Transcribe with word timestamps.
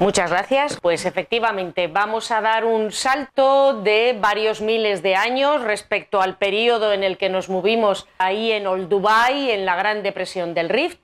Muchas 0.00 0.30
gracias. 0.30 0.78
Pues 0.80 1.06
efectivamente 1.06 1.88
vamos 1.88 2.30
a 2.30 2.40
dar 2.40 2.64
un 2.64 2.92
salto 2.92 3.74
de 3.82 4.16
varios 4.16 4.60
miles 4.60 5.02
de 5.02 5.16
años 5.16 5.60
respecto 5.62 6.22
al 6.22 6.36
periodo 6.36 6.92
en 6.92 7.02
el 7.02 7.18
que 7.18 7.28
nos 7.28 7.48
movimos 7.48 8.06
ahí 8.18 8.52
en 8.52 8.68
Old 8.68 8.88
Dubai, 8.88 9.50
en 9.50 9.66
la 9.66 9.74
Gran 9.74 10.04
Depresión 10.04 10.54
del 10.54 10.68
Rift. 10.68 11.00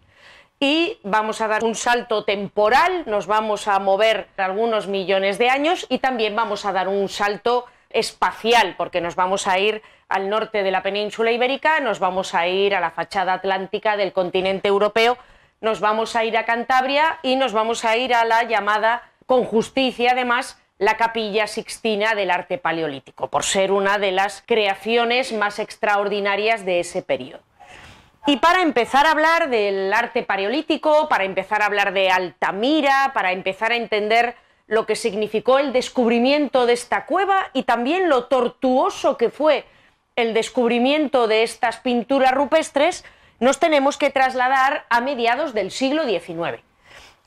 Y 0.60 0.98
vamos 1.02 1.40
a 1.40 1.48
dar 1.48 1.64
un 1.64 1.74
salto 1.74 2.24
temporal, 2.24 3.02
nos 3.06 3.26
vamos 3.26 3.66
a 3.66 3.80
mover 3.80 4.28
algunos 4.36 4.86
millones 4.86 5.38
de 5.38 5.50
años 5.50 5.86
y 5.88 5.98
también 5.98 6.36
vamos 6.36 6.64
a 6.64 6.72
dar 6.72 6.86
un 6.86 7.08
salto 7.08 7.66
espacial, 7.90 8.76
porque 8.78 9.00
nos 9.00 9.16
vamos 9.16 9.48
a 9.48 9.58
ir 9.58 9.82
al 10.08 10.30
norte 10.30 10.62
de 10.62 10.70
la 10.70 10.84
península 10.84 11.32
ibérica, 11.32 11.80
nos 11.80 11.98
vamos 11.98 12.32
a 12.32 12.46
ir 12.46 12.76
a 12.76 12.80
la 12.80 12.92
fachada 12.92 13.32
atlántica 13.32 13.96
del 13.96 14.12
continente 14.12 14.68
europeo 14.68 15.18
nos 15.64 15.80
vamos 15.80 16.14
a 16.14 16.24
ir 16.24 16.36
a 16.36 16.44
Cantabria 16.44 17.18
y 17.22 17.36
nos 17.36 17.52
vamos 17.52 17.84
a 17.84 17.96
ir 17.96 18.14
a 18.14 18.24
la 18.24 18.44
llamada, 18.44 19.02
con 19.26 19.44
justicia 19.44 20.12
además, 20.12 20.60
la 20.78 20.98
capilla 20.98 21.46
sixtina 21.46 22.14
del 22.14 22.30
arte 22.30 22.58
paleolítico, 22.58 23.28
por 23.28 23.44
ser 23.44 23.72
una 23.72 23.98
de 23.98 24.12
las 24.12 24.44
creaciones 24.46 25.32
más 25.32 25.58
extraordinarias 25.58 26.66
de 26.66 26.80
ese 26.80 27.00
periodo. 27.00 27.40
Y 28.26 28.36
para 28.36 28.62
empezar 28.62 29.06
a 29.06 29.12
hablar 29.12 29.48
del 29.48 29.92
arte 29.92 30.22
paleolítico, 30.22 31.08
para 31.08 31.24
empezar 31.24 31.62
a 31.62 31.66
hablar 31.66 31.94
de 31.94 32.10
Altamira, 32.10 33.12
para 33.14 33.32
empezar 33.32 33.72
a 33.72 33.76
entender 33.76 34.36
lo 34.66 34.84
que 34.84 34.96
significó 34.96 35.58
el 35.58 35.72
descubrimiento 35.72 36.66
de 36.66 36.74
esta 36.74 37.06
cueva 37.06 37.50
y 37.54 37.62
también 37.62 38.08
lo 38.08 38.24
tortuoso 38.24 39.16
que 39.16 39.30
fue 39.30 39.64
el 40.16 40.34
descubrimiento 40.34 41.26
de 41.26 41.42
estas 41.42 41.78
pinturas 41.78 42.32
rupestres, 42.32 43.04
nos 43.40 43.58
tenemos 43.58 43.96
que 43.96 44.10
trasladar 44.10 44.86
a 44.88 45.00
mediados 45.00 45.54
del 45.54 45.70
siglo 45.70 46.04
XIX. 46.04 46.62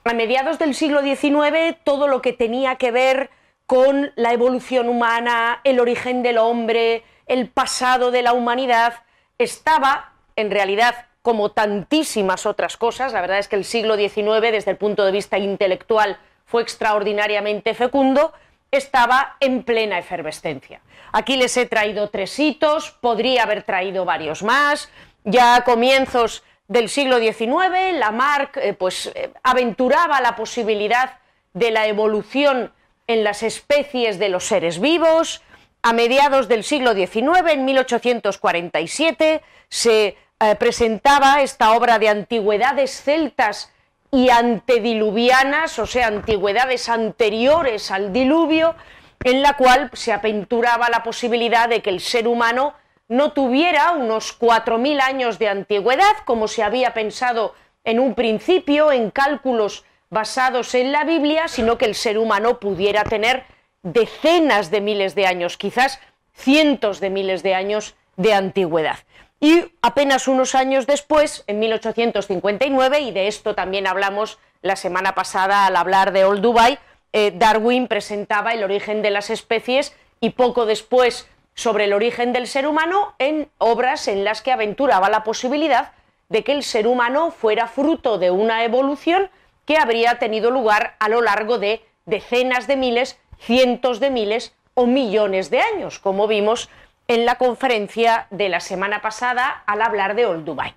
A 0.03 0.13
mediados 0.13 0.57
del 0.59 0.73
siglo 0.73 1.01
XIX 1.01 1.77
todo 1.83 2.07
lo 2.07 2.21
que 2.21 2.33
tenía 2.33 2.75
que 2.75 2.91
ver 2.91 3.29
con 3.65 4.13
la 4.15 4.31
evolución 4.31 4.87
humana, 4.87 5.59
el 5.65 5.79
origen 5.79 6.23
del 6.23 6.37
hombre, 6.37 7.03
el 7.25 7.49
pasado 7.49 8.11
de 8.11 8.21
la 8.21 8.31
humanidad, 8.31 9.03
estaba, 9.37 10.13
en 10.37 10.49
realidad, 10.49 11.07
como 11.21 11.51
tantísimas 11.51 12.45
otras 12.45 12.77
cosas, 12.77 13.11
la 13.11 13.19
verdad 13.19 13.39
es 13.39 13.49
que 13.49 13.57
el 13.57 13.65
siglo 13.65 13.97
XIX, 13.97 14.39
desde 14.51 14.71
el 14.71 14.77
punto 14.77 15.03
de 15.05 15.11
vista 15.11 15.37
intelectual, 15.37 16.17
fue 16.45 16.61
extraordinariamente 16.61 17.73
fecundo, 17.73 18.31
estaba 18.71 19.35
en 19.41 19.63
plena 19.63 19.99
efervescencia. 19.99 20.79
Aquí 21.11 21.35
les 21.35 21.57
he 21.57 21.65
traído 21.65 22.09
tres 22.09 22.37
hitos, 22.39 22.91
podría 22.91 23.43
haber 23.43 23.63
traído 23.63 24.05
varios 24.05 24.43
más, 24.43 24.89
ya 25.27 25.55
a 25.55 25.63
comienzos 25.63 26.43
del 26.67 26.89
siglo 26.89 27.19
XIX, 27.19 27.93
Lamarck 27.93 28.57
eh, 28.57 28.73
pues, 28.73 29.11
eh, 29.13 29.31
aventuraba 29.43 30.21
la 30.21 30.35
posibilidad 30.35 31.19
de 31.53 31.71
la 31.71 31.87
evolución 31.87 32.73
en 33.07 33.23
las 33.23 33.43
especies 33.43 34.19
de 34.19 34.29
los 34.29 34.45
seres 34.45 34.79
vivos. 34.79 35.41
A 35.81 35.93
mediados 35.93 36.47
del 36.47 36.63
siglo 36.63 36.93
XIX, 36.93 37.51
en 37.51 37.65
1847, 37.65 39.41
se 39.69 40.17
eh, 40.39 40.55
presentaba 40.55 41.41
esta 41.41 41.71
obra 41.73 41.99
de 41.99 42.09
antigüedades 42.09 43.01
celtas 43.01 43.71
y 44.11 44.29
antediluvianas, 44.29 45.77
o 45.79 45.85
sea, 45.85 46.07
antigüedades 46.07 46.87
anteriores 46.87 47.91
al 47.91 48.13
diluvio, 48.13 48.75
en 49.23 49.41
la 49.41 49.53
cual 49.53 49.89
se 49.93 50.13
aventuraba 50.13 50.89
la 50.89 51.03
posibilidad 51.03 51.67
de 51.67 51.81
que 51.81 51.89
el 51.89 51.99
ser 51.99 52.27
humano 52.27 52.73
no 53.07 53.31
tuviera 53.31 53.91
unos 53.91 54.37
4.000 54.39 55.01
años 55.01 55.39
de 55.39 55.49
antigüedad, 55.49 56.15
como 56.25 56.47
se 56.47 56.63
había 56.63 56.93
pensado 56.93 57.55
en 57.83 57.99
un 57.99 58.15
principio 58.15 58.91
en 58.91 59.11
cálculos 59.11 59.85
basados 60.09 60.73
en 60.75 60.91
la 60.91 61.03
Biblia, 61.03 61.47
sino 61.47 61.77
que 61.77 61.85
el 61.85 61.95
ser 61.95 62.17
humano 62.17 62.59
pudiera 62.59 63.03
tener 63.03 63.45
decenas 63.83 64.71
de 64.71 64.81
miles 64.81 65.15
de 65.15 65.25
años, 65.25 65.57
quizás 65.57 65.99
cientos 66.33 66.99
de 66.99 67.09
miles 67.09 67.43
de 67.43 67.55
años 67.55 67.95
de 68.15 68.33
antigüedad. 68.33 68.99
Y 69.39 69.71
apenas 69.81 70.27
unos 70.27 70.55
años 70.55 70.87
después, 70.87 71.43
en 71.47 71.59
1859, 71.59 72.99
y 73.01 73.11
de 73.11 73.27
esto 73.27 73.55
también 73.55 73.87
hablamos 73.87 74.39
la 74.61 74.75
semana 74.75 75.13
pasada 75.13 75.65
al 75.65 75.75
hablar 75.75 76.11
de 76.11 76.25
Old 76.25 76.41
Dubai, 76.41 76.79
eh, 77.13 77.31
Darwin 77.35 77.87
presentaba 77.87 78.53
el 78.53 78.63
origen 78.63 79.01
de 79.01 79.11
las 79.11 79.29
especies 79.29 79.95
y 80.19 80.31
poco 80.31 80.65
después 80.65 81.27
sobre 81.57 81.85
el 81.85 81.93
origen 81.93 82.33
del 82.33 82.47
ser 82.47 82.67
humano 82.67 83.15
en 83.17 83.49
obras 83.57 84.07
en 84.07 84.23
las 84.23 84.43
que 84.43 84.51
aventuraba 84.51 85.09
la 85.09 85.23
posibilidad 85.23 85.91
de 86.29 86.43
que 86.43 86.51
el 86.51 86.61
ser 86.61 86.87
humano 86.87 87.31
fuera 87.31 87.67
fruto 87.67 88.19
de 88.19 88.29
una 88.29 88.63
evolución 88.63 89.31
que 89.65 89.77
habría 89.77 90.19
tenido 90.19 90.51
lugar 90.51 90.95
a 90.99 91.09
lo 91.09 91.21
largo 91.21 91.57
de 91.57 91.83
decenas 92.05 92.67
de 92.67 92.77
miles, 92.77 93.19
cientos 93.39 93.99
de 93.99 94.11
miles 94.11 94.53
o 94.75 94.85
millones 94.85 95.49
de 95.49 95.61
años, 95.61 95.97
como 95.97 96.27
vimos 96.27 96.69
en 97.07 97.25
la 97.25 97.35
conferencia 97.35 98.27
de 98.29 98.49
la 98.49 98.59
semana 98.59 99.01
pasada 99.01 99.63
al 99.65 99.81
hablar 99.81 100.15
de 100.15 100.27
Old 100.27 100.45
Dubai. 100.45 100.75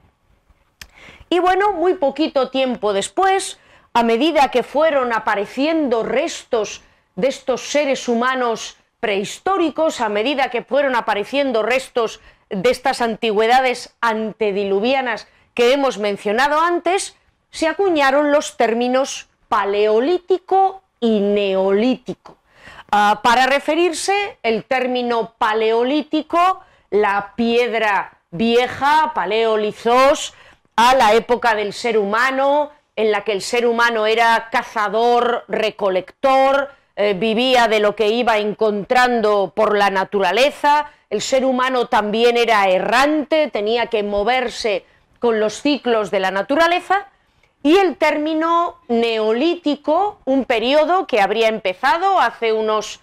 Y 1.28 1.41
bueno, 1.41 1.72
muy 1.72 1.94
poquito 1.94 2.48
tiempo 2.48 2.94
después, 2.94 3.60
a 3.92 4.02
medida 4.02 4.50
que 4.50 4.62
fueron 4.62 5.12
apareciendo 5.12 6.04
restos 6.04 6.82
de 7.16 7.28
estos 7.28 7.68
seres 7.70 8.08
humanos 8.08 8.78
prehistóricos, 9.00 10.00
a 10.00 10.08
medida 10.08 10.50
que 10.50 10.62
fueron 10.62 10.94
apareciendo 10.94 11.62
restos 11.62 12.20
de 12.50 12.70
estas 12.70 13.00
antigüedades 13.00 13.94
antediluvianas 14.00 15.26
que 15.54 15.72
hemos 15.72 15.98
mencionado 15.98 16.60
antes, 16.60 17.16
se 17.50 17.66
acuñaron 17.66 18.32
los 18.32 18.56
términos 18.56 19.28
paleolítico 19.48 20.82
y 21.00 21.20
neolítico. 21.20 22.36
Ah, 22.92 23.20
para 23.22 23.46
referirse, 23.46 24.38
el 24.42 24.64
término 24.64 25.34
paleolítico, 25.38 26.60
la 26.90 27.34
piedra 27.36 28.18
vieja, 28.30 29.12
paleolizos, 29.14 30.34
a 30.76 30.94
la 30.94 31.14
época 31.14 31.54
del 31.54 31.72
ser 31.72 31.98
humano, 31.98 32.70
en 32.96 33.12
la 33.12 33.22
que 33.24 33.32
el 33.32 33.42
ser 33.42 33.66
humano 33.66 34.06
era 34.06 34.48
cazador, 34.50 35.44
recolector, 35.48 36.70
eh, 37.02 37.14
vivía 37.14 37.66
de 37.66 37.80
lo 37.80 37.96
que 37.96 38.08
iba 38.08 38.36
encontrando 38.36 39.54
por 39.56 39.74
la 39.74 39.88
naturaleza, 39.88 40.90
el 41.08 41.22
ser 41.22 41.46
humano 41.46 41.86
también 41.86 42.36
era 42.36 42.68
errante, 42.68 43.48
tenía 43.50 43.86
que 43.86 44.02
moverse 44.02 44.84
con 45.18 45.40
los 45.40 45.62
ciclos 45.62 46.10
de 46.10 46.20
la 46.20 46.30
naturaleza, 46.30 47.06
y 47.62 47.78
el 47.78 47.96
término 47.96 48.76
neolítico, 48.88 50.20
un 50.26 50.44
periodo 50.44 51.06
que 51.06 51.22
habría 51.22 51.48
empezado 51.48 52.20
hace 52.20 52.52
unos 52.52 53.00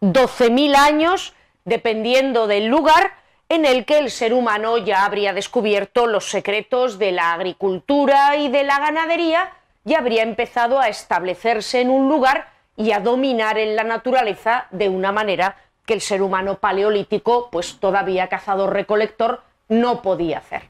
12.000 0.00 0.76
años, 0.76 1.34
dependiendo 1.64 2.46
del 2.46 2.66
lugar, 2.66 3.12
en 3.48 3.64
el 3.64 3.84
que 3.84 3.98
el 3.98 4.12
ser 4.12 4.34
humano 4.34 4.78
ya 4.78 5.04
habría 5.04 5.32
descubierto 5.32 6.06
los 6.06 6.30
secretos 6.30 7.00
de 7.00 7.10
la 7.10 7.32
agricultura 7.32 8.36
y 8.36 8.48
de 8.48 8.62
la 8.62 8.78
ganadería 8.78 9.50
y 9.84 9.94
habría 9.94 10.22
empezado 10.22 10.78
a 10.78 10.88
establecerse 10.88 11.80
en 11.80 11.90
un 11.90 12.08
lugar 12.08 12.51
y 12.76 12.92
a 12.92 13.00
dominar 13.00 13.58
en 13.58 13.76
la 13.76 13.84
naturaleza 13.84 14.66
de 14.70 14.88
una 14.88 15.12
manera 15.12 15.56
que 15.84 15.94
el 15.94 16.00
ser 16.00 16.22
humano 16.22 16.58
paleolítico, 16.58 17.48
pues 17.50 17.78
todavía 17.78 18.28
cazador-recolector, 18.28 19.42
no 19.68 20.02
podía 20.02 20.38
hacer. 20.38 20.62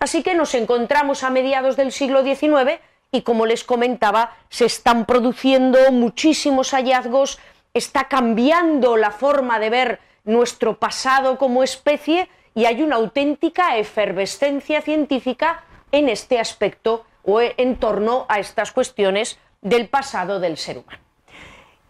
Así 0.00 0.22
que 0.22 0.34
nos 0.34 0.54
encontramos 0.54 1.22
a 1.22 1.30
mediados 1.30 1.76
del 1.76 1.92
siglo 1.92 2.22
XIX 2.22 2.80
y, 3.12 3.22
como 3.22 3.46
les 3.46 3.64
comentaba, 3.64 4.36
se 4.48 4.64
están 4.64 5.04
produciendo 5.04 5.78
muchísimos 5.92 6.72
hallazgos, 6.72 7.38
está 7.74 8.08
cambiando 8.08 8.96
la 8.96 9.10
forma 9.10 9.58
de 9.58 9.70
ver 9.70 10.00
nuestro 10.24 10.78
pasado 10.78 11.38
como 11.38 11.62
especie 11.62 12.28
y 12.54 12.64
hay 12.64 12.82
una 12.82 12.96
auténtica 12.96 13.76
efervescencia 13.78 14.82
científica 14.82 15.64
en 15.92 16.08
este 16.08 16.38
aspecto 16.38 17.04
o 17.22 17.40
en 17.40 17.76
torno 17.76 18.26
a 18.28 18.38
estas 18.40 18.72
cuestiones 18.72 19.38
del 19.60 19.88
pasado 19.88 20.40
del 20.40 20.56
ser 20.56 20.78
humano. 20.78 21.07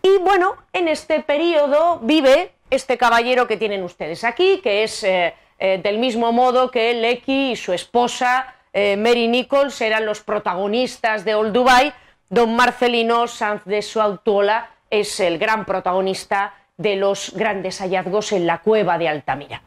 Y 0.02 0.18
bueno, 0.18 0.56
en 0.72 0.88
este 0.88 1.20
periodo 1.20 1.98
vive 2.00 2.52
este 2.70 2.98
caballero 2.98 3.46
que 3.46 3.56
tienen 3.56 3.82
ustedes 3.82 4.24
aquí, 4.24 4.60
que 4.62 4.84
es 4.84 5.02
eh, 5.04 5.34
eh, 5.58 5.80
del 5.82 5.98
mismo 5.98 6.32
modo 6.32 6.70
que 6.70 6.94
Lecky 6.94 7.52
y 7.52 7.56
su 7.56 7.72
esposa 7.72 8.54
eh, 8.72 8.96
Mary 8.96 9.28
Nichols 9.28 9.80
eran 9.80 10.06
los 10.06 10.20
protagonistas 10.20 11.24
de 11.24 11.34
Old 11.34 11.52
Dubai, 11.52 11.92
don 12.28 12.54
Marcelino 12.54 13.26
Sanz 13.26 13.64
de 13.64 13.82
Suautuola 13.82 14.70
es 14.90 15.20
el 15.20 15.38
gran 15.38 15.64
protagonista 15.64 16.54
de 16.76 16.96
los 16.96 17.32
grandes 17.34 17.80
hallazgos 17.80 18.32
en 18.32 18.46
la 18.46 18.58
cueva 18.58 18.98
de 18.98 19.08
Altamira. 19.08 19.62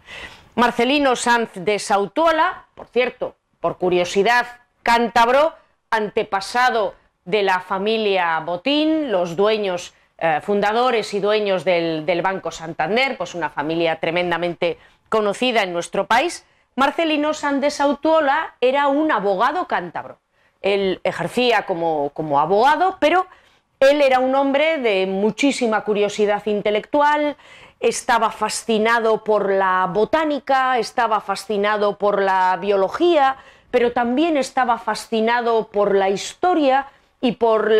Marcelino 0.55 1.15
Sanz 1.15 1.51
de 1.55 1.79
Sautuola, 1.79 2.65
por 2.75 2.87
cierto, 2.87 3.35
por 3.59 3.77
curiosidad, 3.77 4.47
cántabro, 4.83 5.53
antepasado 5.89 6.95
de 7.25 7.43
la 7.43 7.59
familia 7.59 8.39
Botín, 8.39 9.11
los 9.11 9.35
dueños 9.35 9.93
eh, 10.23 10.39
fundadores 10.43 11.15
y 11.15 11.19
dueños 11.19 11.65
del, 11.65 12.21
Banco 12.21 12.51
Santander, 12.51 13.17
pues 13.17 13.33
una 13.33 13.49
familia 13.49 13.99
tremendamente 13.99 14.77
conocida 15.09 15.63
en 15.63 15.73
nuestro 15.73 16.05
país, 16.05 16.45
Marcelino 16.75 17.33
Sandes 17.33 17.81
Autuola 17.81 18.53
era 18.61 18.87
un 18.87 19.11
abogado 19.11 19.65
cántabro. 19.67 20.19
Él 20.61 21.01
ejercía 21.03 21.65
como, 21.65 22.11
abogado, 22.39 22.97
pero 22.99 23.25
Él 23.79 23.99
era 24.03 24.19
un 24.19 24.35
hombre 24.35 24.77
de 24.77 25.07
muchísima 25.07 25.83
curiosidad 25.83 26.45
intelectual, 26.45 27.35
estaba 27.79 28.29
fascinado 28.29 29.23
por 29.23 29.51
la 29.51 29.89
botánica, 29.91 30.77
estaba 30.77 31.19
fascinado 31.21 31.97
por 31.97 32.21
la 32.21 32.55
biología, 32.61 33.37
pero 33.71 33.91
también 33.91 34.37
estaba 34.37 34.77
fascinado 34.77 35.69
por 35.69 35.95
la 35.95 36.09
historia 36.09 36.85
y 37.21 37.31
por 37.31 37.71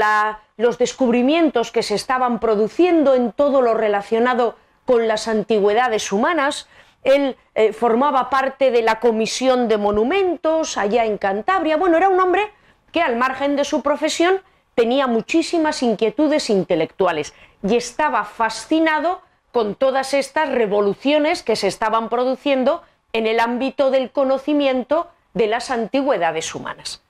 los 0.61 0.77
descubrimientos 0.77 1.71
que 1.71 1.83
se 1.83 1.95
estaban 1.95 2.39
produciendo 2.39 3.15
en 3.15 3.31
todo 3.31 3.61
lo 3.61 3.73
relacionado 3.73 4.55
con 4.85 5.07
las 5.07 5.27
antigüedades 5.27 6.11
humanas. 6.11 6.67
Él 7.03 7.37
eh, 7.55 7.73
formaba 7.73 8.29
parte 8.29 8.71
de 8.71 8.81
la 8.81 8.99
Comisión 8.99 9.67
de 9.67 9.77
Monumentos 9.77 10.77
allá 10.77 11.05
en 11.05 11.17
Cantabria. 11.17 11.77
Bueno, 11.77 11.97
era 11.97 12.09
un 12.09 12.19
hombre 12.19 12.51
que 12.91 13.01
al 13.01 13.15
margen 13.15 13.55
de 13.55 13.65
su 13.65 13.81
profesión 13.81 14.41
tenía 14.75 15.07
muchísimas 15.07 15.83
inquietudes 15.83 16.49
intelectuales 16.49 17.33
y 17.63 17.75
estaba 17.75 18.23
fascinado 18.25 19.21
con 19.51 19.75
todas 19.75 20.13
estas 20.13 20.49
revoluciones 20.49 21.43
que 21.43 21.55
se 21.55 21.67
estaban 21.67 22.09
produciendo 22.09 22.83
en 23.13 23.27
el 23.27 23.39
ámbito 23.39 23.91
del 23.91 24.11
conocimiento 24.11 25.09
de 25.33 25.47
las 25.47 25.71
antigüedades 25.71 26.53
humanas. 26.55 27.01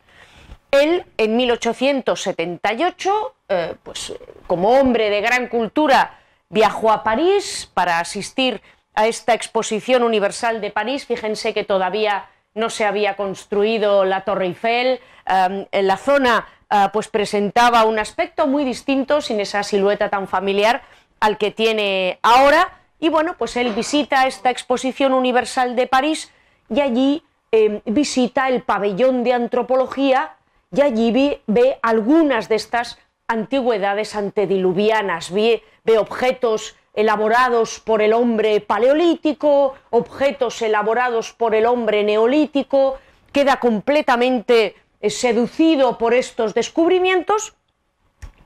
Él, 0.71 1.06
en 1.18 1.36
1878, 1.36 3.36
eh, 3.51 3.75
pues, 3.83 4.13
como 4.48 4.80
hombre 4.80 5.09
de 5.09 5.21
gran 5.21 5.48
cultura, 5.48 6.19
viajó 6.50 6.92
a 6.92 7.03
París 7.03 7.69
para 7.74 8.00
asistir 8.00 8.62
a 8.95 9.07
esta 9.07 9.33
exposición 9.33 10.03
universal 10.03 10.62
de 10.62 10.71
París. 10.71 11.06
Fíjense 11.06 11.53
que 11.53 11.63
todavía 11.63 12.30
no 12.53 12.69
se 12.69 12.86
había 12.86 13.15
construido 13.15 14.06
la 14.06 14.21
Torre 14.21 14.45
Eiffel. 14.45 15.00
en 15.25 15.88
la 15.88 15.98
zona 15.98 16.48
eh, 16.74 16.88
pues 16.94 17.09
presentaba 17.09 17.83
un 17.83 18.00
aspecto 18.00 18.48
muy 18.48 18.63
distinto, 18.63 19.19
sin 19.19 19.42
esa 19.42 19.62
silueta 19.62 20.09
tan 20.09 20.27
familiar 20.27 20.81
al 21.19 21.38
que 21.38 21.51
tiene 21.51 22.18
ahora. 22.21 22.80
Y 22.98 23.09
bueno, 23.09 23.36
pues 23.38 23.57
él 23.57 23.74
visita 23.74 24.25
esta 24.25 24.50
exposición 24.50 25.13
universal 25.13 25.75
de 25.75 25.88
París 25.88 26.31
y 26.69 26.80
allí 26.80 27.24
em, 27.51 27.81
visita 27.83 28.48
el 28.48 28.62
pabellón 28.62 29.25
de 29.25 29.33
antropología 29.33 30.38
y 30.74 30.80
allí 30.80 31.42
ve, 31.45 31.77
algunas 31.81 32.48
de 32.48 32.56
estas 32.56 32.98
antigüedades 33.31 34.16
antediluvianas, 34.16 35.31
ve, 35.31 35.63
objetos 35.98 36.75
elaborados 36.94 37.80
por 37.80 38.01
el 38.01 38.12
hombre 38.12 38.60
paleolítico, 38.60 39.75
objetos 39.89 40.62
elaborados 40.62 41.31
por 41.31 41.56
el 41.56 41.66
hombre 41.66 42.04
neolítico, 42.04 43.00
queda 43.31 43.60
completamente 43.62 44.75
eh, 45.00 45.10
seducido 45.10 45.98
por 45.98 46.13
estos 46.13 46.54
descubrimientos 46.54 47.56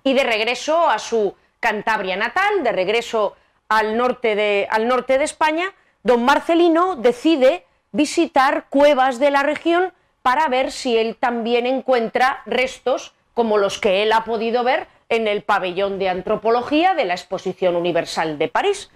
y 0.03 0.13
de 0.13 0.23
regreso 0.23 0.87
a 0.87 0.99
su 0.99 1.33
Cantabria 1.59 2.15
natal, 2.15 2.63
de 2.63 2.71
regreso 2.71 3.35
al 3.67 3.97
norte 3.97 4.35
de, 4.35 4.67
al 4.69 4.87
norte 4.87 5.17
de 5.17 5.23
España, 5.23 5.73
don 6.03 6.23
Marcelino 6.23 6.95
decide 6.95 7.65
visitar 7.91 8.67
cuevas 8.69 9.17
de 9.17 9.31
la 9.31 9.41
región 9.41 9.91
para 10.21 10.47
ver 10.47 10.71
si 10.71 10.95
él 10.95 11.17
también 11.19 11.65
encuentra 11.65 12.43
restos 12.45 13.14
como 13.35 13.59
los 13.59 13.77
que 13.77 14.01
él 14.01 14.11
ha 14.13 14.23
podido 14.23 14.63
ver 14.63 14.87
en 15.09 15.27
el 15.27 15.43
pabellón 15.43 15.99
de 15.99 16.09
antropología 16.09 16.95
de 16.95 17.05
la 17.05 17.13
Exposición 17.13 17.75
Universal 17.75 18.39
de 18.39 18.47
París. 18.47 18.89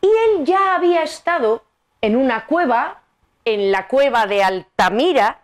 Y 0.00 0.06
él 0.06 0.44
ya 0.44 0.76
había 0.76 1.02
estado 1.02 1.64
en 2.00 2.14
una 2.14 2.46
cueva, 2.46 3.00
en 3.44 3.72
la 3.72 3.88
cueva 3.88 4.26
de 4.26 4.44
Altamira, 4.44 5.40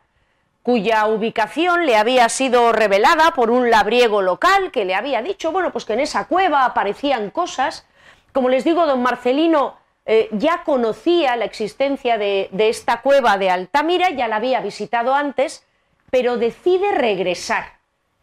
cuya 0.62 1.06
ubicación 1.06 1.86
le 1.86 1.96
había 1.96 2.28
sido 2.28 2.72
revelada 2.72 3.32
por 3.32 3.50
un 3.50 3.70
labriego 3.70 4.20
local 4.20 4.70
que 4.70 4.84
le 4.84 4.94
había 4.94 5.22
dicho, 5.22 5.50
bueno, 5.50 5.72
pues 5.72 5.86
que 5.86 5.94
en 5.94 6.00
esa 6.00 6.28
cueva 6.28 6.66
aparecían 6.66 7.30
cosas. 7.30 7.86
Como 8.34 8.50
les 8.50 8.64
digo, 8.64 8.86
don 8.86 9.02
Marcelino 9.02 9.78
eh, 10.04 10.28
ya 10.32 10.62
conocía 10.64 11.36
la 11.36 11.46
existencia 11.46 12.18
de, 12.18 12.50
de 12.52 12.68
esta 12.68 13.00
cueva 13.00 13.38
de 13.38 13.48
Altamira, 13.48 14.10
ya 14.10 14.28
la 14.28 14.36
había 14.36 14.60
visitado 14.60 15.14
antes, 15.14 15.66
pero 16.10 16.36
decide 16.36 16.92
regresar 16.92 17.79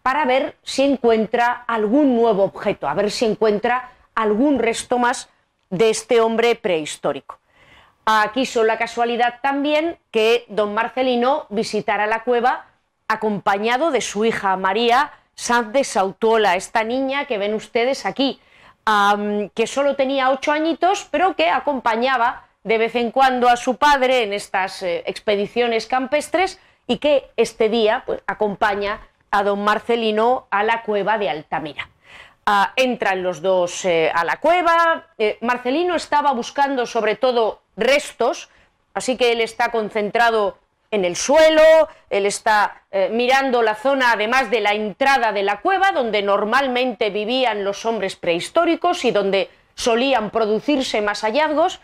para 0.08 0.24
ver 0.24 0.56
si 0.64 0.84
encuentra 0.84 1.66
algún 1.68 2.16
nuevo 2.16 2.46
objeto, 2.46 2.88
a 2.88 2.94
ver 2.94 3.12
si 3.12 3.26
encuentra 3.26 3.92
algún 4.16 4.58
resto 4.58 5.00
más 5.00 5.28
de 5.70 5.90
este 5.90 6.22
hombre 6.22 6.56
prehistórico. 6.56 7.40
Aquí 8.06 8.46
son 8.46 8.68
la 8.68 8.78
casualidad 8.78 9.42
también 9.42 9.98
que 10.10 10.46
don 10.48 10.74
Marcelino 10.74 11.46
visitara 11.50 12.08
la 12.08 12.24
cueva 12.24 12.68
acompañado 13.10 13.92
de 13.92 14.00
su 14.00 14.24
hija 14.24 14.56
María 14.56 15.12
Sanz 15.36 15.74
de 15.74 15.84
Sautuola, 15.84 16.56
esta 16.56 16.86
niña 16.86 17.26
que 17.26 17.38
ven 17.38 17.54
ustedes 17.54 18.06
aquí, 18.06 18.40
que 19.56 19.68
solo 19.68 19.98
tenía 19.98 20.30
ocho 20.30 20.54
añitos, 20.54 21.06
pero 21.12 21.36
que 21.36 21.50
acompañaba 21.50 22.46
de 22.64 22.78
vez 22.78 22.96
en 22.96 23.12
cuando 23.12 23.50
a 23.50 23.58
su 23.58 23.76
padre 23.76 24.24
en 24.24 24.32
estas 24.32 24.84
eh, 24.84 25.04
expediciones 25.06 25.86
campestres 25.86 26.62
y 26.88 27.00
que 27.00 27.30
este 27.36 27.68
día 27.68 28.04
pues, 28.06 28.22
acompaña 28.26 29.02
a 29.32 29.44
don 29.44 29.64
Marcelino 29.64 30.48
a 30.50 30.64
la 30.64 30.84
cueva 30.84 31.18
de 31.18 31.30
Altamira. 31.30 31.90
Ah, 32.46 32.72
entran 32.78 33.24
los 33.24 33.42
dos 33.42 33.84
eh, 33.84 34.10
a 34.14 34.24
la 34.24 34.38
cueva. 34.38 35.08
Eh, 35.18 35.38
Marcelino 35.42 35.96
estaba 35.96 36.32
buscando 36.32 36.86
sobre 36.86 37.16
todo 37.16 37.62
restos, 37.76 38.50
así 38.94 39.18
que 39.18 39.34
él 39.34 39.42
está 39.42 39.70
concentrado 39.70 40.58
en 40.90 41.04
el 41.04 41.18
suelo, 41.18 41.90
él 42.10 42.26
está 42.26 42.84
eh, 42.92 43.10
mirando 43.12 43.62
la 43.62 43.76
zona 43.76 44.14
además 44.14 44.50
de 44.50 44.62
la 44.62 44.74
entrada 44.74 45.34
de 45.34 45.44
la 45.44 45.60
cueva, 45.60 45.92
donde 45.92 46.22
normalmente 46.22 47.10
vivían 47.10 47.66
los 47.66 47.86
hombres 47.86 48.16
prehistóricos 48.16 49.04
y 49.04 49.12
donde 49.12 49.50
solían 49.76 50.30
producirse 50.30 51.02
más 51.02 51.22
hallazgos. 51.22 51.82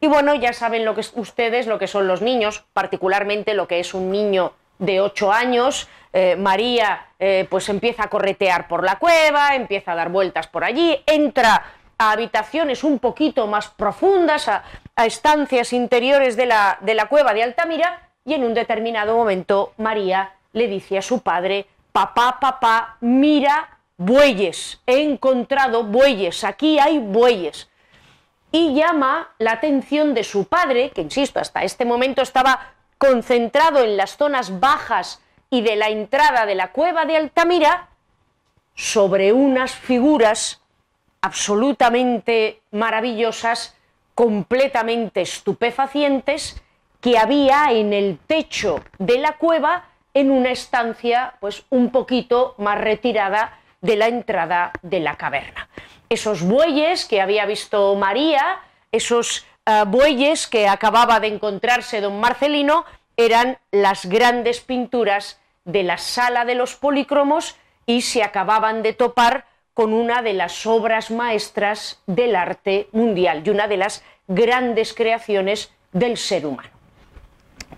Y 0.00 0.08
bueno, 0.08 0.34
ya 0.34 0.52
saben 0.52 0.84
lo 0.84 0.96
que 0.96 1.04
ustedes 1.14 1.68
lo 1.68 1.78
que 1.78 1.86
son 1.86 2.08
los 2.08 2.22
niños, 2.22 2.64
particularmente 2.72 3.54
lo 3.54 3.68
que 3.68 3.78
es 3.78 3.94
un 3.94 4.10
niño 4.10 4.52
de 4.78 5.00
ocho 5.00 5.32
años, 5.32 5.88
eh, 6.12 6.36
María 6.36 7.06
eh, 7.18 7.46
pues 7.48 7.68
empieza 7.68 8.04
a 8.04 8.08
corretear 8.08 8.68
por 8.68 8.84
la 8.84 8.96
cueva, 8.96 9.54
empieza 9.54 9.92
a 9.92 9.94
dar 9.94 10.10
vueltas 10.10 10.46
por 10.46 10.64
allí, 10.64 11.00
entra 11.06 11.64
a 11.96 12.12
habitaciones 12.12 12.84
un 12.84 12.98
poquito 12.98 13.46
más 13.46 13.68
profundas, 13.68 14.48
a, 14.48 14.62
estancias 14.96 15.72
interiores 15.72 16.36
de 16.36 16.46
la, 16.46 16.78
de 16.80 16.94
la 16.94 17.06
cueva 17.06 17.32
de 17.32 17.42
Altamira, 17.42 18.10
y 18.24 18.34
en 18.34 18.44
un 18.44 18.54
determinado 18.54 19.16
momento 19.16 19.72
María 19.78 20.34
le 20.52 20.68
dice 20.68 20.98
a 20.98 21.02
su 21.02 21.22
padre, 21.22 21.66
papá, 21.92 22.38
papá, 22.40 22.96
mira 23.00 23.78
bueyes, 23.96 24.80
he 24.86 25.02
encontrado 25.02 25.84
bueyes, 25.84 26.44
aquí 26.44 26.78
hay 26.78 26.98
bueyes. 26.98 27.68
Y 28.50 28.74
llama 28.74 29.30
la 29.38 29.52
atención 29.52 30.12
de 30.12 30.24
su 30.24 30.44
padre, 30.44 30.90
que 30.90 31.00
insisto, 31.00 31.40
hasta 31.40 31.64
este 31.64 31.86
momento 31.86 32.20
estaba 32.20 32.74
concentrado 33.02 33.82
en 33.82 33.96
las 33.96 34.16
zonas 34.16 34.60
bajas 34.60 35.20
y 35.50 35.62
de 35.62 35.74
la 35.74 35.88
entrada 35.88 36.46
de 36.46 36.54
la 36.54 36.70
cueva 36.70 37.04
de 37.04 37.16
Altamira, 37.16 37.88
sobre 38.76 39.32
unas 39.32 39.74
figuras 39.74 40.62
absolutamente 41.20 42.60
maravillosas, 42.70 43.76
completamente 44.14 45.22
estupefacientes, 45.22 46.62
que 47.00 47.18
había 47.18 47.72
en 47.72 47.92
el 47.92 48.20
techo 48.24 48.78
de 49.00 49.18
la 49.18 49.36
cueva 49.36 49.88
en 50.14 50.30
una 50.30 50.52
estancia 50.52 51.34
pues 51.40 51.64
un 51.70 51.90
poquito 51.90 52.54
más 52.58 52.80
retirada 52.80 53.58
de 53.80 53.96
la 53.96 54.06
entrada 54.06 54.70
de 54.82 55.00
la 55.00 55.16
caverna. 55.16 55.68
Esos 56.08 56.44
bueyes 56.44 57.04
que 57.04 57.20
había 57.20 57.46
visto 57.46 57.96
María, 57.96 58.60
esos 58.92 59.44
eh, 59.66 59.84
bueyes 59.86 60.46
que 60.46 60.68
acababa 60.68 61.20
de 61.20 61.28
encontrarse 61.28 62.00
don 62.00 62.18
Marcelino 62.18 62.84
eran 63.16 63.58
las 63.70 64.06
grandes 64.06 64.60
pinturas 64.60 65.40
de 65.64 65.82
la 65.84 65.98
sala 65.98 66.44
de 66.44 66.54
los 66.54 66.74
polícromos 66.74 67.56
y 67.86 68.02
se 68.02 68.22
acababan 68.22 68.82
de 68.82 68.92
topar 68.92 69.46
con 69.74 69.92
una 69.92 70.22
de 70.22 70.32
las 70.32 70.66
obras 70.66 71.10
maestras 71.10 72.02
del 72.06 72.36
arte 72.36 72.88
mundial 72.92 73.42
y 73.44 73.50
una 73.50 73.68
de 73.68 73.76
las 73.76 74.02
grandes 74.28 74.94
creaciones 74.94 75.72
del 75.92 76.16
ser 76.16 76.46
humano. 76.46 76.70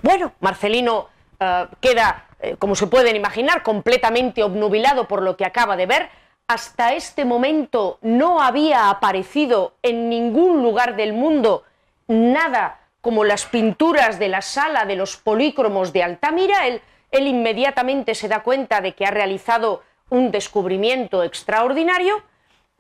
Bueno, 0.03 0.33
Marcelino 0.41 1.09
eh, 1.39 1.67
queda, 1.81 2.27
eh, 2.41 2.57
como 2.59 2.75
se 2.75 2.87
pueden 2.87 3.17
imaginar, 3.17 3.63
completamente 3.63 4.43
obnubilado 4.43 5.07
por 5.07 5.23
lo 5.23 5.37
que 5.37 5.45
acaba 5.45 5.77
de 5.77 5.87
ver, 5.87 6.09
hasta 6.47 6.95
este 6.95 7.25
momento 7.25 7.99
no 8.03 8.43
había 8.43 8.91
aparecido 8.91 9.75
en 9.83 10.09
ningún 10.09 10.63
lugar 10.63 10.97
del 10.97 11.13
mundo 11.13 11.65
nada 12.09 12.81
como 13.01 13.25
las 13.25 13.47
pinturas 13.47 14.19
de 14.19 14.29
la 14.29 14.43
sala 14.43 14.85
de 14.85 14.97
los 14.97 15.17
polícromos 15.17 15.93
de 15.93 16.03
Altamira. 16.03 16.67
Él, 16.67 16.81
inmediatamente 17.13 18.15
se 18.15 18.29
da 18.29 18.43
cuenta 18.43 18.81
de 18.81 18.95
que 18.95 19.07
ha 19.07 19.11
realizado 19.11 19.83
un 20.11 20.31
descubrimiento 20.31 21.23
extraordinario 21.23 22.23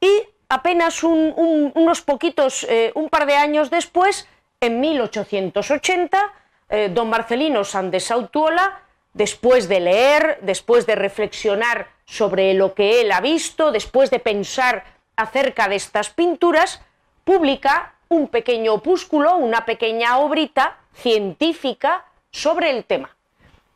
y 0.00 0.10
apenas 0.48 1.02
unos 1.04 2.02
poquitos, 2.02 2.64
eh, 2.68 2.90
un 2.94 3.08
par 3.08 3.26
de 3.26 3.36
años 3.36 3.70
después, 3.70 4.28
en 4.60 4.80
1880, 4.80 6.32
eh, 6.68 6.90
don 6.92 7.10
Marcelino 7.10 7.64
San 7.64 7.90
de 7.90 8.00
Sautuola 8.00 8.80
después 9.14 9.68
de 9.68 9.80
leer, 9.80 10.38
después 10.42 10.86
de 10.86 10.96
reflexionar 10.96 11.88
sobre 12.04 12.52
lo 12.54 12.74
que 12.74 13.00
él 13.00 13.12
ha 13.12 13.20
visto, 13.20 13.72
después 13.72 14.10
de 14.10 14.18
pensar 14.18 14.84
acerca 15.16 15.68
de 15.68 15.76
estas 15.76 16.10
pinturas, 16.10 16.82
publica 17.24 17.93
un 18.14 18.28
pequeño 18.28 18.74
opúsculo, 18.74 19.36
una 19.36 19.66
pequeña 19.66 20.18
obrita 20.18 20.78
científica 20.94 22.04
sobre 22.30 22.70
el 22.70 22.84
tema, 22.84 23.16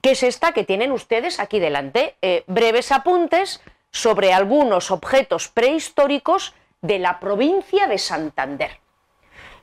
que 0.01 0.13
es 0.13 0.23
esta 0.23 0.53
que 0.53 0.65
tienen 0.65 0.93
ustedes 0.93 1.41
aquí 1.41 1.59
delante, 1.59 2.17
eh, 2.23 2.45
breves 2.47 2.93
apuntes 2.93 3.61
sobre 3.91 4.33
algunos 4.33 4.91
objetos 4.91 5.49
prehistóricos 5.49 6.55
de 6.81 6.99
la 6.99 7.19
provincia 7.19 7.89
de 7.89 7.99
Santander. 7.99 8.79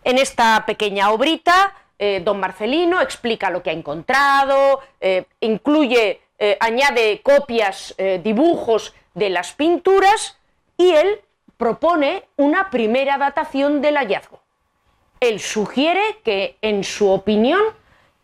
En 0.03 0.17
esta 0.17 0.65
pequeña 0.65 1.11
obrita, 1.11 1.73
eh, 1.97 2.21
don 2.23 2.39
Marcelino 2.39 3.01
explica 3.01 3.49
lo 3.49 3.63
que 3.63 3.69
ha 3.69 3.73
encontrado, 3.73 4.81
eh, 4.99 5.25
incluye, 5.39 6.21
añade 6.59 7.21
copias, 7.21 7.95
dibujos 8.21 8.93
de 9.13 9.29
las 9.29 9.53
pinturas 9.53 10.37
y 10.75 10.91
él 10.91 11.21
propone 11.55 12.25
una 12.35 12.69
primera 12.69 13.17
datación 13.17 13.81
del 13.81 13.95
hallazgo. 13.95 14.44
Él 15.29 15.39
sugiere 15.39 16.19
que, 16.23 16.57
en 16.61 16.83
su 16.83 17.09
opinión, 17.09 17.61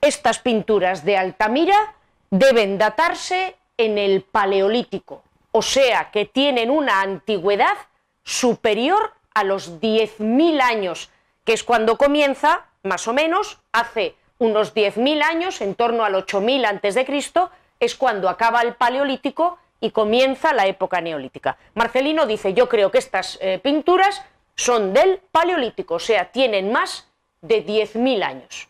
estas 0.02 0.40
pinturas 0.40 1.04
de 1.04 1.18
Altamira 1.18 1.96
deben 2.30 2.78
datarse 2.78 3.56
en 3.78 3.98
el 3.98 4.22
Paleolítico, 4.22 5.24
o 5.52 5.62
sea 5.62 6.12
que 6.12 6.26
tienen 6.26 6.70
una 6.70 7.02
antigüedad 7.02 7.76
superior 8.24 9.14
a 9.34 9.44
los 9.44 9.82
10.000 9.82 10.62
años, 10.62 11.10
que 11.44 11.54
es 11.54 11.64
cuando 11.64 11.98
comienza, 11.98 12.66
más 12.84 13.08
o 13.08 13.14
menos, 13.14 13.60
hace 13.72 14.16
unos 14.38 14.76
10.000 14.76 15.24
años, 15.24 15.62
en 15.62 15.76
torno 15.76 16.04
al 16.04 16.14
8.000 16.14 16.66
a.C., 16.66 17.50
es 17.80 17.96
cuando 17.96 18.30
acaba 18.30 18.62
el 18.62 18.76
Paleolítico 18.76 19.58
y 19.80 19.90
comienza 19.90 20.54
la 20.54 20.68
época 20.68 21.02
neolítica. 21.02 21.58
Marcelino 21.74 22.28
dice, 22.28 22.54
yo 22.54 22.70
creo 22.70 22.92
que 22.92 23.00
estas 23.00 23.40
eh, 23.42 23.60
pinturas 23.62 24.24
son 24.56 24.94
del 24.94 25.20
Paleolítico, 25.32 25.96
o 25.96 26.00
sea, 26.00 26.32
tienen 26.32 26.72
más 26.72 27.08
de 27.42 27.66
10.000 27.66 28.24
años. 28.24 28.70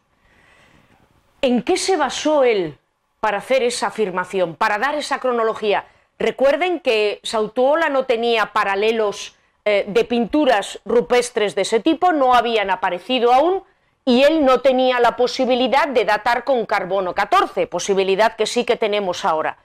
¿En 1.41 1.63
qué 1.63 1.77
se 1.77 1.97
basó 1.97 2.43
él 2.43 2.77
para 3.19 3.39
hacer 3.39 3.63
esa 3.63 3.87
afirmación, 3.87 4.55
para 4.55 4.77
dar 4.77 4.95
esa 4.95 5.19
cronología? 5.19 5.85
Recuerden 6.19 6.79
que 6.79 7.19
Sautuola 7.23 7.89
no 7.89 8.05
tenía 8.05 8.53
paralelos 8.53 9.35
eh, 9.65 9.85
de 9.87 10.05
pinturas 10.05 10.79
rupestres 10.85 11.55
de 11.55 11.63
ese 11.63 11.79
tipo, 11.79 12.13
no 12.13 12.33
habían 12.33 12.69
aparecido 12.69 13.33
aún, 13.33 13.63
y 14.05 14.23
él 14.23 14.45
no 14.45 14.61
tenía 14.61 14.99
la 14.99 15.15
posibilidad 15.15 15.87
de 15.87 16.05
datar 16.05 16.43
con 16.43 16.65
carbono 16.65 17.13
14, 17.13 17.67
posibilidad 17.67 18.35
que 18.35 18.45
sí 18.45 18.65
que 18.65 18.75
tenemos 18.75 19.25
ahora 19.25 19.57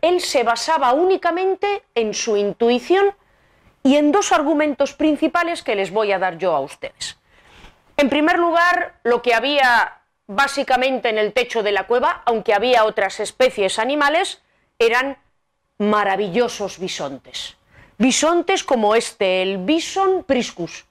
él 0.00 0.20
se 0.20 0.42
basaba 0.44 0.92
únicamente 0.92 1.82
en 1.94 2.14
su 2.14 2.36
intuición 2.36 3.14
y 3.82 3.96
en 3.96 4.12
dos 4.12 4.32
argumentos 4.32 4.92
principales 4.92 5.62
que 5.62 5.76
les 5.76 5.90
voy 5.90 6.12
a 6.12 6.18
dar 6.18 6.38
yo 6.38 6.54
a 6.54 6.60
ustedes. 6.60 7.18
En 7.96 8.08
primer 8.08 8.38
lugar, 8.38 8.94
lo 9.02 9.22
que 9.22 9.34
había 9.34 10.00
básicamente 10.26 11.08
en 11.08 11.18
el 11.18 11.32
techo 11.32 11.62
de 11.62 11.72
la 11.72 11.86
cueva, 11.86 12.22
aunque 12.26 12.54
había 12.54 12.84
otras 12.84 13.18
especies 13.18 13.78
animales, 13.78 14.42
eran 14.78 15.18
maravillosos 15.78 16.78
bisontes. 16.78 17.56
Bisontes 17.96 18.62
como 18.62 18.94
este, 18.94 19.42
el 19.42 19.58
bison 19.58 20.22
priscus. 20.24 20.84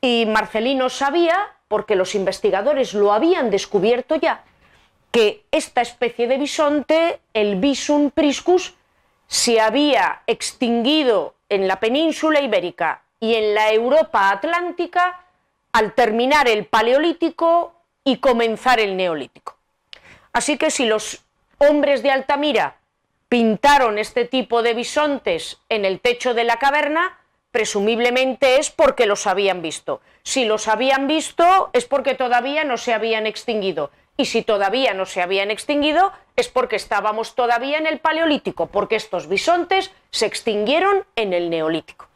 Y 0.00 0.26
Marcelino 0.26 0.88
sabía, 0.88 1.36
porque 1.68 1.94
los 1.94 2.14
investigadores 2.14 2.94
lo 2.94 3.12
habían 3.12 3.50
descubierto 3.50 4.16
ya, 4.16 4.42
que 5.12 5.44
esta 5.52 5.82
especie 5.82 6.26
de 6.26 6.38
bisonte, 6.38 7.20
el 7.34 7.56
Bisum 7.56 8.10
priscus, 8.10 8.74
se 9.26 9.60
había 9.60 10.22
extinguido 10.26 11.34
en 11.48 11.68
la 11.68 11.80
península 11.80 12.40
ibérica 12.40 13.02
y 13.20 13.34
en 13.34 13.54
la 13.54 13.72
Europa 13.72 14.30
atlántica 14.30 15.20
al 15.72 15.94
terminar 15.94 16.48
el 16.48 16.66
Paleolítico 16.66 17.74
y 18.04 18.18
comenzar 18.18 18.80
el 18.80 18.96
Neolítico. 18.96 19.56
Así 20.32 20.58
que 20.58 20.70
si 20.70 20.86
los 20.86 21.22
hombres 21.58 22.02
de 22.02 22.10
Altamira 22.10 22.76
pintaron 23.28 23.98
este 23.98 24.24
tipo 24.24 24.62
de 24.62 24.74
bisontes 24.74 25.58
en 25.68 25.84
el 25.84 26.00
techo 26.00 26.34
de 26.34 26.44
la 26.44 26.58
caverna, 26.58 27.18
presumiblemente 27.50 28.58
es 28.58 28.70
porque 28.70 29.06
los 29.06 29.26
habían 29.26 29.62
visto. 29.62 30.00
Si 30.22 30.44
los 30.44 30.68
habían 30.68 31.06
visto 31.06 31.70
es 31.72 31.84
porque 31.84 32.14
todavía 32.14 32.64
no 32.64 32.76
se 32.76 32.92
habían 32.92 33.26
extinguido 33.26 33.90
y 34.16 34.26
si 34.26 34.42
todavía 34.42 34.94
no 34.94 35.06
se 35.06 35.22
habían 35.22 35.50
extinguido 35.50 36.12
es 36.36 36.48
porque 36.48 36.76
estábamos 36.76 37.34
todavía 37.34 37.78
en 37.78 37.86
el 37.86 37.98
Paleolítico, 37.98 38.66
porque 38.66 38.96
estos 38.96 39.28
bisontes 39.28 39.90
se 40.10 40.26
extinguieron 40.26 41.04
en 41.16 41.32
el 41.32 41.50
Neolítico. 41.50 42.08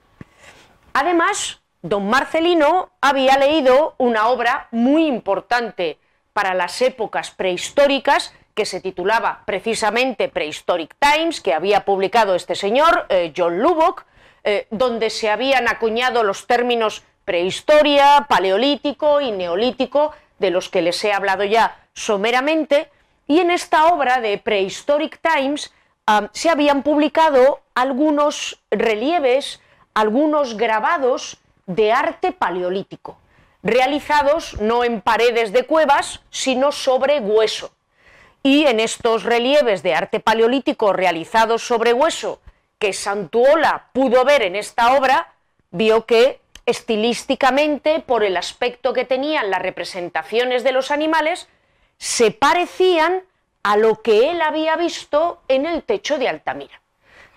Además, 0.92 1.60
don 1.82 2.08
Marcelino 2.08 2.90
había 3.00 3.36
leído 3.36 3.94
una 3.98 4.28
obra 4.28 4.68
muy 4.70 5.06
importante 5.06 5.98
para 6.32 6.54
las 6.54 6.80
épocas 6.82 7.30
prehistóricas 7.30 8.32
que 8.54 8.64
se 8.64 8.80
titulaba 8.80 9.42
precisamente 9.44 10.28
Prehistoric 10.28 10.96
Times, 10.98 11.40
que 11.40 11.52
había 11.52 11.84
publicado 11.84 12.34
este 12.34 12.54
señor, 12.54 13.06
eh, 13.10 13.32
John 13.36 13.60
Lubbock, 13.60 14.04
eh, 14.44 14.66
donde 14.70 15.10
se 15.10 15.28
habían 15.28 15.68
acuñado 15.68 16.22
los 16.22 16.46
términos 16.46 17.02
prehistoria, 17.26 18.26
paleolítico 18.28 19.20
y 19.20 19.32
neolítico, 19.32 20.12
de 20.38 20.50
los 20.50 20.68
que 20.68 20.80
les 20.80 21.02
he 21.04 21.12
hablado 21.12 21.44
ya 21.44 21.85
someramente, 21.96 22.90
y 23.26 23.40
en 23.40 23.50
esta 23.50 23.86
obra 23.86 24.20
de 24.20 24.38
Prehistoric 24.38 25.18
Times 25.20 25.72
ah, 26.06 26.28
se 26.32 26.50
habían 26.50 26.82
publicado 26.84 27.60
algunos 27.74 28.62
relieves, 28.70 29.60
algunos 29.94 30.56
grabados 30.56 31.38
de 31.64 31.92
arte 31.92 32.30
paleolítico, 32.30 33.18
realizados 33.62 34.60
no 34.60 34.84
en 34.84 35.00
paredes 35.00 35.52
de 35.52 35.64
cuevas, 35.64 36.20
sino 36.30 36.70
sobre 36.70 37.18
hueso. 37.18 37.72
Y 38.42 38.66
en 38.66 38.78
estos 38.78 39.24
relieves 39.24 39.82
de 39.82 39.94
arte 39.94 40.20
paleolítico 40.20 40.92
realizados 40.92 41.66
sobre 41.66 41.92
hueso 41.92 42.40
que 42.78 42.92
Santuola 42.92 43.88
pudo 43.92 44.24
ver 44.24 44.42
en 44.42 44.54
esta 44.54 44.96
obra, 44.96 45.32
vio 45.70 46.04
que 46.04 46.40
estilísticamente, 46.66 48.00
por 48.00 48.22
el 48.22 48.36
aspecto 48.36 48.92
que 48.92 49.04
tenían 49.04 49.50
las 49.50 49.62
representaciones 49.62 50.62
de 50.62 50.72
los 50.72 50.90
animales, 50.90 51.48
se 51.98 52.30
parecían 52.30 53.22
a 53.62 53.76
lo 53.76 54.02
que 54.02 54.30
él 54.30 54.40
había 54.42 54.76
visto 54.76 55.42
en 55.48 55.66
el 55.66 55.82
techo 55.82 56.18
de 56.18 56.28
Altamira. 56.28 56.80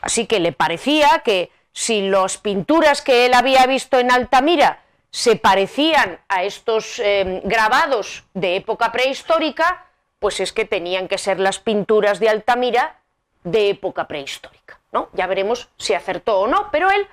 Así 0.01 0.28
que 0.28 0.39
le 0.39 0.51
parecía 0.51 1.20
que 1.20 1.51
si 1.74 2.10
las 2.10 2.38
pinturas 2.38 3.01
que 3.01 3.25
él 3.25 3.34
había 3.34 3.66
visto 3.66 4.00
en 4.00 4.12
Altamira 4.12 4.84
se 5.12 5.36
parecían 5.36 6.20
a 6.28 6.44
estos 6.44 7.00
eh, 7.00 7.42
grabados 7.44 8.25
de 8.34 8.58
época 8.58 8.92
prehistórica, 8.92 9.86
pues 10.20 10.39
es 10.39 10.54
que 10.54 10.66
tenían 10.66 11.08
que 11.08 11.18
ser 11.18 11.39
las 11.39 11.60
pinturas 11.60 12.20
de 12.20 12.30
Altamira 12.30 12.98
de 13.44 13.70
época 13.70 14.08
prehistórica. 14.08 14.80
¿no? 14.92 15.10
Ya 15.13 15.28
veremos 15.28 15.70
si 15.78 15.94
acertó 15.94 16.42
o 16.42 16.48
no, 16.48 16.70
pero 16.72 16.89
él 16.92 17.08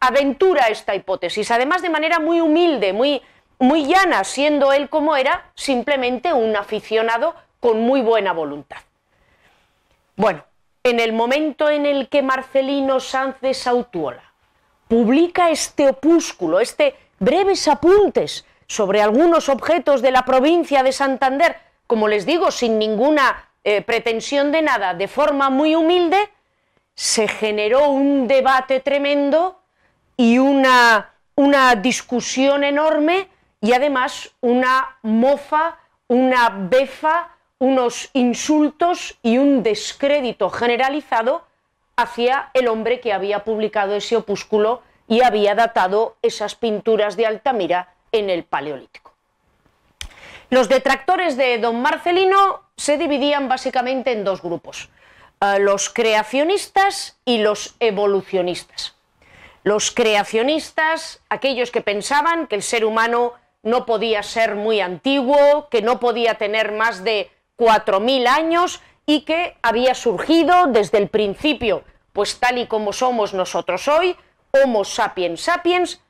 aventura 0.00 0.68
esta 0.68 0.94
hipótesis, 0.94 1.50
además 1.50 1.82
de 1.82 1.90
manera 1.90 2.18
muy 2.18 2.40
humilde, 2.40 2.92
muy, 2.92 3.22
muy 3.58 3.86
llana, 3.86 4.24
siendo 4.24 4.72
él 4.72 4.88
como 4.88 5.16
era, 5.16 5.50
simplemente 5.54 6.32
un 6.32 6.56
aficionado 6.56 7.34
con 7.60 7.80
muy 7.80 8.02
buena 8.02 8.32
voluntad. 8.32 8.78
Bueno, 10.16 10.44
en 10.82 11.00
el 11.00 11.12
momento 11.12 11.70
en 11.70 11.86
el 11.86 12.08
que 12.08 12.22
Marcelino 12.22 13.00
Sanz 13.00 13.40
de 13.40 13.54
Sautuola 13.54 14.22
publica 14.86 15.50
este 15.50 15.88
opúsculo, 15.88 16.60
este 16.60 16.94
breves 17.18 17.66
apuntes 17.68 18.44
sobre 18.66 19.00
algunos 19.00 19.48
objetos 19.48 20.02
de 20.02 20.10
la 20.10 20.24
provincia 20.24 20.82
de 20.82 20.92
Santander, 20.92 21.56
como 21.86 22.08
les 22.08 22.26
digo, 22.26 22.50
sin 22.50 22.78
ninguna 22.78 23.48
eh, 23.64 23.82
pretensión 23.82 24.52
de 24.52 24.62
nada, 24.62 24.94
de 24.94 25.08
forma 25.08 25.48
muy 25.50 25.74
humilde, 25.74 26.18
se 26.94 27.28
generó 27.28 27.88
un 27.88 28.28
debate 28.28 28.80
tremendo 28.80 29.60
y 30.16 30.38
una, 30.38 31.14
una 31.34 31.74
discusión 31.76 32.62
enorme 32.62 33.28
y 33.64 33.72
además 33.72 34.30
una 34.42 34.98
mofa, 35.00 35.78
una 36.06 36.50
befa, 36.50 37.30
unos 37.58 38.10
insultos 38.12 39.18
y 39.22 39.38
un 39.38 39.62
descrédito 39.62 40.50
generalizado 40.50 41.46
hacia 41.96 42.50
el 42.52 42.68
hombre 42.68 43.00
que 43.00 43.14
había 43.14 43.42
publicado 43.42 43.94
ese 43.94 44.16
opúsculo 44.16 44.82
y 45.08 45.22
había 45.22 45.54
datado 45.54 46.18
esas 46.20 46.54
pinturas 46.56 47.16
de 47.16 47.24
Altamira 47.24 47.94
en 48.12 48.28
el 48.28 48.44
Paleolítico. 48.44 49.14
Los 50.50 50.68
detractores 50.68 51.38
de 51.38 51.56
don 51.56 51.80
Marcelino 51.80 52.64
se 52.76 52.98
dividían 52.98 53.48
básicamente 53.48 54.12
en 54.12 54.24
dos 54.24 54.42
grupos, 54.42 54.90
eh, 55.40 55.58
los 55.58 55.88
creacionistas 55.88 57.18
y 57.24 57.38
los 57.38 57.76
evolucionistas. 57.80 58.94
Los 59.62 59.90
creacionistas, 59.90 61.22
aquellos 61.30 61.70
que 61.70 61.80
pensaban 61.80 62.46
que 62.46 62.56
el 62.56 62.62
ser 62.62 62.84
humano 62.84 63.32
no 63.64 63.86
podía 63.86 64.22
ser 64.22 64.54
muy 64.54 64.80
antiguo, 64.80 65.68
que 65.70 65.82
no 65.82 65.98
podía 65.98 66.34
tener 66.34 66.70
más 66.70 67.02
de 67.02 67.30
4.000 67.58 68.28
años 68.28 68.80
y 69.06 69.22
que 69.22 69.56
había 69.62 69.94
surgido 69.94 70.66
desde 70.68 70.98
el 70.98 71.08
principio, 71.08 71.82
pues 72.12 72.38
tal 72.38 72.58
y 72.58 72.66
como 72.66 72.92
somos 72.92 73.34
nosotros 73.34 73.88
hoy, 73.88 74.16
Homo 74.52 74.84
sapiens 74.84 75.40
sapiens, 75.40 76.00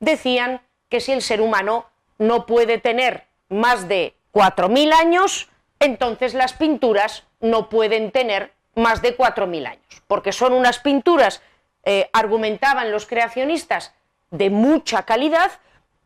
decían 0.00 0.60
que 0.90 1.00
si 1.00 1.12
el 1.12 1.22
ser 1.22 1.40
humano 1.40 1.86
no 2.18 2.46
puede 2.46 2.78
tener 2.78 3.24
más 3.48 3.88
de 3.88 4.14
4.000 4.32 4.92
años, 4.92 5.48
entonces 5.78 6.34
las 6.34 6.52
pinturas 6.52 7.24
no 7.40 7.68
pueden 7.68 8.10
tener 8.10 8.52
más 8.74 9.02
de 9.02 9.16
4.000 9.16 9.66
años, 9.66 10.02
porque 10.06 10.32
son 10.32 10.52
unas 10.52 10.80
pinturas, 10.80 11.42
eh, 11.84 12.10
argumentaban 12.12 12.90
los 12.90 13.06
creacionistas, 13.06 13.94
de 14.30 14.50
mucha 14.50 15.04
calidad, 15.04 15.52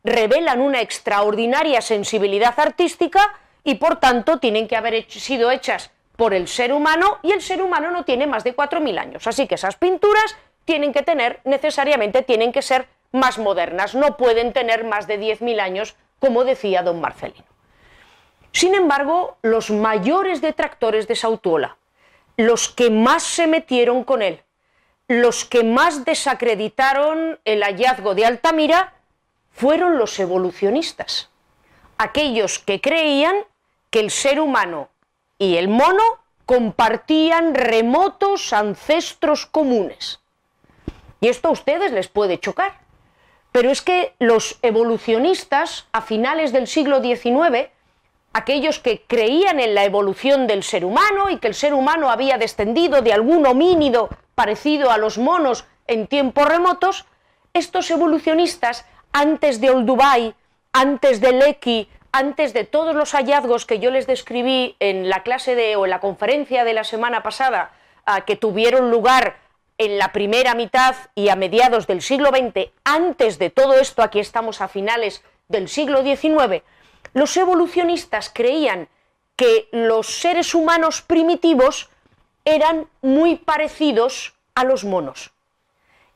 revelan 0.03 0.61
una 0.61 0.81
extraordinaria 0.81 1.81
sensibilidad 1.81 2.59
artística 2.59 3.39
y 3.63 3.75
por 3.75 3.97
tanto 3.97 4.39
tienen 4.39 4.67
que 4.67 4.75
haber 4.75 5.09
sido 5.09 5.51
hechas 5.51 5.91
por 6.15 6.33
el 6.33 6.47
ser 6.47 6.73
humano 6.73 7.19
y 7.21 7.31
el 7.31 7.41
ser 7.41 7.61
humano 7.61 7.91
no 7.91 8.03
tiene 8.03 8.27
más 8.27 8.43
de 8.43 8.55
4.000 8.55 8.99
años. 8.99 9.27
Así 9.27 9.47
que 9.47 9.55
esas 9.55 9.75
pinturas 9.77 10.35
tienen 10.65 10.91
que 10.93 11.01
tener, 11.01 11.39
necesariamente 11.45 12.21
tienen 12.21 12.51
que 12.51 12.61
ser 12.61 12.87
más 13.11 13.37
modernas, 13.37 13.95
no 13.95 14.17
pueden 14.17 14.53
tener 14.53 14.83
más 14.83 15.07
de 15.07 15.19
10.000 15.19 15.59
años, 15.59 15.95
como 16.19 16.43
decía 16.43 16.83
don 16.83 17.01
Marcelino. 17.01 17.45
Sin 18.51 18.75
embargo, 18.75 19.37
los 19.41 19.69
mayores 19.71 20.41
detractores 20.41 21.07
de 21.07 21.15
Sautuola, 21.15 21.77
los 22.37 22.69
que 22.69 22.89
más 22.89 23.23
se 23.23 23.47
metieron 23.47 24.03
con 24.03 24.21
él, 24.21 24.43
los 25.07 25.45
que 25.45 25.63
más 25.63 26.05
desacreditaron 26.05 27.39
el 27.45 27.63
hallazgo 27.63 28.13
de 28.13 28.25
Altamira, 28.25 28.93
fueron 29.59 29.97
los 29.97 30.17
evolucionistas, 30.21 31.27
aquellos 31.97 32.59
que 32.59 32.79
creían 32.79 33.35
que 33.89 33.99
el 33.99 34.09
ser 34.09 34.39
humano 34.39 34.87
y 35.37 35.57
el 35.57 35.67
mono 35.67 36.01
compartían 36.45 37.53
remotos 37.53 38.53
ancestros 38.53 39.45
comunes. 39.45 40.21
Y 41.19 41.27
esto 41.27 41.49
a 41.49 41.51
ustedes 41.51 41.91
les 41.91 42.07
puede 42.07 42.39
chocar, 42.39 42.79
pero 43.51 43.69
es 43.69 43.81
que 43.81 44.13
los 44.19 44.57
evolucionistas 44.61 45.87
a 45.91 45.99
finales 45.99 46.53
del 46.53 46.65
siglo 46.65 47.01
XIX 47.01 47.67
aquellos 48.31 48.79
que 48.79 49.03
creían 49.07 49.59
en 49.59 49.75
la 49.75 49.83
evolución 49.83 50.47
del 50.47 50.63
ser 50.63 50.85
humano 50.85 51.29
y 51.29 51.37
que 51.37 51.47
el 51.47 51.55
ser 51.55 51.73
humano 51.73 52.09
había 52.09 52.37
descendido 52.37 53.01
de 53.01 53.11
algún 53.11 53.45
homínido 53.45 54.07
parecido 54.35 54.89
a 54.89 54.97
los 54.97 55.17
monos 55.17 55.65
en 55.87 56.07
tiempos 56.07 56.47
remotos, 56.47 57.05
estos 57.53 57.91
evolucionistas, 57.91 58.85
antes 59.11 59.61
de 59.61 59.69
Olduvai, 59.69 60.35
antes 60.73 61.21
de 61.21 61.33
Lecky, 61.33 61.89
antes 62.11 62.53
de 62.53 62.63
todos 62.63 62.95
los 62.95 63.11
hallazgos 63.11 63.65
que 63.65 63.79
yo 63.79 63.91
les 63.91 64.07
describí 64.07 64.75
en 64.79 65.09
la 65.09 65.23
clase 65.23 65.55
de 65.55 65.75
o 65.75 65.85
en 65.85 65.91
la 65.91 65.99
conferencia 65.99 66.63
de 66.63 66.73
la 66.73 66.83
semana 66.83 67.21
pasada, 67.23 67.71
que 68.25 68.35
tuvieron 68.35 68.89
lugar 68.89 69.37
en 69.77 69.97
la 69.97 70.11
primera 70.11 70.55
mitad 70.55 70.95
y 71.15 71.29
a 71.29 71.35
mediados 71.35 71.87
del 71.87 72.01
siglo 72.01 72.29
XX, 72.29 72.71
antes 72.83 73.37
de 73.39 73.49
todo 73.49 73.75
esto, 73.75 74.01
aquí 74.01 74.19
estamos 74.19 74.61
a 74.61 74.67
finales 74.67 75.23
del 75.47 75.69
siglo 75.69 76.03
XIX, 76.03 76.63
los 77.13 77.37
evolucionistas 77.37 78.31
creían 78.33 78.89
que 79.35 79.69
los 79.71 80.07
seres 80.07 80.53
humanos 80.53 81.01
primitivos 81.01 81.89
eran 82.45 82.87
muy 83.01 83.35
parecidos 83.35 84.35
a 84.55 84.63
los 84.63 84.83
monos 84.83 85.31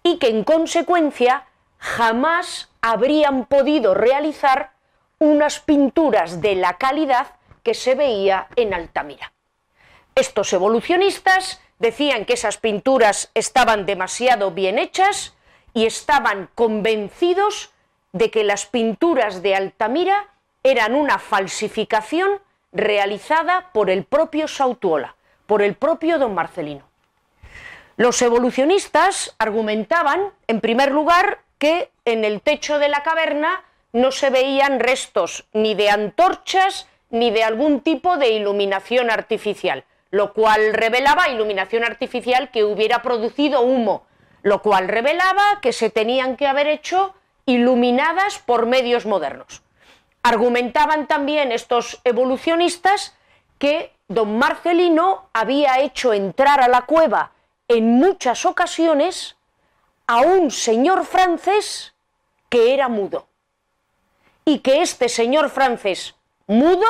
y 0.03 0.17
que 0.17 0.27
en 0.27 0.43
consecuencia 0.43 1.45
jamás 1.77 2.69
habrían 2.83 3.45
podido 3.45 3.93
realizar 3.93 4.73
unas 5.17 5.61
pinturas 5.61 6.41
de 6.41 6.55
la 6.55 6.77
calidad 6.77 7.27
que 7.63 7.73
se 7.73 7.95
veía 7.95 8.47
en 8.57 8.73
Altamira. 8.73 9.31
Estos 10.15 10.51
evolucionistas 10.51 11.61
decían 11.79 12.25
que 12.25 12.33
esas 12.33 12.57
pinturas 12.57 13.31
estaban 13.35 13.85
demasiado 13.85 14.51
bien 14.51 14.77
hechas 14.77 15.33
y 15.73 15.85
estaban 15.85 16.49
convencidos 16.55 17.71
de 18.11 18.29
que 18.29 18.43
las 18.43 18.65
pinturas 18.65 19.41
de 19.41 19.55
Altamira 19.55 20.27
eran 20.61 20.93
una 20.93 21.19
falsificación 21.19 22.41
realizada 22.73 23.71
por 23.71 23.89
el 23.89 24.03
propio 24.03 24.49
Sautuola, 24.49 25.15
por 25.45 25.61
el 25.61 25.75
propio 25.75 26.19
don 26.19 26.33
Marcelino. 26.33 26.83
Los 27.95 28.21
evolucionistas 28.21 29.35
argumentaban, 29.39 30.31
en 30.47 30.59
primer 30.59 30.91
lugar, 30.91 31.39
que 31.63 31.89
en 32.03 32.25
el 32.25 32.41
techo 32.41 32.77
de 32.77 32.89
la 32.89 33.03
caverna 33.03 33.63
no 33.93 34.11
se 34.11 34.29
veían 34.29 34.81
restos 34.81 35.45
ni 35.53 35.75
de 35.75 35.89
antorchas 35.89 36.89
ni 37.09 37.31
de 37.31 37.45
algún 37.45 37.79
tipo 37.79 38.17
de 38.17 38.31
iluminación 38.31 39.09
artificial, 39.09 39.85
lo 40.11 40.33
cual 40.33 40.73
revelaba 40.73 41.29
iluminación 41.29 41.85
artificial 41.85 42.51
que 42.51 42.65
hubiera 42.65 43.01
producido 43.01 43.61
humo, 43.61 44.05
lo 44.41 44.61
cual 44.61 44.89
revelaba 44.89 45.61
que 45.61 45.71
se 45.71 45.89
tenían 45.89 46.35
que 46.35 46.47
haber 46.47 46.67
hecho 46.67 47.15
iluminadas 47.45 48.39
por 48.39 48.65
medios 48.65 49.05
modernos. 49.05 49.61
Argumentaban 50.21 51.07
también 51.07 51.53
estos 51.53 52.01
evolucionistas 52.03 53.15
que 53.57 53.93
don 54.09 54.37
Marcelino 54.37 55.29
había 55.31 55.79
hecho 55.79 56.11
entrar 56.11 56.59
a 56.59 56.67
la 56.67 56.81
cueva 56.81 57.31
en 57.69 57.85
muchas 57.85 58.45
ocasiones 58.45 59.37
a 60.07 60.21
un 60.21 60.51
señor 60.51 61.05
francés 61.05 61.93
que 62.49 62.73
era 62.73 62.89
mudo 62.89 63.27
y 64.45 64.59
que 64.59 64.81
este 64.81 65.09
señor 65.09 65.49
francés 65.49 66.15
mudo 66.47 66.85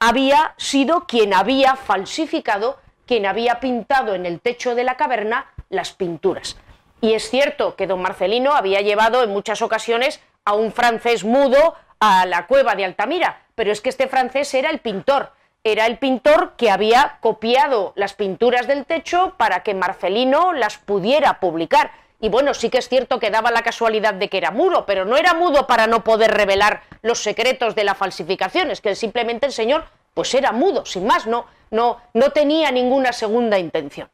había 0.00 0.54
sido 0.56 1.06
quien 1.06 1.32
había 1.32 1.76
falsificado, 1.76 2.78
quien 3.06 3.24
había 3.26 3.60
pintado 3.60 4.14
en 4.14 4.26
el 4.26 4.40
techo 4.40 4.74
de 4.74 4.84
la 4.84 4.96
caverna 4.96 5.46
las 5.68 5.92
pinturas. 5.92 6.56
Y 7.00 7.14
es 7.14 7.30
cierto 7.30 7.76
que 7.76 7.86
don 7.86 8.02
Marcelino 8.02 8.52
había 8.52 8.80
llevado 8.80 9.22
en 9.22 9.30
muchas 9.30 9.62
ocasiones 9.62 10.20
a 10.44 10.54
un 10.54 10.72
francés 10.72 11.24
mudo 11.24 11.74
a 12.00 12.26
la 12.26 12.46
cueva 12.46 12.74
de 12.74 12.84
Altamira, 12.84 13.42
pero 13.54 13.70
es 13.70 13.80
que 13.80 13.90
este 13.90 14.08
francés 14.08 14.52
era 14.54 14.70
el 14.70 14.80
pintor, 14.80 15.32
era 15.62 15.86
el 15.86 15.98
pintor 15.98 16.54
que 16.56 16.70
había 16.70 17.18
copiado 17.20 17.92
las 17.94 18.14
pinturas 18.14 18.66
del 18.66 18.84
techo 18.84 19.34
para 19.36 19.62
que 19.62 19.74
Marcelino 19.74 20.52
las 20.52 20.78
pudiera 20.78 21.38
publicar. 21.38 21.92
Y 22.22 22.28
bueno, 22.28 22.54
sí 22.54 22.70
que 22.70 22.78
es 22.78 22.88
cierto 22.88 23.18
que 23.18 23.32
daba 23.32 23.50
la 23.50 23.62
casualidad 23.62 24.14
de 24.14 24.28
que 24.28 24.38
era 24.38 24.52
mudo, 24.52 24.86
pero 24.86 25.04
no 25.04 25.16
era 25.16 25.34
mudo 25.34 25.66
para 25.66 25.88
no 25.88 26.04
poder 26.04 26.30
revelar 26.30 26.84
los 27.02 27.18
secretos 27.18 27.74
de 27.74 27.82
la 27.82 27.96
falsificación, 27.96 28.70
es 28.70 28.80
que 28.80 28.94
simplemente 28.94 29.44
el 29.44 29.52
señor 29.52 29.86
pues 30.14 30.32
era 30.32 30.52
mudo, 30.52 30.86
sin 30.86 31.04
más, 31.04 31.26
no, 31.26 31.46
no, 31.72 32.00
no 32.14 32.30
tenía 32.30 32.70
ninguna 32.70 33.12
segunda 33.12 33.58
intención. 33.58 34.08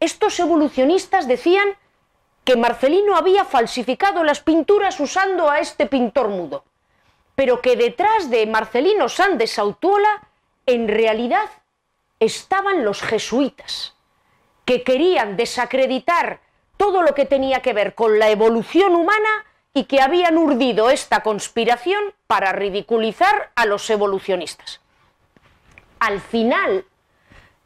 estos 0.00 0.40
evolucionistas 0.40 1.28
decían 1.28 1.68
que 2.42 2.56
Marcelino 2.56 3.14
había 3.14 3.44
falsificado 3.44 4.24
las 4.24 4.40
pinturas 4.40 4.98
usando 4.98 5.48
a 5.48 5.60
este 5.60 5.86
pintor 5.86 6.30
mudo, 6.30 6.64
pero 7.36 7.62
que 7.62 7.76
detrás 7.76 8.28
de 8.28 8.44
Marcelino 8.44 9.08
San 9.08 9.38
de 9.38 9.46
Sautuola 9.46 10.28
en 10.66 10.88
realidad 10.88 11.48
estaban 12.18 12.84
los 12.84 13.02
jesuitas, 13.02 13.94
que 14.64 14.82
querían 14.82 15.36
desacreditar 15.36 16.40
todo 16.76 17.02
lo 17.02 17.14
que 17.14 17.24
tenía 17.24 17.60
que 17.60 17.72
ver 17.72 17.94
con 17.94 18.18
la 18.18 18.30
evolución 18.30 18.94
humana 18.94 19.44
y 19.74 19.84
que 19.84 20.00
habían 20.00 20.38
urdido 20.38 20.90
esta 20.90 21.22
conspiración 21.22 22.02
para 22.26 22.52
ridiculizar 22.52 23.50
a 23.54 23.66
los 23.66 23.88
evolucionistas. 23.90 24.80
Al 25.98 26.20
final 26.20 26.84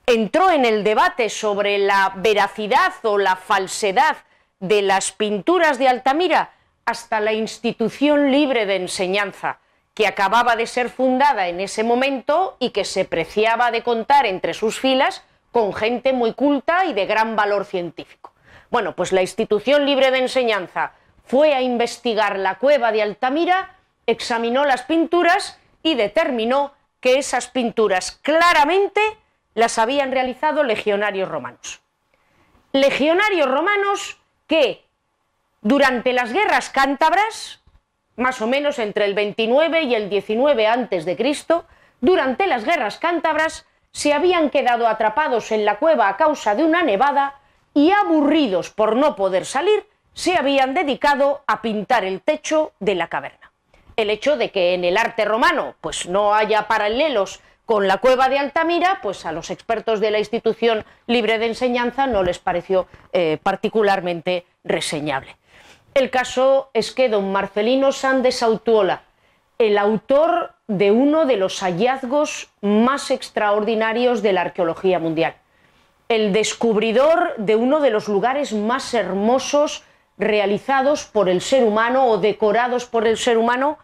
entró 0.07 0.51
en 0.51 0.65
el 0.65 0.83
debate 0.83 1.29
sobre 1.29 1.79
la 1.79 2.13
veracidad 2.17 2.93
o 3.03 3.19
la 3.19 3.37
falsedad 3.37 4.17
de 4.59 4.83
las 4.83 5.13
pinturas 5.13 5.79
de 5.79 5.89
Altamira 5.89 6.51
hasta 6.85 7.21
la 7.21 7.33
institución 7.33 8.33
libre 8.33 8.67
de 8.67 8.77
enseñanza, 8.77 9.61
que 9.95 10.07
acababa 10.07 10.57
de 10.57 10.67
ser 10.67 10.91
fundada 10.91 11.49
en 11.49 11.61
ese 11.61 11.85
momento 11.85 12.57
y 12.59 12.71
que 12.71 12.85
se 12.85 13.05
preciaba 13.05 13.71
de 13.71 13.83
contar 13.83 14.27
entre 14.27 14.55
sus 14.55 14.81
filas 14.81 15.23
con 15.53 15.73
gente 15.73 16.13
muy 16.13 16.35
culta 16.35 16.85
y 16.87 16.93
de 16.93 17.07
gran 17.07 17.37
valor 17.37 17.65
científico. 17.65 18.33
Bueno, 18.71 18.95
pues 18.95 19.13
la 19.13 19.21
institución 19.21 19.85
libre 19.85 20.11
de 20.11 20.19
enseñanza 20.19 20.93
fue 21.25 21.55
a 21.55 21.61
investigar 21.61 22.39
la 22.39 22.59
cueva 22.59 22.93
de 22.93 23.03
Altamira, 23.03 23.77
examinó 24.07 24.65
las 24.65 24.83
pinturas 24.83 25.59
y 25.83 25.95
determinó 25.95 26.73
que 27.01 27.19
esas 27.19 27.49
pinturas 27.49 28.13
claramente 28.23 29.01
las 29.55 29.79
habían 29.79 30.13
realizado 30.13 30.63
legionarios 30.63 31.29
romanos. 31.29 31.81
Legionarios 32.73 33.51
romanos 33.51 34.19
que 34.47 34.85
durante 35.63 36.13
las 36.13 36.33
guerras 36.33 36.71
cántabras, 36.71 37.61
más 38.17 38.41
o 38.41 38.47
menos 38.47 38.79
entre 38.79 39.05
el 39.05 39.15
29 39.15 39.83
y 39.83 39.95
el 39.95 40.09
19 40.09 40.67
antes 40.69 41.05
de 41.05 41.17
Cristo, 41.17 41.67
durante 42.01 42.47
las 42.47 42.65
guerras 42.65 42.99
cántabras 42.99 43.67
se 43.93 44.13
habían 44.13 44.51
quedado 44.51 44.87
atrapados 44.87 45.51
en 45.51 45.65
la 45.65 45.79
cueva 45.79 46.09
a 46.09 46.17
causa 46.17 46.55
de 46.55 46.65
una 46.65 46.83
nevada 46.85 47.40
y 47.75 47.91
aburridos 47.91 48.71
por 48.71 48.97
no 48.97 49.17
poder 49.17 49.45
salir, 49.45 49.87
se 50.13 50.37
habían 50.37 50.75
dedicado 50.75 51.43
a 51.47 51.63
pintar 51.63 52.05
el 52.05 52.21
techo 52.21 52.73
de 52.81 52.95
la 52.95 53.09
caverna. 53.09 53.53
El 53.97 54.11
hecho 54.11 54.37
de 54.37 54.51
que 54.51 54.75
en 54.75 54.85
el 54.85 54.97
arte 54.97 55.25
romano 55.25 55.75
pues 55.81 56.09
no 56.09 56.35
haya 56.35 56.67
paralelos 56.69 57.41
con 57.67 57.87
la 57.87 57.99
cueva 57.99 58.29
de 58.29 58.39
Altamira, 58.39 58.99
pues 59.01 59.25
a 59.25 59.33
los 59.33 59.51
expertos 59.51 60.01
de 60.01 60.11
la 60.11 60.19
institución 60.19 60.85
libre 61.07 61.39
de 61.39 61.47
enseñanza 61.47 62.09
no 62.09 62.25
les 62.25 62.41
pareció 62.41 62.89
eh, 63.13 63.39
particularmente 63.43 64.45
reseñable. 64.65 65.37
El 65.95 66.11
caso 66.11 66.71
es 66.75 66.93
que 66.93 67.09
don 67.09 67.31
Marcelino 67.31 67.93
Sandes 67.93 68.43
Autuola, 68.43 69.03
el 69.59 69.77
autor 69.79 70.55
de 70.67 70.91
uno 70.91 71.27
de 71.27 71.37
los 71.37 71.61
hallazgos 71.61 72.49
más 72.61 73.11
extraordinarios 73.11 74.23
de 74.23 74.33
la 74.33 74.41
arqueología 74.41 74.99
mundial, 74.99 75.35
el 76.11 76.33
descubridor 76.33 77.35
de 77.37 77.55
uno 77.55 77.79
de 77.79 77.91
los 77.91 78.09
lugares 78.09 78.53
más 78.53 78.95
hermosos 78.95 79.85
realizados 80.19 81.05
por 81.05 81.29
el 81.29 81.41
ser 81.41 81.63
humano 81.63 82.09
o 82.09 82.19
decorados 82.19 82.85
por 82.85 83.07
el 83.07 83.17
ser 83.17 83.39
humano, 83.39 83.79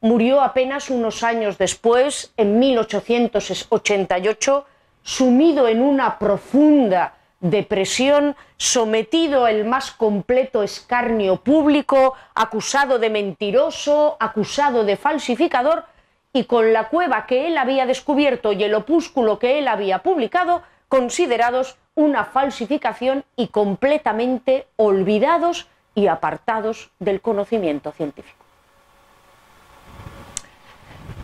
murió 0.00 0.42
apenas 0.42 0.90
unos 0.90 1.24
años 1.24 1.58
después, 1.58 2.32
en 2.36 2.60
1888, 2.60 4.64
sumido 5.02 5.66
en 5.66 5.82
una 5.82 6.20
profunda 6.20 7.14
depresión, 7.40 8.36
sometido 8.56 9.44
al 9.44 9.64
más 9.64 9.90
completo 9.90 10.62
escarnio 10.62 11.38
público, 11.38 12.14
acusado 12.36 13.00
de 13.00 13.10
mentiroso, 13.10 14.16
acusado 14.20 14.84
de 14.84 14.96
falsificador, 14.96 15.86
y 16.32 16.44
con 16.44 16.72
la 16.72 16.88
cueva 16.88 17.26
que 17.26 17.48
él 17.48 17.58
había 17.58 17.86
descubierto 17.86 18.52
y 18.52 18.62
el 18.62 18.74
opúsculo 18.74 19.40
que 19.40 19.58
él 19.58 19.66
había 19.66 19.98
publicado, 19.98 20.62
considerados 20.92 21.78
una 21.94 22.26
falsificación 22.26 23.24
y 23.34 23.48
completamente 23.48 24.66
olvidados 24.76 25.66
y 25.94 26.08
apartados 26.08 26.90
del 26.98 27.22
conocimiento 27.22 27.92
científico. 27.92 28.44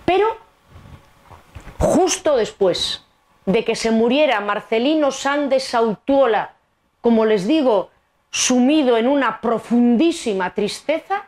Pero 0.07 0.39
justo 1.79 2.35
después 2.35 3.05
de 3.45 3.63
que 3.63 3.77
se 3.77 3.91
muriera 3.91 4.41
Marcelino 4.41 5.11
Sandes 5.11 5.65
Sautuola, 5.65 6.55
como 7.03 7.27
les 7.27 7.47
digo, 7.47 7.91
sumido 8.31 8.97
en 8.97 9.07
una 9.07 9.39
profundísima 9.43 10.55
tristeza, 10.55 11.27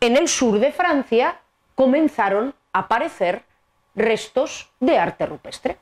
en 0.00 0.16
el 0.16 0.26
sur 0.26 0.58
de 0.58 0.72
Francia 0.72 1.38
comenzaron 1.74 2.54
a 2.72 2.78
aparecer 2.78 3.44
restos 3.94 4.70
de 4.80 4.96
arte 4.96 5.26
rupestre. 5.26 5.76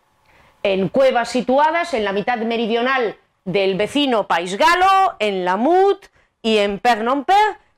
En 0.68 0.88
cuevas 0.88 1.28
situadas 1.28 1.94
en 1.94 2.02
la 2.02 2.12
mitad 2.12 2.38
meridional 2.38 3.16
del 3.44 3.76
vecino 3.76 4.26
país 4.26 4.58
galo, 4.58 5.14
en 5.20 5.44
Lamut 5.44 6.06
y 6.42 6.58
en 6.58 6.80
Père 6.80 7.04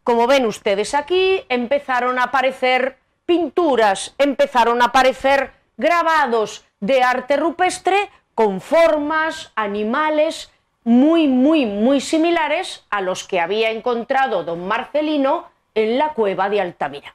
como 0.03 0.27
ven 0.27 0.47
ustedes 0.47 0.95
aquí, 0.95 1.45
empezaron 1.51 2.19
a 2.19 2.23
aparecer 2.23 2.97
pinturas, 3.27 4.15
empezaron 4.17 4.81
a 4.81 4.87
aparecer 4.87 5.53
grabados 5.77 6.65
de 6.81 7.03
arte 7.03 7.37
rupestre 7.37 8.09
con 8.35 8.63
formas, 8.63 9.53
animales 9.55 10.51
muy, 10.83 11.29
muy, 11.29 11.67
muy 11.67 12.01
similares 12.01 12.87
a 12.89 13.03
los 13.03 13.23
que 13.29 13.39
había 13.39 13.71
encontrado 13.71 14.45
don 14.45 14.67
Marcelino 14.67 15.51
en 15.75 15.99
la 15.99 16.15
cueva 16.15 16.49
de 16.49 16.63
Altamira. 16.63 17.15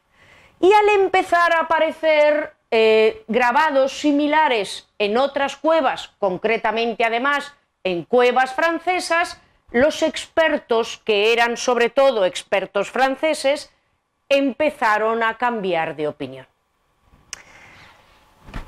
Y 0.59 0.71
al 0.71 1.01
empezar 1.01 1.51
a 1.51 1.61
aparecer 1.61 2.53
eh, 2.75 3.23
grabados 3.27 3.99
similares 3.99 4.87
en 4.97 5.15
otras 5.17 5.57
cuevas, 5.57 6.09
concretamente 6.17 7.05
además 7.05 7.53
en 7.83 8.03
cuevas 8.03 8.55
francesas, 8.55 9.39
los 9.69 10.01
expertos, 10.01 10.99
que 11.05 11.33
eran 11.33 11.55
sobre 11.55 11.91
todo 11.91 12.25
expertos 12.25 12.89
franceses, 12.89 13.71
empezaron 14.27 15.21
a 15.21 15.37
cambiar 15.37 15.95
de 15.95 16.07
opinión. 16.07 16.47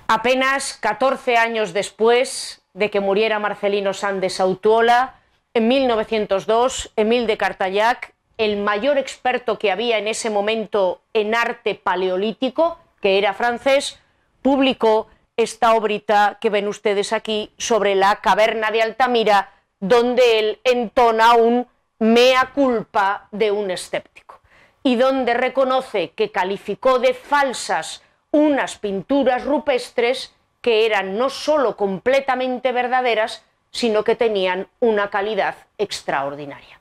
Apenas 0.07 0.77
14 0.81 1.37
años 1.37 1.73
después 1.73 2.61
de 2.75 2.91
que 2.91 2.99
muriera 2.99 3.39
Marcelino 3.39 3.91
Sandes 3.95 4.39
Autuola, 4.39 5.15
en 5.55 5.67
1902, 5.67 6.91
Emile 6.95 7.25
de 7.25 7.37
Cartayac, 7.37 8.13
el 8.37 8.57
mayor 8.57 8.99
experto 8.99 9.57
que 9.57 9.71
había 9.71 9.97
en 9.97 10.07
ese 10.07 10.29
momento 10.29 11.01
en 11.11 11.33
arte 11.33 11.73
paleolítico, 11.73 12.77
que 13.05 13.19
era 13.19 13.35
francés, 13.35 13.99
publicó 14.41 15.05
esta 15.37 15.75
obrita 15.75 16.39
que 16.41 16.49
ven 16.49 16.67
ustedes 16.67 17.13
aquí 17.13 17.51
sobre 17.55 17.93
la 17.93 18.15
caverna 18.15 18.71
de 18.71 18.81
Altamira, 18.81 19.51
donde 19.79 20.39
él 20.39 20.59
entona 20.63 21.35
un 21.35 21.67
mea 21.99 22.49
culpa 22.55 23.27
de 23.31 23.51
un 23.51 23.69
escéptico 23.69 24.39
y 24.81 24.95
donde 24.95 25.35
reconoce 25.35 26.13
que 26.15 26.31
calificó 26.31 26.97
de 26.97 27.13
falsas 27.13 28.01
unas 28.31 28.79
pinturas 28.79 29.45
rupestres 29.45 30.33
que 30.61 30.87
eran 30.87 31.15
no 31.15 31.29
sólo 31.29 31.77
completamente 31.77 32.71
verdaderas, 32.71 33.45
sino 33.69 34.03
que 34.03 34.15
tenían 34.15 34.67
una 34.79 35.11
calidad 35.11 35.53
extraordinaria. 35.77 36.79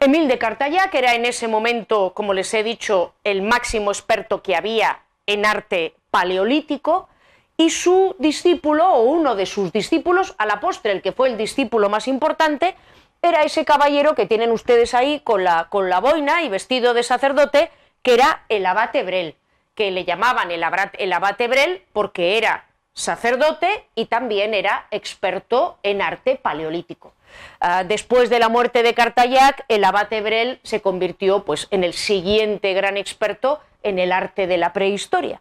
Emile 0.00 0.26
de 0.26 0.38
Cartayac 0.38 0.94
era 0.94 1.14
en 1.14 1.24
ese 1.24 1.48
momento, 1.48 2.12
como 2.12 2.34
les 2.34 2.52
he 2.52 2.62
dicho, 2.62 3.14
el 3.24 3.40
máximo 3.40 3.90
experto 3.90 4.42
que 4.42 4.54
había 4.54 5.00
en 5.32 5.46
arte 5.46 5.94
paleolítico, 6.10 7.08
y 7.56 7.70
su 7.70 8.16
discípulo, 8.18 8.88
o 8.88 9.02
uno 9.02 9.36
de 9.36 9.44
sus 9.44 9.70
discípulos, 9.70 10.34
a 10.38 10.46
la 10.46 10.60
postre, 10.60 10.92
el 10.92 11.02
que 11.02 11.12
fue 11.12 11.28
el 11.28 11.36
discípulo 11.36 11.90
más 11.90 12.08
importante, 12.08 12.74
era 13.22 13.42
ese 13.42 13.66
caballero 13.66 14.14
que 14.14 14.26
tienen 14.26 14.50
ustedes 14.50 14.94
ahí 14.94 15.20
con 15.20 15.44
la, 15.44 15.68
con 15.68 15.90
la 15.90 16.00
boina 16.00 16.42
y 16.42 16.48
vestido 16.48 16.94
de 16.94 17.02
sacerdote, 17.02 17.70
que 18.02 18.14
era 18.14 18.44
el 18.48 18.64
abate 18.64 19.02
Brel, 19.02 19.36
que 19.74 19.90
le 19.90 20.04
llamaban 20.04 20.50
el, 20.50 20.64
el 20.98 21.12
abate 21.12 21.48
Brel 21.48 21.82
porque 21.92 22.38
era 22.38 22.64
sacerdote 22.94 23.84
y 23.94 24.06
también 24.06 24.54
era 24.54 24.86
experto 24.90 25.78
en 25.82 26.00
arte 26.00 26.36
paleolítico. 26.36 27.12
Ah, 27.60 27.84
después 27.84 28.30
de 28.30 28.38
la 28.38 28.48
muerte 28.48 28.82
de 28.82 28.94
Cartayac, 28.94 29.64
el 29.68 29.84
abate 29.84 30.20
Brel 30.22 30.60
se 30.62 30.80
convirtió 30.80 31.44
pues, 31.44 31.68
en 31.70 31.84
el 31.84 31.92
siguiente 31.92 32.72
gran 32.72 32.96
experto 32.96 33.60
en 33.82 33.98
el 33.98 34.12
arte 34.12 34.46
de 34.46 34.58
la 34.58 34.72
prehistoria 34.72 35.40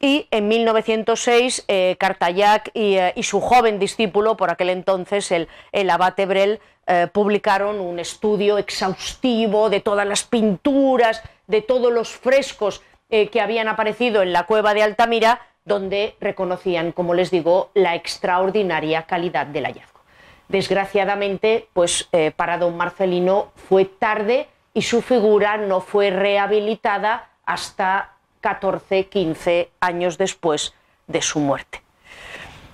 y 0.00 0.26
en 0.30 0.48
1906 0.48 1.64
eh, 1.68 1.96
Cartayac 1.98 2.70
eh, 2.74 3.12
y, 3.14 3.22
su 3.22 3.40
joven 3.40 3.78
discípulo, 3.78 4.36
por 4.36 4.50
aquel 4.50 4.70
entonces 4.70 5.30
el, 5.30 5.46
el 5.72 5.90
abate 5.90 6.24
Brel, 6.24 6.58
eh, 6.86 7.06
publicaron 7.12 7.78
un 7.78 7.98
estudio 7.98 8.56
exhaustivo 8.56 9.68
de 9.68 9.80
todas 9.80 10.06
las 10.06 10.24
pinturas, 10.24 11.22
de 11.46 11.60
todos 11.60 11.92
los 11.92 12.08
frescos 12.10 12.82
que 13.10 13.40
habían 13.40 13.66
aparecido 13.66 14.22
en 14.22 14.32
la 14.32 14.46
cueva 14.46 14.72
de 14.72 14.84
Altamira, 14.84 15.40
donde 15.64 16.14
reconocían, 16.20 16.92
como 16.92 17.12
les 17.12 17.32
digo, 17.32 17.72
la 17.74 17.96
extraordinaria 17.96 19.02
calidad 19.02 19.46
del 19.46 19.64
hallazgo. 19.64 19.98
Desgraciadamente, 20.46 21.66
pues 21.72 22.08
para 22.36 22.56
don 22.56 22.76
Marcelino 22.76 23.50
fue 23.56 23.84
tarde 23.84 24.46
y 24.74 24.82
su 24.82 25.02
figura 25.02 25.56
no 25.56 25.80
fue 25.80 26.10
rehabilitada 26.10 27.29
hasta 27.50 28.12
14, 28.42 29.06
15 29.06 29.72
años 29.80 30.16
después 30.18 30.72
de 31.08 31.20
su 31.20 31.40
muerte. 31.40 31.82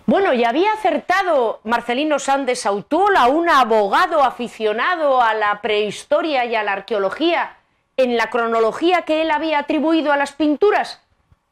Bueno, 0.05 0.35
y 0.35 0.45
había 0.45 0.75
acertado 0.75 1.61
Marcelino 1.65 2.19
Sandes 2.19 2.67
Autuola, 2.67 3.27
un 3.27 3.49
abogado 3.49 4.23
aficionado 4.23 5.23
a 5.23 5.33
la 5.33 5.63
prehistoria 5.63 6.45
y 6.45 6.55
a 6.55 6.63
la 6.63 6.75
arqueología, 6.75 7.57
en 7.97 8.19
la 8.19 8.29
cronología 8.29 9.03
que 9.03 9.23
él 9.23 9.31
había 9.31 9.61
atribuido 9.61 10.13
a 10.13 10.19
las 10.19 10.33
pinturas. 10.33 11.01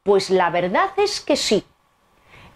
Pues 0.03 0.29
la 0.29 0.51
verdad 0.51 0.91
es 0.99 1.23
que 1.23 1.37
sí. 1.37 1.65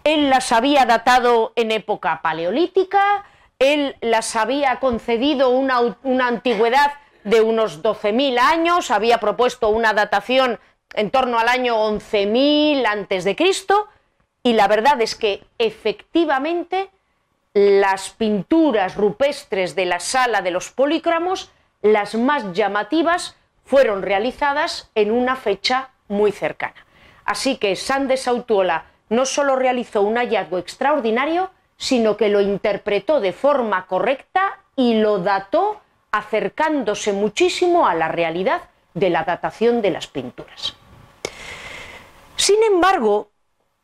Él 0.03 0.29
las 0.29 0.51
había 0.51 0.85
datado 0.85 1.51
en 1.55 1.71
época 1.71 2.21
paleolítica, 2.21 3.25
él 3.57 3.95
las 4.01 4.35
había 4.35 4.79
concedido 4.79 5.49
una 5.49 6.27
antigüedad 6.27 6.93
de 7.23 7.41
unos 7.41 7.83
12.000 7.83 8.39
años, 8.39 8.91
había 8.91 9.19
propuesto 9.19 9.69
una 9.69 9.93
datación 9.93 10.59
en 10.93 11.11
torno 11.11 11.39
al 11.39 11.47
año 11.47 11.75
11.000 11.75 12.85
antes 12.85 13.23
de 13.23 13.35
Cristo 13.35 13.87
y 14.43 14.53
la 14.53 14.67
verdad 14.67 15.01
es 15.01 15.15
que 15.15 15.43
efectivamente 15.57 16.89
las 17.53 18.11
pinturas 18.11 18.95
rupestres 18.95 19.75
de 19.75 19.85
la 19.85 19.99
sala 19.99 20.41
de 20.41 20.51
los 20.51 20.71
polícramos, 20.71 21.51
las 21.81 22.15
más 22.15 22.53
llamativas, 22.53 23.35
fueron 23.65 24.01
realizadas 24.01 24.89
en 24.95 25.11
una 25.11 25.35
fecha 25.35 25.89
muy 26.07 26.31
cercana. 26.31 26.85
Así 27.25 27.57
que 27.57 27.75
Sandes 27.75 28.27
Autuola 28.27 28.85
no 29.09 29.25
solo 29.25 29.55
realizó 29.55 30.01
un 30.01 30.17
hallazgo 30.17 30.57
extraordinario, 30.57 31.51
sino 31.77 32.17
que 32.17 32.29
lo 32.29 32.41
interpretó 32.41 33.19
de 33.19 33.33
forma 33.33 33.85
correcta 33.87 34.59
y 34.75 34.95
lo 34.95 35.19
dató 35.19 35.81
acercándose 36.11 37.13
muchísimo 37.13 37.87
a 37.87 37.93
la 37.93 38.07
realidad 38.07 38.63
de 38.93 39.09
la 39.09 39.23
datación 39.23 39.81
de 39.81 39.91
las 39.91 40.07
pinturas. 40.07 40.75
Sin 42.35 42.63
embargo, 42.63 43.31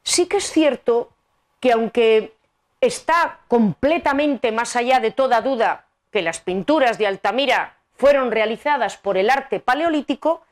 sí 0.03 0.27
que 0.27 0.37
es 0.37 0.51
cierto 0.51 1.11
que 1.59 1.71
aunque 1.71 2.33
está 2.81 3.39
completamente 3.47 4.51
más 4.51 4.75
allá 4.75 4.99
de 4.99 5.11
toda 5.11 5.41
duda 5.41 5.85
que 6.11 6.21
las 6.21 6.39
pinturas 6.39 6.97
de 6.97 7.07
Altamira 7.07 7.77
fueron 7.95 8.31
realizadas 8.31 8.97
por 8.97 9.17
el 9.17 9.29
arte 9.29 9.59
paleolítico, 9.59 10.43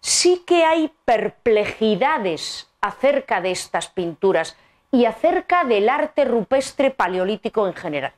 sí 0.00 0.42
que 0.46 0.64
hay 0.64 0.92
perplejidades 1.04 2.68
acerca 2.80 3.40
de 3.40 3.50
estas 3.50 3.88
pinturas 3.88 4.56
y 4.90 5.06
acerca 5.06 5.64
del 5.64 5.88
arte 5.88 6.24
rupestre 6.24 6.90
paleolítico 6.90 7.66
en 7.66 7.74
general. 7.74 8.12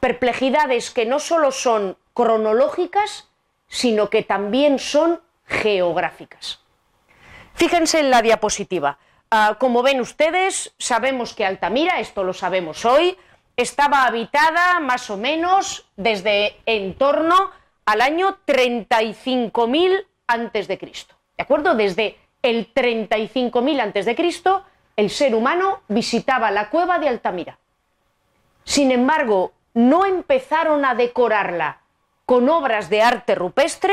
Perplejidades 0.00 0.90
que 0.90 1.06
no 1.06 1.18
solo 1.18 1.52
son 1.52 1.96
cronológicas, 2.14 3.28
sino 3.68 4.10
que 4.10 4.22
también 4.22 4.78
son 4.78 5.20
geográficas. 5.46 6.60
Fíjense 7.54 8.00
en 8.00 8.10
la 8.10 8.22
diapositiva. 8.22 8.98
Ah, 9.30 9.56
como 9.58 9.82
ven 9.82 10.00
ustedes, 10.00 10.74
sabemos 10.78 11.34
que 11.34 11.46
Altamira, 11.46 12.00
esto 12.00 12.24
lo 12.24 12.32
sabemos 12.32 12.84
hoy, 12.84 13.16
estaba 13.56 14.04
habitada 14.04 14.80
más 14.80 15.10
o 15.10 15.16
menos 15.16 15.86
desde 15.96 16.56
en 16.66 16.94
torno 16.94 17.50
al 17.84 18.00
año 18.00 18.38
35.000 18.46 20.06
antes 20.26 20.68
de 20.68 20.78
Cristo. 20.78 21.14
¿De 21.36 21.42
acuerdo? 21.42 21.74
Desde 21.74 22.18
el 22.42 22.72
35.000 22.74 23.80
antes 23.80 24.06
de 24.06 24.14
Cristo, 24.14 24.64
el 24.96 25.10
ser 25.10 25.34
humano 25.34 25.82
visitaba 25.88 26.50
la 26.50 26.70
cueva 26.70 26.98
de 26.98 27.08
Altamira. 27.08 27.58
Sin 28.64 28.92
embargo, 28.92 29.52
no 29.74 30.06
empezaron 30.06 30.84
a 30.84 30.94
decorarla 30.94 31.81
con 32.32 32.48
obras 32.48 32.88
de 32.88 33.02
arte 33.02 33.34
rupestre 33.34 33.92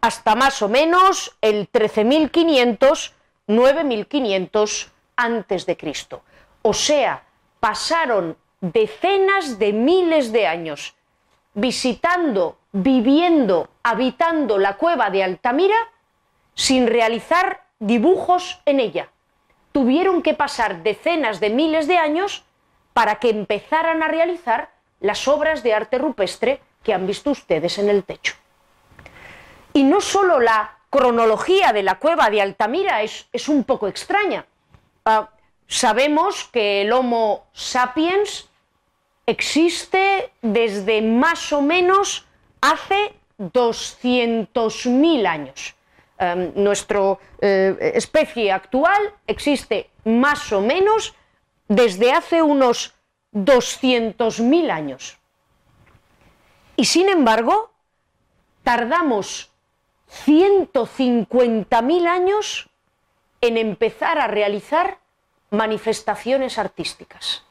hasta 0.00 0.34
más 0.34 0.62
o 0.62 0.68
menos 0.70 1.36
el 1.42 1.70
13.500, 1.70 3.12
9.500 3.48 4.88
antes 5.14 5.66
de 5.66 5.76
Cristo. 5.76 6.22
O 6.62 6.72
sea, 6.72 7.24
pasaron 7.60 8.38
decenas 8.62 9.58
de 9.58 9.74
miles 9.74 10.32
de 10.32 10.46
años 10.46 10.94
visitando, 11.52 12.56
viviendo, 12.72 13.68
habitando 13.82 14.56
la 14.56 14.78
cueva 14.78 15.10
de 15.10 15.22
Altamira 15.22 15.76
sin 16.54 16.86
realizar 16.86 17.66
dibujos 17.78 18.62
en 18.64 18.80
ella. 18.80 19.10
Tuvieron 19.72 20.22
que 20.22 20.32
pasar 20.32 20.82
decenas 20.82 21.40
de 21.40 21.50
miles 21.50 21.86
de 21.86 21.98
años 21.98 22.42
para 22.94 23.16
que 23.16 23.28
empezaran 23.28 24.02
a 24.02 24.08
realizar 24.08 24.70
las 25.00 25.28
obras 25.28 25.62
de 25.62 25.74
arte 25.74 25.98
rupestre 25.98 26.62
que 26.86 26.94
han 26.94 27.04
visto 27.04 27.32
ustedes 27.32 27.78
en 27.78 27.88
el 27.88 28.04
techo. 28.04 28.34
Y 29.72 29.82
no 29.82 30.00
solo 30.00 30.38
la 30.38 30.78
cronología 30.88 31.72
de 31.72 31.82
la 31.82 31.98
cueva 31.98 32.30
de 32.30 32.40
Altamira 32.40 33.02
es, 33.02 33.48
un 33.48 33.64
poco 33.64 33.88
extraña. 33.88 34.46
Ah, 35.04 35.28
sabemos 35.66 36.44
que 36.44 36.82
el 36.82 36.92
Homo 36.92 37.48
sapiens 37.52 38.48
existe 39.26 40.30
desde 40.42 41.02
más 41.02 41.52
o 41.52 41.60
menos 41.60 42.24
hace 42.60 43.14
200.000 43.38 45.26
años. 45.26 45.74
Em, 46.18 46.52
nuestra 46.54 47.18
eh, 47.40 47.92
especie 47.94 48.52
actual 48.52 49.12
existe 49.26 49.90
más 50.04 50.52
o 50.52 50.60
menos 50.60 51.16
desde 51.66 52.12
hace 52.12 52.42
unos 52.42 52.94
200.000 53.34 54.70
años. 54.70 55.18
Y 56.76 56.84
sin 56.84 57.08
embargo, 57.08 57.70
tardamos 58.62 59.50
150.000 60.26 62.06
años 62.06 62.68
en 63.40 63.56
empezar 63.56 64.18
a 64.18 64.26
realizar 64.26 64.98
manifestaciones 65.50 66.58
artísticas. 66.58 67.44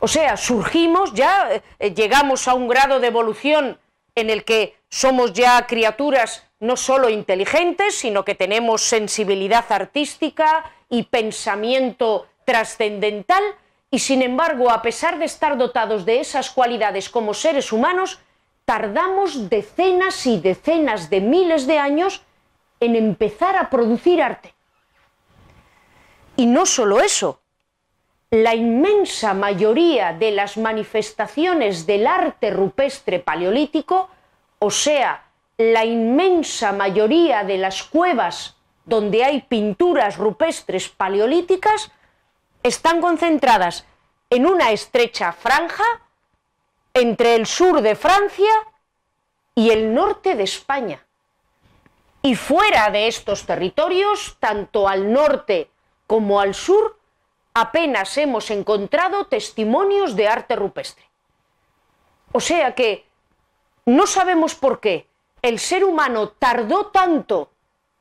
O 0.00 0.08
sea, 0.08 0.36
surgimos, 0.36 1.12
ya 1.14 1.62
eh, 1.78 1.94
llegamos 1.94 2.46
a 2.46 2.54
un 2.54 2.68
grado 2.68 3.00
de 3.00 3.08
evolución 3.08 3.78
en 4.14 4.30
el 4.30 4.44
que 4.44 4.76
somos 4.88 5.32
ya 5.32 5.66
criaturas 5.66 6.44
no 6.60 6.76
solo 6.76 7.08
inteligentes, 7.08 7.96
sino 7.98 8.24
que 8.24 8.34
tenemos 8.34 8.82
sensibilidad 8.82 9.64
artística 9.70 10.72
y 10.88 11.04
pensamiento 11.04 12.26
trascendental, 12.44 13.42
y 13.90 14.00
sin 14.00 14.22
embargo, 14.22 14.70
a 14.70 14.82
pesar 14.82 15.18
de 15.18 15.24
estar 15.24 15.56
dotados 15.56 16.04
de 16.04 16.20
esas 16.20 16.50
cualidades 16.50 17.08
como 17.08 17.32
seres 17.32 17.72
humanos, 17.72 18.20
tardamos 18.68 19.48
decenas 19.48 20.26
y 20.26 20.38
decenas 20.40 21.08
de 21.08 21.22
miles 21.22 21.66
de 21.66 21.78
años 21.78 22.20
en 22.80 22.96
empezar 22.96 23.56
a 23.56 23.70
producir 23.70 24.20
arte. 24.20 24.52
Y 26.36 26.44
no 26.44 26.66
solo 26.66 27.00
eso, 27.00 27.40
la 28.30 28.54
inmensa 28.54 29.32
mayoría 29.32 30.12
de 30.12 30.32
las 30.32 30.58
manifestaciones 30.58 31.86
del 31.86 32.06
arte 32.06 32.50
rupestre 32.50 33.20
paleolítico, 33.20 34.10
o 34.58 34.70
sea, 34.70 35.24
la 35.56 35.86
inmensa 35.86 36.72
mayoría 36.72 37.44
de 37.44 37.56
las 37.56 37.82
cuevas 37.84 38.54
donde 38.84 39.24
hay 39.24 39.40
pinturas 39.40 40.18
rupestres 40.18 40.90
paleolíticas, 40.90 41.90
están 42.62 43.00
concentradas 43.00 43.86
en 44.28 44.44
una 44.44 44.72
estrecha 44.72 45.32
franja 45.32 46.02
entre 46.98 47.34
el 47.34 47.46
sur 47.46 47.80
de 47.80 47.94
Francia 47.94 48.52
y 49.54 49.70
el 49.70 49.94
norte 49.94 50.34
de 50.34 50.44
España. 50.44 51.04
Y 52.22 52.34
fuera 52.34 52.90
de 52.90 53.08
estos 53.08 53.46
territorios, 53.46 54.36
tanto 54.40 54.88
al 54.88 55.12
norte 55.12 55.70
como 56.06 56.40
al 56.40 56.54
sur, 56.54 56.98
apenas 57.54 58.16
hemos 58.18 58.50
encontrado 58.50 59.26
testimonios 59.26 60.16
de 60.16 60.28
arte 60.28 60.56
rupestre. 60.56 61.04
O 62.32 62.40
sea 62.40 62.74
que 62.74 63.06
no 63.86 64.06
sabemos 64.06 64.54
por 64.54 64.80
qué 64.80 65.06
el 65.42 65.58
ser 65.58 65.84
humano 65.84 66.30
tardó 66.30 66.86
tanto 66.86 67.50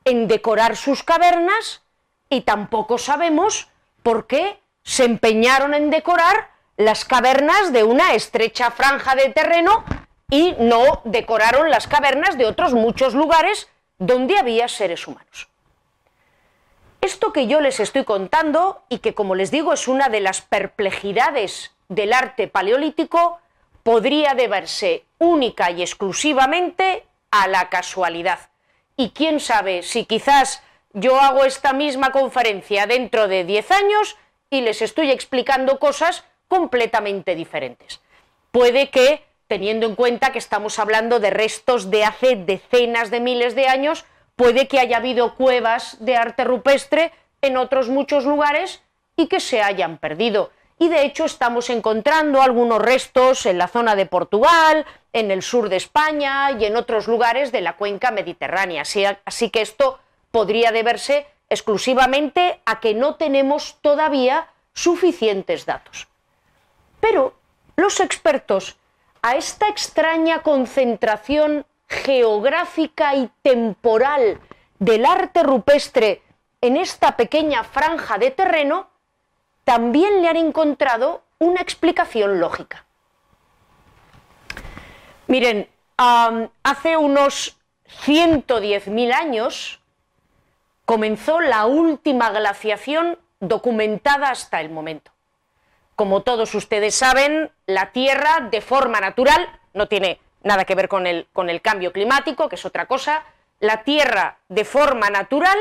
en 0.03 0.27
decorar 0.27 0.75
sus 0.75 1.03
cavernas 1.03 1.83
y 2.29 2.41
tampoco 2.41 2.97
sabemos 2.97 3.69
por 4.03 4.27
qué 4.27 4.59
se 4.83 5.05
empeñaron 5.05 5.73
en 5.73 5.89
decorar 5.89 6.49
las 6.77 7.05
cavernas 7.05 7.73
de 7.73 7.83
una 7.83 8.13
estrecha 8.13 8.71
franja 8.71 9.15
de 9.15 9.29
terreno 9.29 9.83
y 10.29 10.55
no 10.59 11.01
decoraron 11.03 11.69
las 11.69 11.87
cavernas 11.87 12.37
de 12.37 12.45
otros 12.45 12.73
muchos 12.73 13.15
lugares 13.15 13.67
donde 13.97 14.37
había 14.37 14.67
seres 14.67 15.07
humanos. 15.07 15.49
Esto 17.01 17.33
que 17.33 17.47
yo 17.47 17.61
les 17.61 17.79
estoy 17.79 18.03
contando 18.03 18.83
y 18.89 18.99
que 18.99 19.15
como 19.15 19.33
les 19.33 19.49
digo 19.49 19.73
es 19.73 19.87
una 19.87 20.09
de 20.09 20.19
las 20.19 20.41
perplejidades 20.41 21.71
del 21.89 22.13
arte 22.13 22.47
paleolítico, 22.47 23.39
podría 23.83 24.33
deberse 24.33 25.05
única 25.17 25.71
y 25.71 25.81
exclusivamente 25.81 27.05
a 27.31 27.47
la 27.47 27.69
casualidad. 27.69 28.49
Y 28.97 29.11
quién 29.11 29.39
sabe 29.39 29.83
si 29.83 30.05
quizás 30.05 30.61
yo 30.93 31.19
hago 31.19 31.45
esta 31.45 31.73
misma 31.73 32.11
conferencia 32.11 32.85
dentro 32.85 33.27
de 33.27 33.45
10 33.45 33.71
años 33.71 34.17
y 34.49 34.61
les 34.61 34.81
estoy 34.81 35.11
explicando 35.11 35.79
cosas 35.79 36.25
completamente 36.47 37.35
diferentes. 37.35 38.01
Puede 38.51 38.89
que, 38.89 39.23
teniendo 39.47 39.85
en 39.85 39.95
cuenta 39.95 40.31
que 40.31 40.39
estamos 40.39 40.79
hablando 40.79 41.19
de 41.19 41.29
restos 41.29 41.89
de 41.89 42.03
hace 42.03 42.35
decenas 42.35 43.11
de 43.11 43.19
miles 43.19 43.55
de 43.55 43.67
años, 43.67 44.05
puede 44.35 44.67
que 44.67 44.79
haya 44.79 44.97
habido 44.97 45.35
cuevas 45.35 45.97
de 45.99 46.15
arte 46.15 46.43
rupestre 46.43 47.11
en 47.41 47.57
otros 47.57 47.89
muchos 47.89 48.25
lugares 48.25 48.81
y 49.15 49.27
que 49.27 49.39
se 49.39 49.61
hayan 49.61 49.97
perdido. 49.97 50.51
Y 50.79 50.89
de 50.89 51.03
hecho 51.03 51.25
estamos 51.25 51.69
encontrando 51.69 52.41
algunos 52.41 52.79
restos 52.79 53.45
en 53.47 53.57
la 53.57 53.67
zona 53.67 53.95
de 53.95 54.05
Portugal, 54.05 54.85
en 55.11 55.31
el 55.31 55.41
sur 55.41 55.69
de 55.69 55.77
España 55.77 56.51
y 56.51 56.65
en 56.65 56.75
otros 56.75 57.07
lugares 57.07 57.51
de 57.51 57.61
la 57.61 57.73
cuenca 57.73 58.11
mediterránea. 58.11 58.83
Así, 58.83 59.03
así 59.25 59.49
que 59.49 59.61
esto 59.61 59.99
podría 60.31 60.71
deberse 60.71 61.25
exclusivamente 61.49 62.59
a 62.65 62.79
que 62.79 62.93
no 62.93 63.15
tenemos 63.15 63.77
todavía 63.81 64.49
suficientes 64.73 65.65
datos. 65.65 66.07
Pero 67.09 67.35
los 67.77 68.01
expertos 68.01 68.75
a 69.21 69.37
esta 69.37 69.69
extraña 69.69 70.43
concentración 70.43 71.65
geográfica 71.87 73.15
y 73.15 73.29
temporal 73.41 74.41
del 74.77 75.05
arte 75.05 75.41
rupestre 75.41 76.21
en 76.59 76.75
esta 76.75 77.15
pequeña 77.15 77.63
franja 77.63 78.17
de 78.17 78.31
terreno, 78.31 78.89
también 79.63 80.21
le 80.21 80.27
han 80.27 80.35
encontrado 80.35 81.23
una 81.39 81.61
explicación 81.61 82.41
lógica. 82.41 82.85
Miren, 85.27 85.69
hace 85.95 86.97
unos 86.97 87.57
110.000 88.05 89.13
años 89.13 89.79
comenzó 90.83 91.39
la 91.39 91.67
última 91.67 92.31
glaciación 92.31 93.17
documentada 93.39 94.29
hasta 94.29 94.59
el 94.59 94.69
momento. 94.69 95.11
Como 95.97 96.21
todos 96.21 96.53
ustedes 96.53 96.93
saben, 96.93 97.49
la 97.65 97.91
Tierra 97.91 98.49
de 98.51 98.61
forma 98.61 98.99
natural, 98.99 99.49
no 99.73 99.87
tiene 99.87 100.19
nada 100.43 100.63
que 100.63 100.75
ver 100.75 100.87
con 100.87 101.07
el, 101.07 101.25
cambio 101.63 101.91
climático, 101.91 102.47
que 102.47 102.53
es 102.53 102.65
otra 102.65 102.85
cosa, 102.85 103.23
la 103.59 103.83
Tierra 103.83 104.37
de 104.47 104.63
forma 104.63 105.09
natural 105.09 105.57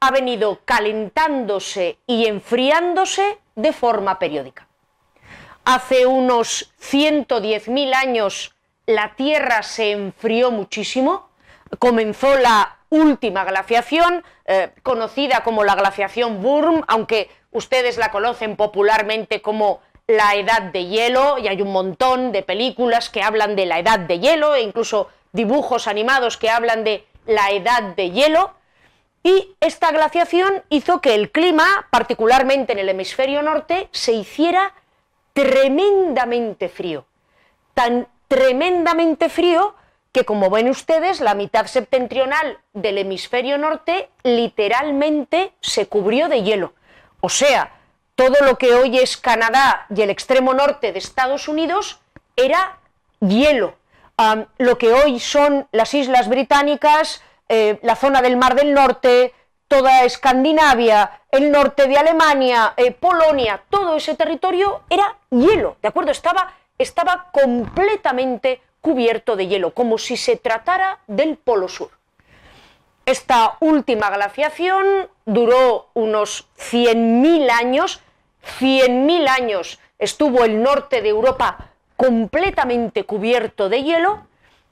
ha 0.00 0.10
venido 0.10 0.58
calentándose 0.64 1.98
y 2.04 2.26
enfriándose 2.26 3.38
de 3.54 3.72
forma 3.72 4.18
periódica. 4.18 4.66
Hace 5.64 6.04
unos 6.04 6.74
110.000 6.80 7.94
años 7.94 8.56
la 8.86 9.14
Tierra 9.14 9.62
se 9.62 9.92
enfrió 9.92 10.50
muchísimo, 10.50 11.28
comenzó 11.78 12.36
la 12.38 12.78
última 12.88 13.44
glaciación, 13.44 14.24
eh, 14.46 14.72
conocida 14.82 15.44
como 15.44 15.62
la 15.62 15.76
glaciación 15.76 16.42
Burm, 16.42 16.82
aunque 16.88 17.30
ustedes 17.54 17.96
la 17.96 18.10
conocen 18.10 18.56
popularmente 18.56 19.40
como 19.40 19.80
la 20.06 20.34
edad 20.34 20.60
de 20.60 20.84
hielo, 20.86 21.38
y 21.38 21.48
hay 21.48 21.62
un 21.62 21.72
montón 21.72 22.30
de 22.32 22.42
películas 22.42 23.08
que 23.08 23.22
hablan 23.22 23.56
de 23.56 23.64
la 23.64 23.78
edad 23.78 23.98
de 23.98 24.20
hielo, 24.20 24.54
e 24.54 24.60
incluso 24.60 25.08
dibujos 25.32 25.88
animados 25.88 26.36
que 26.36 26.50
hablan 26.50 26.84
de 26.84 27.06
la 27.26 27.50
edad 27.50 27.82
de 27.96 28.10
hielo, 28.10 28.52
y 29.22 29.56
esta 29.60 29.90
glaciación 29.90 30.62
hizo 30.68 31.00
que 31.00 31.14
el 31.14 31.30
clima, 31.30 31.88
particularmente 31.90 32.74
en 32.74 32.80
el 32.80 32.90
hemisferio 32.90 33.40
norte, 33.40 33.88
se 33.92 34.12
hiciera 34.12 34.74
tremendamente 35.32 36.68
frío. 36.68 37.06
Tan 37.72 38.06
tremendamente 38.28 39.30
frío 39.30 39.74
que, 40.12 40.26
como 40.26 40.50
ven 40.50 40.68
ustedes, 40.68 41.20
la 41.20 41.34
mitad 41.34 41.66
septentrional 41.66 42.58
del 42.74 42.98
hemisferio 42.98 43.56
norte 43.56 44.10
literalmente 44.22 45.52
se 45.60 45.86
cubrió 45.86 46.28
de 46.28 46.42
hielo. 46.42 46.74
O 47.24 47.30
sea, 47.30 47.72
todo 48.16 48.44
lo 48.44 48.58
que 48.58 48.74
hoy 48.74 48.98
es 48.98 49.16
Canadá 49.16 49.86
y 49.88 50.02
el 50.02 50.10
extremo 50.10 50.52
norte 50.52 50.92
de 50.92 50.98
Estados 50.98 51.48
Unidos 51.48 51.98
era 52.36 52.76
hielo. 53.18 53.76
lo 54.58 54.76
que 54.76 54.92
hoy 54.92 55.18
son 55.18 55.66
las 55.72 55.94
islas 55.94 56.28
británicas, 56.28 57.22
eh, 57.48 57.78
la 57.80 57.96
zona 57.96 58.20
del 58.20 58.36
Mar 58.36 58.54
del 58.54 58.74
Norte, 58.74 59.32
toda 59.68 60.04
Escandinavia, 60.04 61.22
el 61.30 61.50
norte 61.50 61.88
de 61.88 61.96
Alemania, 61.96 62.74
eh, 62.76 62.92
Polonia, 62.92 63.62
todo 63.70 63.96
ese 63.96 64.14
territorio 64.14 64.82
era 64.90 65.16
hielo, 65.30 65.78
¿de 65.80 65.88
acuerdo? 65.88 66.10
Estaba, 66.10 66.52
estaba 66.76 67.30
completamente 67.32 68.60
cubierto 68.82 69.34
de 69.34 69.46
hielo, 69.46 69.72
como 69.72 69.96
si 69.96 70.18
se 70.18 70.36
tratara 70.36 70.98
del 71.06 71.38
Polo 71.38 71.68
Sur. 71.68 71.88
Esta 73.06 73.56
última 73.60 74.08
glaciación 74.10 75.10
duró 75.26 75.90
unos 75.92 76.48
100.000 76.58 77.50
años, 77.50 78.00
100.000 78.60 79.28
años 79.28 79.78
estuvo 79.98 80.44
el 80.44 80.62
norte 80.62 81.02
de 81.02 81.10
Europa 81.10 81.70
completamente 81.96 83.04
cubierto 83.04 83.68
de 83.68 83.82
hielo, 83.82 84.26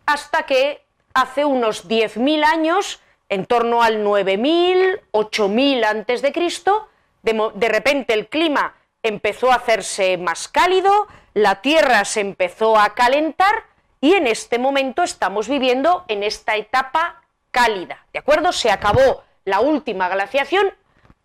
hasta 0.07 0.45
que 0.47 0.83
hace 1.15 1.45
unos 1.45 1.89
10.000 1.89 2.45
años 2.45 3.01
en 3.29 3.47
torno 3.47 3.83
al 3.83 4.03
9000, 4.03 5.01
8000 5.11 5.85
antes 5.85 6.23
de 6.23 6.33
Cristo, 6.33 6.89
de 7.23 7.69
repente 7.69 8.15
el 8.15 8.29
clima 8.29 8.75
empezó 9.03 9.53
a 9.53 9.57
hacerse 9.57 10.19
más 10.19 10.49
cálido, 10.49 11.07
la 11.35 11.63
Tierra 11.63 12.05
se 12.05 12.21
empezó 12.21 12.79
a 12.79 12.95
calentar 12.95 13.65
y 14.01 14.15
en 14.15 14.27
este 14.27 14.59
momento 14.59 15.03
estamos 15.03 15.49
viviendo 15.49 16.05
en 16.09 16.23
esta 16.23 16.57
etapa 16.57 17.22
cálida, 17.53 18.05
¿de 18.13 18.19
acuerdo? 18.19 18.51
Se 18.51 18.73
acabó 18.73 19.23
la 19.45 19.61
última 19.61 20.09
glaciación, 20.09 20.73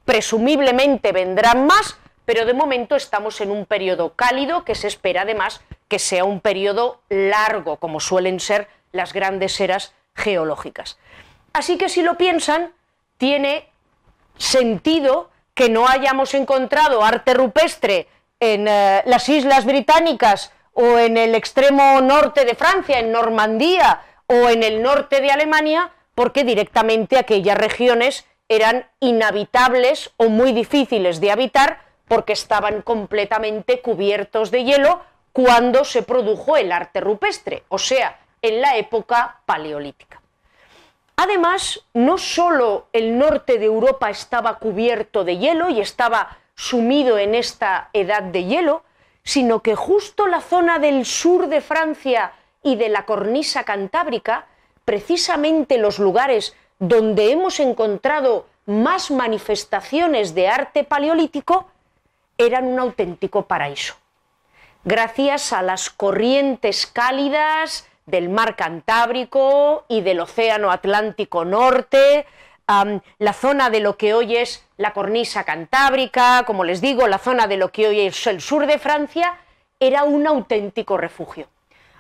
presumiblemente 0.05 1.11
vendrán 1.11 1.65
más, 1.65 1.97
pero 2.25 2.45
de 2.45 2.53
momento 2.53 2.95
estamos 2.95 3.41
en 3.41 3.49
un 3.49 3.65
periodo 3.65 4.13
cálido 4.13 4.63
que 4.63 4.75
se 4.75 4.87
espera 4.87 5.23
además 5.23 5.61
que 5.87 5.97
sea 5.97 6.25
un 6.25 6.41
periodo 6.41 7.01
largo, 7.09 7.77
como 7.77 7.99
suelen 7.99 8.39
ser 8.39 8.67
las 8.91 9.13
grandes 9.13 9.59
eras 9.59 9.93
geológicas. 10.15 10.97
Así 11.53 11.77
que 11.77 11.89
si 11.89 12.03
lo 12.03 12.17
piensan, 12.17 12.73
tiene 13.17 13.69
sentido 14.37 15.29
que 15.53 15.69
no 15.69 15.87
hayamos 15.87 16.33
encontrado 16.33 17.03
arte 17.03 17.33
rupestre 17.33 18.07
en 18.39 18.67
eh, 18.67 19.01
las 19.05 19.27
Islas 19.29 19.65
Británicas 19.65 20.51
o 20.73 20.99
en 20.99 21.17
el 21.17 21.33
extremo 21.33 21.99
norte 22.01 22.45
de 22.45 22.53
Francia, 22.53 22.99
en 22.99 23.11
Normandía 23.11 24.01
o 24.27 24.49
en 24.49 24.61
el 24.61 24.83
norte 24.83 25.21
de 25.21 25.31
Alemania, 25.31 25.91
porque 26.17 26.43
directamente 26.43 27.19
aquellas 27.19 27.55
regiones 27.55 28.25
eran 28.49 28.89
inhabitables 28.99 30.09
o 30.17 30.29
muy 30.29 30.51
difíciles 30.51 31.21
de 31.21 31.29
habitar 31.29 31.81
porque 32.07 32.33
estaban 32.33 32.81
completamente 32.81 33.81
cubiertos 33.81 34.49
de 34.49 34.63
hielo 34.63 34.99
cuando 35.31 35.85
se 35.85 36.01
produjo 36.01 36.57
el 36.57 36.71
arte 36.71 37.01
rupestre, 37.01 37.65
o 37.69 37.77
sea, 37.77 38.19
en 38.41 38.61
la 38.61 38.77
época 38.77 39.41
paleolítica. 39.45 40.19
Además, 41.17 41.85
no 41.93 42.17
solo 42.17 42.87
el 42.93 43.19
norte 43.19 43.59
de 43.59 43.65
Europa 43.65 44.09
estaba 44.09 44.57
cubierto 44.57 45.23
de 45.23 45.37
hielo 45.37 45.69
y 45.69 45.81
estaba 45.81 46.39
sumido 46.55 47.19
en 47.19 47.35
esta 47.35 47.91
edad 47.93 48.23
de 48.23 48.45
hielo, 48.45 48.83
sino 49.21 49.61
que 49.61 49.75
justo 49.75 50.25
la 50.25 50.41
zona 50.41 50.79
del 50.79 51.05
sur 51.05 51.47
de 51.47 51.61
Francia 51.61 52.31
y 52.63 52.75
de 52.75 52.89
la 52.89 53.05
cornisa 53.05 53.65
cantábrica, 53.65 54.47
precisamente 54.87 55.77
los 55.77 55.99
lugares 55.99 56.55
donde 56.79 57.33
hemos 57.33 57.59
encontrado 57.59 58.45
más 58.65 59.11
manifestaciones 59.11 60.33
de 60.33 60.47
arte 60.47 60.85
paleolítico, 60.85 61.67
eran 62.37 62.65
un 62.65 62.79
auténtico 62.79 63.47
paraíso. 63.47 63.95
Gracias 64.85 65.51
a 65.51 65.61
las 65.61 65.89
corrientes 65.89 66.87
cálidas, 66.87 67.85
del 68.05 68.29
mar 68.29 68.55
Cantábrico 68.55 69.83
y 69.89 69.99
del 69.99 70.21
Océano 70.21 70.71
Atlántico 70.71 71.43
Norte, 71.43 72.25
la 73.19 73.33
zona 73.33 73.69
de 73.69 73.81
lo 73.81 73.97
que 73.97 74.13
hoy 74.13 74.37
es 74.37 74.63
la 74.77 74.93
cornisa 74.93 75.43
cantábrica, 75.43 76.45
como 76.47 76.63
les 76.63 76.79
digo, 76.79 77.09
la 77.09 77.17
zona 77.17 77.47
de 77.47 77.57
lo 77.57 77.73
que 77.73 77.89
hoy 77.89 77.99
es 77.99 78.25
el 78.25 78.39
sur 78.39 78.65
de 78.65 78.79
Francia, 78.79 79.35
era 79.81 80.05
un 80.05 80.25
auténtico 80.25 80.95
refugio. 80.95 81.47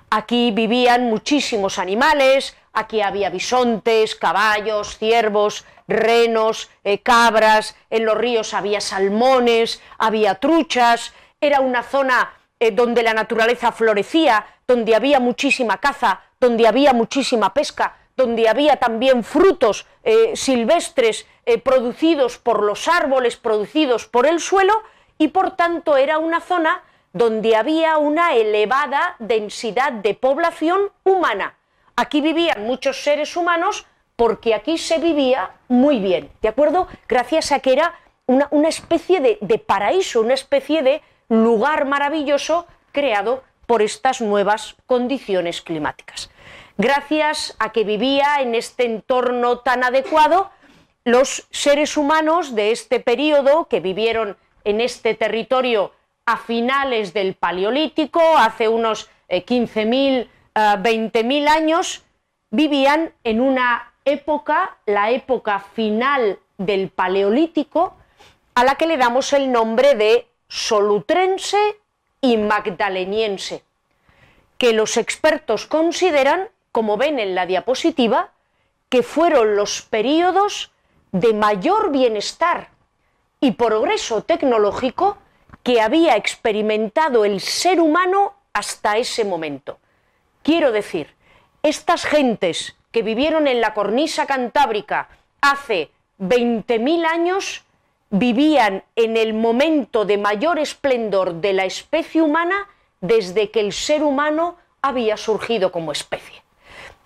Aquí 0.09 0.51
vivían 0.51 1.09
muchísimos 1.09 1.79
animales, 1.79 2.55
aquí 2.77 3.01
había 3.01 3.29
bisontes, 3.29 4.15
caballos, 4.15 4.97
ciervos, 4.97 5.65
renos, 5.87 6.69
eh, 6.83 6.99
cabras, 6.99 7.75
en 7.89 8.05
los 8.05 8.17
ríos 8.17 8.53
había 8.53 8.81
salmones, 8.81 9.81
había 9.97 10.35
truchas, 10.35 11.13
era 11.41 11.59
una 11.59 11.81
zona 11.81 12.33
eh, 12.59 12.71
donde 12.71 13.03
la 13.03 13.13
naturaleza 13.13 13.71
florecía, 13.71 14.45
donde 14.67 14.95
había 14.95 15.19
muchísima 15.19 15.77
caza, 15.77 16.21
donde 16.39 16.67
había 16.67 16.93
muchísima 16.93 17.53
pesca, 17.53 17.97
donde 18.15 18.47
había 18.47 18.77
también 18.77 19.23
frutos 19.23 19.87
eh, 20.03 20.35
silvestres 20.35 21.25
producidos 21.63 22.37
por 22.37 22.61
los 22.61 22.89
árboles, 22.89 23.37
producidos 23.37 24.05
por 24.05 24.27
el 24.27 24.41
suelo, 24.41 24.83
y 25.17 25.29
por 25.29 25.55
tanto 25.55 25.95
era 25.95 26.17
una 26.17 26.41
zona 26.41 26.83
donde 27.13 27.55
había 27.55 27.97
una 27.97 28.35
elevada 28.35 29.15
densidad 29.19 29.93
de 29.93 30.13
población 30.13 30.91
humana. 31.05 31.56
Aquí 31.97 32.21
vivían 32.21 32.63
muchos 32.63 33.03
seres 33.03 33.35
humanos 33.35 33.87
porque 34.15 34.53
aquí 34.53 34.77
se 34.77 34.99
vivía 34.99 35.51
muy 35.67 35.99
bien, 35.99 36.29
¿de 36.41 36.47
acuerdo? 36.47 36.87
Gracias 37.09 37.51
a 37.51 37.59
que 37.59 37.73
era 37.73 37.95
una, 38.27 38.69
especie 38.69 39.19
de 39.19 39.57
paraíso, 39.57 40.21
una 40.21 40.35
especie 40.35 40.83
de 40.83 41.01
lugar 41.27 41.85
maravilloso 41.85 42.67
creado 42.91 43.43
por 43.65 43.81
estas 43.81 44.21
nuevas 44.21 44.75
condiciones 44.85 45.61
climáticas. 45.63 46.29
Gracias 46.77 47.55
a 47.57 47.71
que 47.71 47.83
vivía 47.83 48.41
en 48.41 48.53
este 48.53 48.85
entorno 48.85 49.59
tan 49.59 49.83
adecuado, 49.83 50.51
los 51.03 51.47
seres 51.49 51.97
humanos 51.97 52.53
de 52.53 52.71
este 52.71 52.99
periodo 52.99 53.67
que 53.67 53.79
vivieron 53.79 54.37
en 54.65 54.81
este 54.81 55.15
territorio 55.15 55.93
a 56.27 56.37
finales 56.37 57.13
del 57.13 57.33
Paleolítico, 57.33 58.21
hace 58.37 58.67
unos 58.67 59.09
15.000, 59.29 60.27
eh, 60.57 60.59
20.000 60.59 61.45
eh, 61.45 61.49
años, 61.49 62.03
vivían 62.49 63.13
en 63.23 63.41
una 63.41 63.93
época, 64.05 64.77
la 64.85 65.11
época 65.11 65.59
final 65.59 66.39
del 66.57 66.89
Paleolítico, 66.89 67.95
a 68.55 68.63
la 68.63 68.75
que 68.75 68.87
le 68.87 68.97
damos 68.97 69.33
el 69.33 69.51
nombre 69.51 69.93
de 69.93 70.27
solutrense 70.47 71.57
y 72.21 72.37
magdaleniense, 72.37 73.63
que 74.57 74.73
los 74.73 74.97
expertos 74.97 75.67
consideran, 75.67 76.49
como 76.71 76.97
ven 76.97 77.19
en 77.19 77.35
la 77.35 77.45
diapositiva, 77.45 78.31
que 78.89 79.03
fueron 79.03 79.55
los 79.55 79.83
periodos 79.83 80.71
de 81.11 81.33
mayor 81.33 81.91
bienestar 81.91 82.69
y 83.39 83.51
progreso 83.51 84.23
tecnológico 84.23 85.17
que 85.61 85.81
había 85.81 86.15
experimentado 86.15 87.25
el 87.25 87.41
ser 87.41 87.79
humano 87.79 88.33
hasta 88.53 88.97
ese 88.97 89.23
momento. 89.23 89.77
Quiero 90.47 90.71
decir, 90.71 91.13
estas 91.61 92.05
gentes 92.05 92.77
que 92.93 93.01
vivieron 93.01 93.47
en 93.47 93.59
la 93.59 93.73
cornisa 93.73 94.25
cantábrica 94.25 95.09
hace 95.41 95.91
20.000 96.19 97.05
años 97.05 97.65
vivían 98.11 98.85
en 98.95 99.17
el 99.17 99.33
momento 99.33 100.05
de 100.05 100.17
mayor 100.17 100.57
esplendor 100.57 101.41
de 101.41 101.51
la 101.51 101.65
especie 101.65 102.21
humana 102.21 102.69
desde 103.01 103.51
que 103.51 103.59
el 103.59 103.73
ser 103.73 104.03
humano 104.03 104.55
había 104.81 105.17
surgido 105.17 105.73
como 105.73 105.91
especie. 105.91 106.41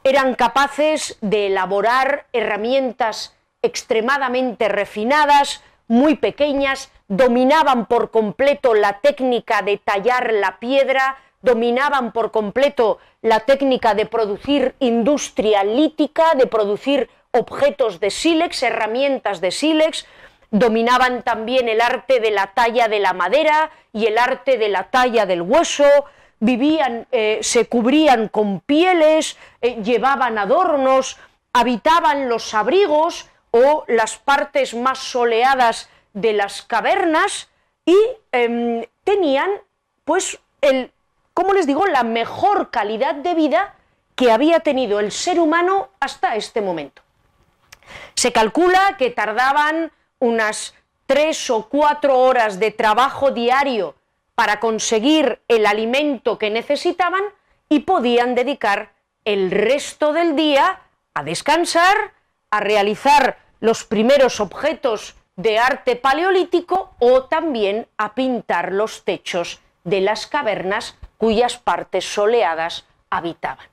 Eran 0.04 0.36
capaces 0.36 1.18
de 1.22 1.48
elaborar 1.48 2.28
herramientas 2.34 3.36
extremadamente 3.64 4.70
refinadas, 4.70 5.64
muy 5.88 6.14
pequeñas, 6.14 6.92
dominaban 7.08 7.88
por 7.88 8.12
completo 8.12 8.76
la 8.76 9.00
técnica 9.00 9.64
de 9.64 9.78
tallar 9.78 10.32
la 10.32 10.60
piedra, 10.60 11.18
dominaban 11.42 12.12
por 12.12 12.32
completo 12.32 13.00
la 13.22 13.42
técnica 13.42 13.94
de 13.94 14.06
producir 14.06 14.76
industria 14.80 15.64
lítica, 15.64 16.34
de 16.36 16.48
producir 16.48 17.10
objetos 17.32 18.00
de 18.00 18.10
sílex, 18.10 18.64
herramientas 18.64 19.42
de 19.42 19.52
sílex, 19.52 20.06
dominaban 20.52 21.24
también 21.24 21.70
el 21.70 21.82
arte 21.82 22.20
de 22.20 22.32
la 22.32 22.48
talla 22.48 22.88
de 22.88 23.00
la 23.00 23.14
madera 23.14 23.72
y 23.94 24.06
el 24.08 24.18
arte 24.18 24.58
de 24.58 24.70
la 24.70 24.90
talla 24.90 25.26
del 25.26 25.42
hueso, 25.42 25.86
vivían, 26.40 27.08
eh, 27.12 27.40
se 27.42 27.68
cubrían 27.68 28.28
con 28.28 28.60
pieles, 28.60 29.38
eh, 29.62 29.82
llevaban 29.82 30.38
adornos, 30.38 31.18
habitaban 31.54 32.28
los 32.28 32.54
abrigos 32.54 33.30
o 33.52 33.86
las 33.88 34.18
partes 34.18 34.74
más 34.74 35.00
soleadas 35.00 35.90
de 36.14 36.34
las 36.34 36.62
cavernas 36.62 37.50
y 37.86 37.98
em, 38.32 38.86
tenían, 39.04 39.50
pues, 40.04 40.40
el, 40.62 40.92
como 41.34 41.54
les 41.54 41.68
digo, 41.68 41.86
la 41.88 42.04
mejor 42.04 42.72
calidad 42.72 43.16
de 43.16 43.34
vida 43.34 43.76
que 44.16 44.32
había 44.32 44.60
tenido 44.60 45.00
el 45.00 45.12
ser 45.12 45.40
humano 45.40 45.90
hasta 46.00 46.36
este 46.36 46.62
momento. 46.62 47.02
Se 48.16 48.32
calcula 48.32 48.96
que 48.98 49.10
tardaban 49.10 49.92
unas 50.20 50.76
tres 51.06 51.50
o 51.50 51.68
cuatro 51.68 52.20
horas 52.20 52.60
de 52.60 52.72
trabajo 52.72 53.32
diario 53.32 53.96
para 54.36 54.60
conseguir 54.60 55.42
el 55.48 55.66
alimento 55.66 56.38
que 56.38 56.50
necesitaban 56.50 57.24
y 57.70 57.80
podían 57.80 58.36
dedicar 58.36 58.94
el 59.26 59.52
resto 59.52 60.14
del 60.14 60.36
día 60.36 60.82
a 61.14 61.24
descansar, 61.24 62.14
a 62.50 62.60
realizar 62.60 63.38
los 63.60 63.84
primeros 63.84 64.40
objetos 64.40 65.16
de 65.36 65.60
arte 65.60 65.96
paleolítico 65.96 66.96
o 67.00 67.24
también 67.24 67.88
a 67.98 68.14
pintar 68.14 68.72
los 68.72 69.04
techos 69.04 69.62
de 69.84 70.02
las 70.02 70.28
cavernas 70.28 70.98
cuyas 71.22 71.56
partes 71.56 72.04
soleadas 72.04 72.84
habitaban. 73.12 73.68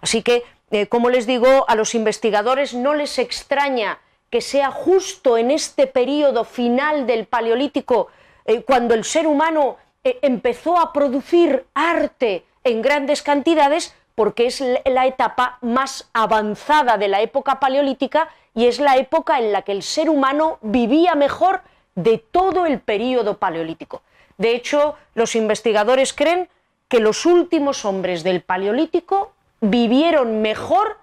Así 0.00 0.20
que, 0.24 0.42
eh, 0.72 0.88
como 0.88 1.10
les 1.10 1.28
digo, 1.28 1.64
a 1.68 1.76
los 1.76 1.94
investigadores 1.94 2.74
no 2.74 2.92
les 2.92 3.20
extraña 3.20 4.00
que 4.30 4.40
sea 4.40 4.72
justo 4.72 5.38
en 5.38 5.52
este 5.52 5.86
periodo 5.86 6.42
final 6.42 7.06
del 7.06 7.26
Paleolítico, 7.26 8.08
eh, 8.44 8.62
cuando 8.62 8.94
el 8.94 9.04
ser 9.04 9.28
humano 9.28 9.76
eh, 10.02 10.18
empezó 10.22 10.76
a 10.76 10.92
producir 10.92 11.66
arte 11.72 12.44
en 12.64 12.82
grandes 12.82 13.22
cantidades, 13.22 13.94
porque 14.16 14.46
es 14.46 14.60
la 14.84 15.06
etapa 15.06 15.58
más 15.60 16.10
avanzada 16.12 16.98
de 16.98 17.06
la 17.06 17.20
época 17.20 17.60
paleolítica 17.60 18.28
y 18.56 18.66
es 18.66 18.80
la 18.80 18.96
época 18.96 19.38
en 19.38 19.52
la 19.52 19.62
que 19.62 19.70
el 19.70 19.84
ser 19.84 20.10
humano 20.10 20.58
vivía 20.62 21.14
mejor 21.14 21.60
de 21.94 22.18
todo 22.18 22.66
el 22.66 22.80
periodo 22.80 23.36
paleolítico. 23.36 24.02
De 24.36 24.50
hecho, 24.50 24.96
los 25.14 25.36
investigadores 25.36 26.12
creen 26.12 26.48
que 26.88 27.00
los 27.00 27.26
últimos 27.26 27.84
hombres 27.84 28.24
del 28.24 28.42
Paleolítico 28.42 29.32
vivieron 29.60 30.40
mejor 30.40 30.98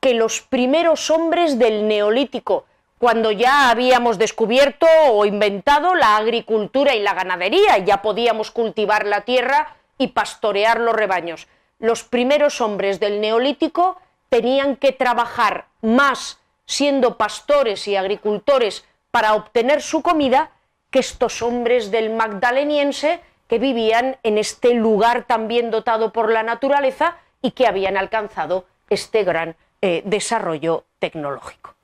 que 0.00 0.14
los 0.14 0.40
primeros 0.40 1.10
hombres 1.10 1.58
del 1.58 1.86
Neolítico, 1.86 2.64
cuando 2.98 3.32
ya 3.32 3.70
habíamos 3.70 4.18
descubierto 4.18 4.86
o 5.10 5.24
inventado 5.26 5.94
la 5.94 6.16
agricultura 6.16 6.94
y 6.94 7.02
la 7.02 7.14
ganadería, 7.14 7.78
ya 7.78 8.02
podíamos 8.02 8.50
cultivar 8.50 9.06
la 9.06 9.22
tierra 9.22 9.76
y 9.98 10.08
pastorear 10.08 10.80
los 10.80 10.94
rebaños. 10.94 11.48
Los 11.78 12.04
primeros 12.04 12.60
hombres 12.60 13.00
del 13.00 13.20
Neolítico 13.20 13.98
tenían 14.28 14.76
que 14.76 14.92
trabajar 14.92 15.66
más 15.82 16.38
siendo 16.66 17.16
pastores 17.18 17.88
y 17.88 17.96
agricultores 17.96 18.84
para 19.10 19.34
obtener 19.34 19.82
su 19.82 20.02
comida 20.02 20.52
que 20.90 21.00
estos 21.00 21.42
hombres 21.42 21.90
del 21.90 22.10
Magdaleniense 22.10 23.20
que 23.50 23.58
vivían 23.58 24.16
en 24.22 24.38
este 24.38 24.74
lugar 24.74 25.24
tan 25.24 25.48
bien 25.48 25.72
dotado 25.72 26.12
por 26.12 26.30
la 26.30 26.44
naturaleza 26.44 27.16
y 27.42 27.50
que 27.50 27.66
habían 27.66 27.96
alcanzado 27.96 28.64
este 28.88 29.24
gran 29.24 29.56
eh, 29.82 30.02
desarrollo 30.04 30.84
tecnológico. 31.00 31.74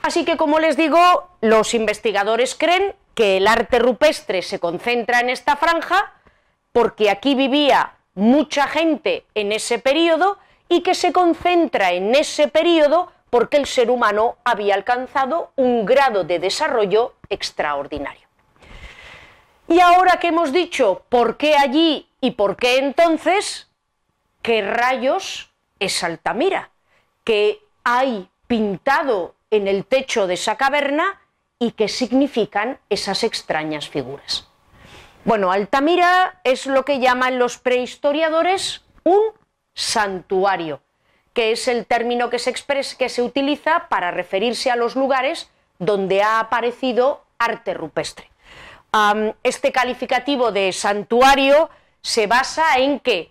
Así 0.00 0.24
que, 0.24 0.38
como 0.38 0.60
les 0.60 0.78
digo, 0.78 0.98
los 1.42 1.74
investigadores 1.74 2.54
creen 2.54 2.94
que 3.14 3.36
el 3.36 3.46
arte 3.46 3.80
rupestre 3.80 4.40
se 4.40 4.58
concentra 4.58 5.20
en 5.20 5.28
esta 5.28 5.56
franja 5.56 6.14
porque 6.72 7.10
aquí 7.10 7.34
vivía 7.34 7.92
mucha 8.14 8.66
gente 8.66 9.26
en 9.34 9.52
ese 9.52 9.78
periodo 9.78 10.38
y 10.70 10.80
que 10.82 10.94
se 10.94 11.12
concentra 11.12 11.92
en 11.92 12.14
ese 12.14 12.48
periodo 12.48 13.12
porque 13.28 13.58
el 13.58 13.66
ser 13.66 13.90
humano 13.90 14.38
había 14.42 14.74
alcanzado 14.74 15.52
un 15.56 15.84
grado 15.84 16.24
de 16.24 16.38
desarrollo 16.38 17.12
extraordinario. 17.28 18.23
Y 19.68 19.80
ahora 19.80 20.18
que 20.18 20.28
hemos 20.28 20.52
dicho 20.52 21.04
por 21.08 21.36
qué 21.36 21.56
allí 21.56 22.08
y 22.20 22.32
por 22.32 22.56
qué 22.56 22.78
entonces, 22.78 23.68
¿qué 24.42 24.62
rayos 24.62 25.50
es 25.78 26.02
Altamira? 26.04 26.70
¿Qué 27.24 27.60
hay 27.82 28.28
pintado 28.46 29.34
en 29.50 29.68
el 29.68 29.84
techo 29.84 30.26
de 30.26 30.34
esa 30.34 30.56
caverna 30.56 31.20
y 31.58 31.72
qué 31.72 31.88
significan 31.88 32.78
esas 32.90 33.24
extrañas 33.24 33.88
figuras. 33.88 34.48
Bueno, 35.24 35.52
Altamira 35.52 36.40
es 36.44 36.66
lo 36.66 36.84
que 36.84 36.98
llaman 36.98 37.38
los 37.38 37.58
prehistoriadores 37.58 38.82
un 39.04 39.20
santuario, 39.74 40.80
que 41.32 41.52
es 41.52 41.68
el 41.68 41.86
término 41.86 42.30
que 42.30 42.38
se, 42.38 42.52
que 42.98 43.08
se 43.08 43.22
utiliza 43.22 43.88
para 43.88 44.10
referirse 44.10 44.70
a 44.70 44.76
los 44.76 44.96
lugares 44.96 45.50
donde 45.78 46.22
ha 46.22 46.40
aparecido 46.40 47.24
arte 47.38 47.74
rupestre 47.74 48.30
este 49.42 49.72
calificativo 49.72 50.52
de 50.52 50.72
santuario 50.72 51.68
se 52.00 52.26
basa 52.26 52.78
en 52.78 53.00
que, 53.00 53.30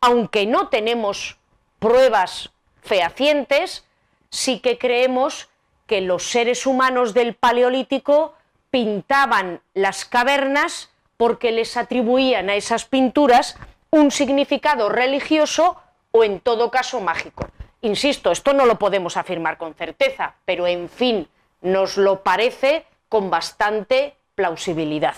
aunque 0.00 0.46
no 0.46 0.68
tenemos 0.68 1.38
pruebas 1.78 2.50
fehacientes, 2.82 3.84
sí 4.30 4.58
que 4.58 4.78
creemos 4.78 5.48
que 5.86 6.00
los 6.00 6.30
seres 6.30 6.66
humanos 6.66 7.14
del 7.14 7.34
Paleolítico 7.34 8.34
pintaban 8.70 9.60
las 9.74 10.04
cavernas 10.04 10.90
porque 11.16 11.52
les 11.52 11.76
atribuían 11.76 12.50
a 12.50 12.56
esas 12.56 12.84
pinturas 12.84 13.56
un 13.90 14.10
significado 14.10 14.88
religioso 14.88 15.80
o 16.10 16.24
en 16.24 16.40
todo 16.40 16.70
caso 16.70 17.00
mágico. 17.00 17.48
Insisto, 17.82 18.32
esto 18.32 18.52
no 18.52 18.66
lo 18.66 18.78
podemos 18.78 19.16
afirmar 19.16 19.58
con 19.58 19.74
certeza, 19.74 20.34
pero 20.44 20.66
en 20.66 20.88
fin, 20.88 21.28
nos 21.60 21.96
lo 21.96 22.22
parece 22.22 22.84
con 23.08 23.30
bastante 23.30 24.16
plausibilidad. 24.36 25.16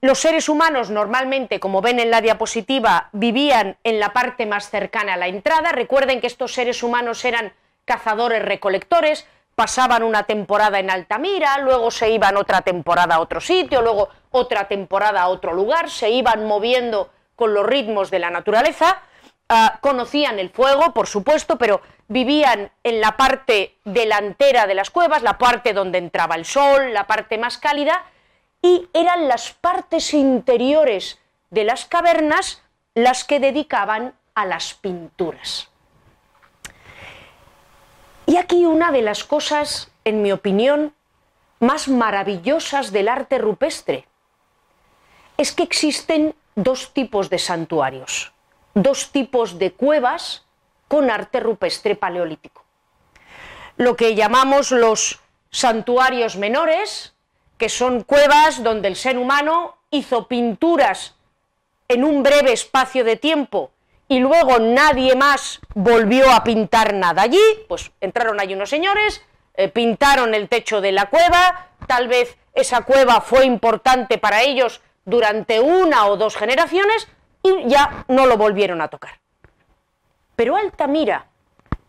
los 0.00 0.18
seres 0.20 0.48
humanos 0.48 0.88
normalmente, 0.88 1.58
como 1.58 1.82
ven 1.82 1.98
en 1.98 2.12
la 2.12 2.20
diapositiva, 2.20 3.10
vivían 3.12 3.76
en 3.82 3.98
la 3.98 4.12
parte 4.12 4.46
más 4.46 4.70
cercana 4.70 5.14
a 5.14 5.16
la 5.16 5.26
entrada. 5.26 5.72
Recuerden 5.72 6.20
que 6.20 6.28
estos 6.28 6.54
seres 6.54 6.84
humanos 6.84 7.24
eran 7.24 7.52
cazadores 7.84 8.42
recolectores, 8.42 9.26
pasaban 9.56 10.04
una 10.04 10.22
temporada 10.24 10.78
en 10.78 10.90
Altamira, 10.90 11.58
luego 11.58 11.90
se 11.90 12.10
iban 12.10 12.36
otra 12.36 12.60
temporada 12.60 13.16
a 13.16 13.20
otro 13.20 13.40
sitio, 13.40 13.82
luego 13.82 14.10
otra 14.30 14.68
temporada 14.68 15.22
a 15.22 15.28
otro 15.28 15.52
lugar, 15.54 15.90
se 15.90 16.10
iban 16.10 16.46
moviendo 16.46 17.10
con 17.34 17.52
los 17.52 17.66
ritmos 17.66 18.10
de 18.10 18.20
la 18.20 18.30
naturaleza, 18.30 19.02
ah, 19.48 19.78
conocían 19.80 20.38
el 20.38 20.50
fuego, 20.50 20.92
por 20.92 21.06
supuesto, 21.06 21.58
pero 21.58 21.80
vivían 22.08 22.70
en 22.84 23.00
la 23.00 23.16
parte 23.16 23.76
delantera 23.84 24.66
de 24.66 24.74
las 24.74 24.90
cuevas, 24.90 25.22
la 25.22 25.38
parte 25.38 25.72
donde 25.72 25.98
entraba 25.98 26.34
el 26.34 26.44
sol, 26.44 26.92
la 26.92 27.06
parte 27.06 27.38
más 27.38 27.58
cálida, 27.58 28.04
y 28.62 28.88
eran 28.92 29.28
las 29.28 29.52
partes 29.52 30.14
interiores 30.14 31.18
de 31.50 31.64
las 31.64 31.84
cavernas 31.84 32.62
las 32.94 33.24
que 33.24 33.40
dedicaban 33.40 34.14
a 34.34 34.46
las 34.46 34.74
pinturas. 34.74 35.68
Y 38.26 38.36
aquí 38.36 38.64
una 38.64 38.90
de 38.90 39.02
las 39.02 39.22
cosas, 39.22 39.90
en 40.04 40.22
mi 40.22 40.32
opinión, 40.32 40.94
más 41.60 41.88
maravillosas 41.88 42.92
del 42.92 43.08
arte 43.08 43.38
rupestre 43.38 44.06
es 45.36 45.52
que 45.52 45.62
existen 45.62 46.34
dos 46.54 46.92
tipos 46.92 47.30
de 47.30 47.38
santuarios, 47.38 48.32
dos 48.76 49.10
tipos 49.10 49.58
de 49.58 49.72
cuevas 49.72 50.44
con 50.86 51.10
arte 51.10 51.40
rupestre 51.40 51.96
paleolítico. 51.96 52.62
Lo 53.78 53.96
que 53.96 54.14
llamamos 54.14 54.70
los 54.70 55.20
santuarios 55.50 56.36
menores, 56.36 57.14
que 57.56 57.70
son 57.70 58.02
cuevas 58.02 58.62
donde 58.62 58.88
el 58.88 58.96
ser 58.96 59.16
humano 59.16 59.78
hizo 59.90 60.28
pinturas 60.28 61.14
en 61.88 62.04
un 62.04 62.22
breve 62.22 62.52
espacio 62.52 63.02
de 63.02 63.16
tiempo 63.16 63.70
y 64.08 64.18
luego 64.18 64.58
nadie 64.58 65.16
más 65.16 65.60
volvió 65.74 66.30
a 66.30 66.44
pintar 66.44 66.92
nada 66.92 67.22
allí, 67.22 67.42
pues 67.68 67.90
entraron 68.02 68.40
allí 68.40 68.54
unos 68.54 68.68
señores, 68.68 69.22
eh, 69.54 69.68
pintaron 69.68 70.34
el 70.34 70.50
techo 70.50 70.82
de 70.82 70.92
la 70.92 71.08
cueva, 71.08 71.70
tal 71.86 72.08
vez 72.08 72.36
esa 72.52 72.82
cueva 72.82 73.22
fue 73.22 73.46
importante 73.46 74.18
para 74.18 74.42
ellos 74.42 74.82
durante 75.06 75.60
una 75.60 76.06
o 76.06 76.18
dos 76.18 76.36
generaciones 76.36 77.08
y 77.46 77.68
ya 77.68 78.04
no 78.08 78.26
lo 78.26 78.36
volvieron 78.36 78.80
a 78.80 78.88
tocar. 78.88 79.20
Pero 80.34 80.56
Altamira 80.56 81.26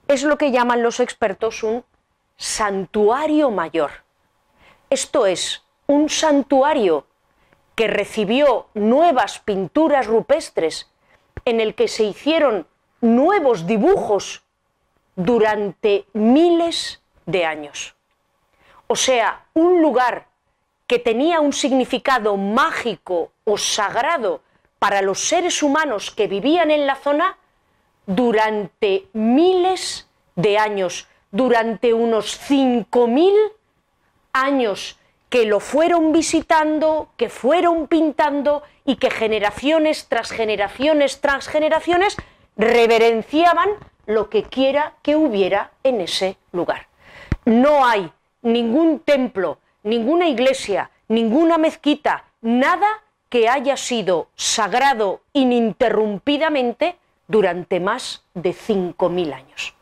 es 0.07 0.23
lo 0.23 0.37
que 0.37 0.51
llaman 0.51 0.83
los 0.83 0.99
expertos 0.99 1.63
un 1.63 1.83
santuario 2.37 3.51
mayor. 3.51 3.91
Esto 4.89 5.25
es, 5.25 5.63
un 5.87 6.09
santuario 6.09 7.07
que 7.75 7.87
recibió 7.87 8.67
nuevas 8.73 9.39
pinturas 9.39 10.07
rupestres 10.07 10.89
en 11.45 11.59
el 11.59 11.75
que 11.75 11.87
se 11.87 12.03
hicieron 12.03 12.67
nuevos 13.01 13.67
dibujos 13.67 14.43
durante 15.15 16.05
miles 16.13 17.01
de 17.25 17.45
años. 17.45 17.95
O 18.87 18.95
sea, 18.95 19.45
un 19.53 19.81
lugar 19.81 20.27
que 20.87 20.99
tenía 20.99 21.41
un 21.41 21.51
significado 21.53 22.37
mágico 22.37 23.31
o 23.43 23.57
sagrado 23.57 24.41
para 24.79 25.01
los 25.01 25.19
seres 25.19 25.63
humanos 25.63 26.11
que 26.11 26.27
vivían 26.27 26.71
en 26.71 26.85
la 26.85 26.95
zona 26.95 27.37
durante 28.05 29.07
miles 29.13 30.07
de 30.35 30.57
años, 30.57 31.07
durante 31.31 31.93
unos 31.93 32.39
5.000 32.49 33.33
años 34.33 34.97
que 35.29 35.45
lo 35.45 35.59
fueron 35.59 36.13
visitando, 36.13 37.09
que 37.17 37.29
fueron 37.29 37.87
pintando 37.87 38.63
y 38.85 38.95
que 38.95 39.09
generaciones 39.09 40.07
tras 40.07 40.31
generaciones 40.31 41.19
tras 41.19 41.47
generaciones 41.47 42.15
reverenciaban 42.55 43.69
lo 44.05 44.29
que 44.29 44.43
quiera 44.43 44.93
que 45.01 45.15
hubiera 45.15 45.71
en 45.83 46.01
ese 46.01 46.37
lugar. 46.53 46.87
No 47.43 47.85
hay 47.85 48.11
ningún 48.41 48.99
templo, 48.99 49.59
ninguna 49.83 50.27
iglesia, 50.27 50.91
ninguna 51.09 51.57
mezquita, 51.57 52.23
nada 52.41 52.87
que 53.37 53.47
haya 53.47 53.77
sido 53.77 54.29
sagrado 54.35 55.21
ininterrumpidamente 55.31 56.97
durante 57.27 57.79
más 57.79 58.23
de 58.33 58.49
5.000 58.49 59.31
años. 59.31 59.75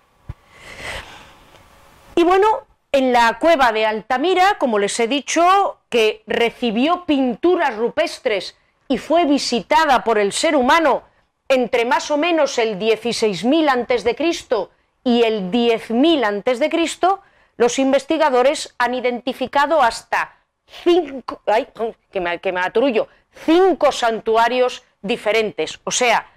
Y 2.16 2.26
bueno, 2.26 2.48
en 2.92 3.14
la 3.14 3.40
cueva 3.40 3.72
de 3.72 3.86
Altamira, 3.86 4.58
como 4.58 4.78
les 4.78 5.00
he 5.00 5.08
dicho, 5.08 5.80
que 5.88 6.22
recibió 6.28 7.06
pinturas 7.06 7.78
rupestres 7.78 8.58
y 8.90 8.98
fue 8.98 9.24
visitada 9.24 10.04
por 10.04 10.18
el 10.18 10.34
ser 10.34 10.58
humano 10.58 11.04
entre 11.48 11.86
más 11.86 12.12
o 12.12 12.18
menos 12.18 12.58
el 12.58 12.78
16.000 12.78 13.70
a.C. 13.70 14.68
y 15.06 15.24
el 15.24 15.50
10.000 15.50 16.26
a.C., 16.26 17.22
los 17.56 17.80
investigadores 17.80 18.76
han 18.78 18.96
identificado 18.96 19.82
hasta 19.82 20.40
cinco, 20.84 21.42
que 22.12 22.20
me, 22.20 22.40
que 22.40 22.52
me 22.52 22.60
aturullo, 22.60 23.08
cinco 23.36 23.92
santuarios 23.92 24.84
diferentes, 25.02 25.80
o 25.84 25.92
sea, 25.92 26.28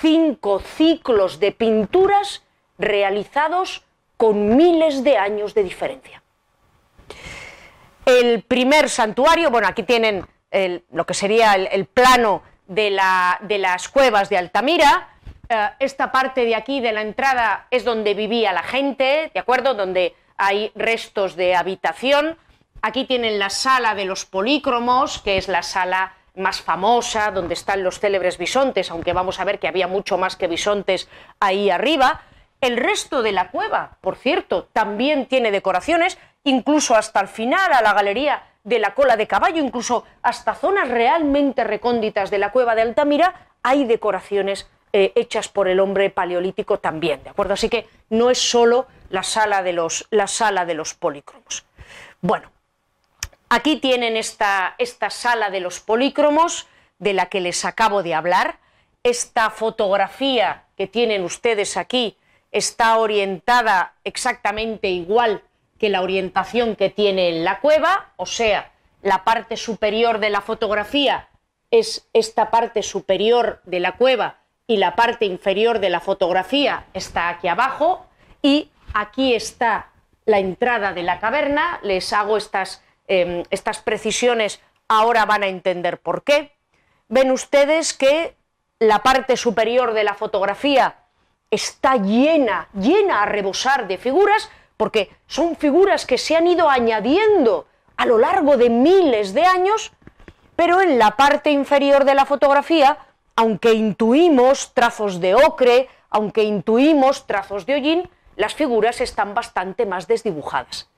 cinco 0.00 0.60
ciclos 0.60 1.40
de 1.40 1.52
pinturas 1.52 2.42
realizados 2.78 3.84
con 4.16 4.56
miles 4.56 5.04
de 5.04 5.16
años 5.16 5.54
de 5.54 5.62
diferencia. 5.62 6.22
El 8.06 8.42
primer 8.42 8.88
santuario, 8.88 9.50
bueno, 9.50 9.68
aquí 9.68 9.82
tienen 9.82 10.26
lo 10.92 11.04
que 11.04 11.14
sería 11.14 11.54
el, 11.54 11.86
plano 11.86 12.42
de, 12.66 12.90
las 12.90 13.88
cuevas 13.88 14.28
de 14.28 14.38
Altamira. 14.38 15.08
Eh, 15.48 15.68
esta 15.80 16.12
parte 16.12 16.44
de 16.44 16.54
aquí 16.54 16.80
de 16.80 16.92
la 16.92 17.02
entrada 17.02 17.66
es 17.70 17.84
donde 17.84 18.14
vivía 18.14 18.52
la 18.52 18.62
gente, 18.62 19.30
¿de 19.34 19.40
acuerdo? 19.40 19.74
Donde 19.74 20.14
hay 20.36 20.70
restos 20.74 21.34
de 21.34 21.56
habitación. 21.56 22.38
Aquí 22.82 23.04
tienen 23.04 23.38
la 23.38 23.50
sala 23.50 23.94
de 23.94 24.04
los 24.04 24.26
polícromos, 24.26 25.18
que 25.18 25.38
es 25.38 25.48
la 25.48 25.62
sala 25.62 26.14
más 26.36 26.60
famosa, 26.60 27.30
donde 27.30 27.54
están 27.54 27.82
los 27.82 28.00
célebres 28.00 28.38
bisontes, 28.38 28.90
aunque 28.90 29.12
vamos 29.12 29.40
a 29.40 29.44
ver 29.44 29.58
que 29.58 29.68
había 29.68 29.86
mucho 29.86 30.18
más 30.18 30.36
que 30.36 30.48
bisontes 30.48 31.08
ahí 31.40 31.70
arriba. 31.70 32.22
El 32.60 32.76
resto 32.76 33.22
de 33.22 33.32
la 33.32 33.50
cueva, 33.50 33.98
por 34.00 34.16
cierto, 34.16 34.68
también 34.72 35.26
tiene 35.26 35.50
decoraciones, 35.50 36.18
incluso 36.44 36.94
hasta 36.96 37.20
el 37.20 37.28
final, 37.28 37.72
a 37.72 37.82
la 37.82 37.92
galería 37.92 38.42
de 38.64 38.78
la 38.78 38.94
cola 38.94 39.16
de 39.16 39.26
caballo, 39.26 39.62
incluso 39.62 40.04
hasta 40.22 40.54
zonas 40.54 40.88
realmente 40.88 41.64
recónditas 41.64 42.30
de 42.30 42.38
la 42.38 42.50
cueva 42.50 42.74
de 42.74 42.82
Altamira, 42.82 43.34
hay 43.62 43.84
decoraciones 43.84 44.68
eh, 44.92 45.12
hechas 45.16 45.48
por 45.48 45.68
el 45.68 45.80
hombre 45.80 46.08
paleolítico 46.10 46.78
también, 46.78 47.22
¿de 47.24 47.30
acuerdo? 47.30 47.54
Así 47.54 47.68
que 47.68 47.88
no 48.10 48.30
es 48.30 48.38
solo 48.38 48.86
la 49.10 49.22
sala 49.22 49.62
de 49.62 49.72
los, 49.72 50.06
la 50.10 50.26
sala 50.26 50.64
de 50.64 50.74
los 50.74 50.94
polícromos. 50.94 51.66
Bueno, 52.20 52.53
Aquí 53.54 53.76
tienen 53.76 54.16
esta, 54.16 54.74
esta 54.78 55.10
sala 55.10 55.48
de 55.48 55.60
los 55.60 55.78
polícromos 55.78 56.66
de 56.98 57.12
la 57.12 57.26
que 57.26 57.40
les 57.40 57.64
acabo 57.64 58.02
de 58.02 58.12
hablar. 58.12 58.58
Esta 59.04 59.48
fotografía 59.48 60.64
que 60.76 60.88
tienen 60.88 61.22
ustedes 61.22 61.76
aquí 61.76 62.16
está 62.50 62.98
orientada 62.98 63.94
exactamente 64.02 64.88
igual 64.88 65.44
que 65.78 65.88
la 65.88 66.02
orientación 66.02 66.74
que 66.74 66.90
tiene 66.90 67.28
en 67.28 67.44
la 67.44 67.60
cueva, 67.60 68.12
o 68.16 68.26
sea, 68.26 68.72
la 69.02 69.22
parte 69.22 69.56
superior 69.56 70.18
de 70.18 70.30
la 70.30 70.40
fotografía 70.40 71.28
es 71.70 72.08
esta 72.12 72.50
parte 72.50 72.82
superior 72.82 73.60
de 73.66 73.78
la 73.78 73.92
cueva 73.92 74.38
y 74.66 74.78
la 74.78 74.96
parte 74.96 75.26
inferior 75.26 75.78
de 75.78 75.90
la 75.90 76.00
fotografía 76.00 76.86
está 76.92 77.28
aquí 77.28 77.46
abajo 77.46 78.04
y 78.42 78.72
aquí 78.94 79.32
está 79.32 79.92
la 80.24 80.40
entrada 80.40 80.92
de 80.92 81.04
la 81.04 81.20
caverna. 81.20 81.78
Les 81.84 82.12
hago 82.12 82.36
estas 82.36 82.82
Em, 83.06 83.42
estas 83.50 83.78
precisiones 83.78 84.60
ahora 84.88 85.24
van 85.24 85.42
a 85.42 85.48
entender 85.48 85.98
por 85.98 86.24
qué. 86.24 86.52
Ven 87.08 87.30
ustedes 87.30 87.92
que 87.92 88.36
la 88.78 89.02
parte 89.02 89.36
superior 89.36 89.92
de 89.92 90.04
la 90.04 90.14
fotografía 90.14 90.96
está 91.50 91.96
llena, 91.96 92.68
llena 92.74 93.22
a 93.22 93.26
rebosar 93.26 93.86
de 93.86 93.98
figuras, 93.98 94.50
porque 94.76 95.10
son 95.26 95.56
figuras 95.56 96.06
que 96.06 96.18
se 96.18 96.36
han 96.36 96.46
ido 96.46 96.68
añadiendo 96.68 97.66
a 97.96 98.06
lo 98.06 98.18
largo 98.18 98.56
de 98.56 98.70
miles 98.70 99.34
de 99.34 99.44
años, 99.44 99.92
pero 100.56 100.80
en 100.80 100.98
la 100.98 101.12
parte 101.12 101.50
inferior 101.50 102.04
de 102.04 102.14
la 102.14 102.26
fotografía, 102.26 102.98
aunque 103.36 103.72
intuimos 103.72 104.72
trazos 104.74 105.20
de 105.20 105.34
ocre, 105.34 105.88
aunque 106.10 106.42
intuimos 106.42 107.26
trazos 107.26 107.66
de 107.66 107.74
hollín, 107.74 108.10
las 108.36 108.54
figuras 108.54 109.00
están 109.00 109.34
bastante 109.34 109.86
más 109.86 110.08
desdibujadas. 110.08 110.88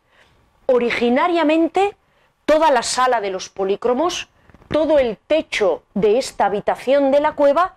Originariamente, 0.67 1.97
toda 2.45 2.71
la 2.71 2.83
sala 2.83 3.21
de 3.21 3.31
los 3.31 3.49
polícromos, 3.49 4.29
todo 4.69 4.99
el 4.99 5.17
techo 5.17 5.83
de 5.95 6.19
esta 6.19 6.47
habitación 6.47 7.11
de 7.11 7.21
la 7.21 7.33
cueva 7.33 7.77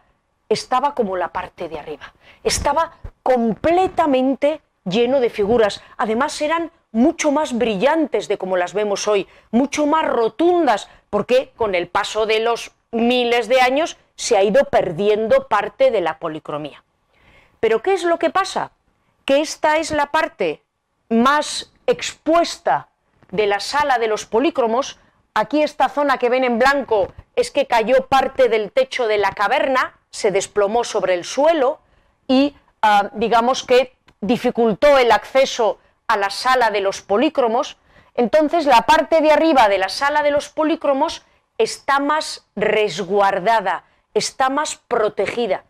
estaba 0.49 0.95
como 0.95 1.15
la 1.15 1.29
parte 1.29 1.69
de 1.69 1.79
arriba. 1.79 2.13
Estaba 2.43 2.93
completamente 3.21 4.61
lleno 4.85 5.19
de 5.19 5.29
figuras. 5.29 5.83
Además 5.97 6.41
eran 6.41 6.71
mucho 6.91 7.31
más 7.31 7.55
brillantes 7.57 8.27
de 8.27 8.37
como 8.37 8.57
las 8.57 8.73
vemos 8.73 9.07
hoy, 9.07 9.27
mucho 9.51 9.85
más 9.85 10.07
rotundas, 10.07 10.89
porque 11.09 11.51
con 11.55 11.75
el 11.75 11.87
paso 11.87 12.25
de 12.25 12.39
los 12.39 12.71
miles 12.91 13.47
de 13.47 13.61
años 13.61 13.97
se 14.15 14.37
ha 14.37 14.43
ido 14.43 14.65
perdiendo 14.65 15.47
parte 15.47 15.91
de 15.91 16.01
la 16.01 16.17
policromía. 16.17 16.83
Pero 17.59 17.81
¿qué 17.81 17.93
es 17.93 18.03
lo 18.03 18.17
que 18.17 18.29
pasa? 18.29 18.71
Que 19.25 19.41
esta 19.41 19.77
es 19.77 19.91
la 19.91 20.07
parte 20.07 20.63
más 21.09 21.71
expuesta 21.91 22.89
de 23.31 23.47
la 23.47 23.59
sala 23.59 23.97
de 23.97 24.07
los 24.07 24.25
polícromos, 24.25 24.99
aquí 25.33 25.61
esta 25.61 25.89
zona 25.89 26.17
que 26.17 26.29
ven 26.29 26.43
en 26.43 26.59
blanco 26.59 27.13
es 27.35 27.51
que 27.51 27.67
cayó 27.67 28.07
parte 28.07 28.49
del 28.49 28.71
techo 28.71 29.07
de 29.07 29.17
la 29.17 29.31
caverna, 29.31 29.99
se 30.09 30.31
desplomó 30.31 30.83
sobre 30.83 31.13
el 31.13 31.23
suelo 31.23 31.79
y 32.27 32.55
ah, 32.81 33.09
digamos 33.13 33.63
que 33.63 33.95
dificultó 34.21 34.97
el 34.97 35.11
acceso 35.11 35.79
a 36.07 36.17
la 36.17 36.29
sala 36.29 36.71
de 36.71 36.81
los 36.81 37.01
polícromos. 37.01 37.77
Entonces 38.15 38.65
la 38.65 38.81
parte 38.81 39.21
de 39.21 39.31
arriba 39.31 39.69
de 39.69 39.77
la 39.77 39.89
sala 39.89 40.23
de 40.23 40.31
los 40.31 40.49
polícromos 40.49 41.23
está 41.57 41.99
más 41.99 42.47
resguardada, 42.55 43.83
está 44.13 44.49
más 44.49 44.75
protegida, 44.75 45.63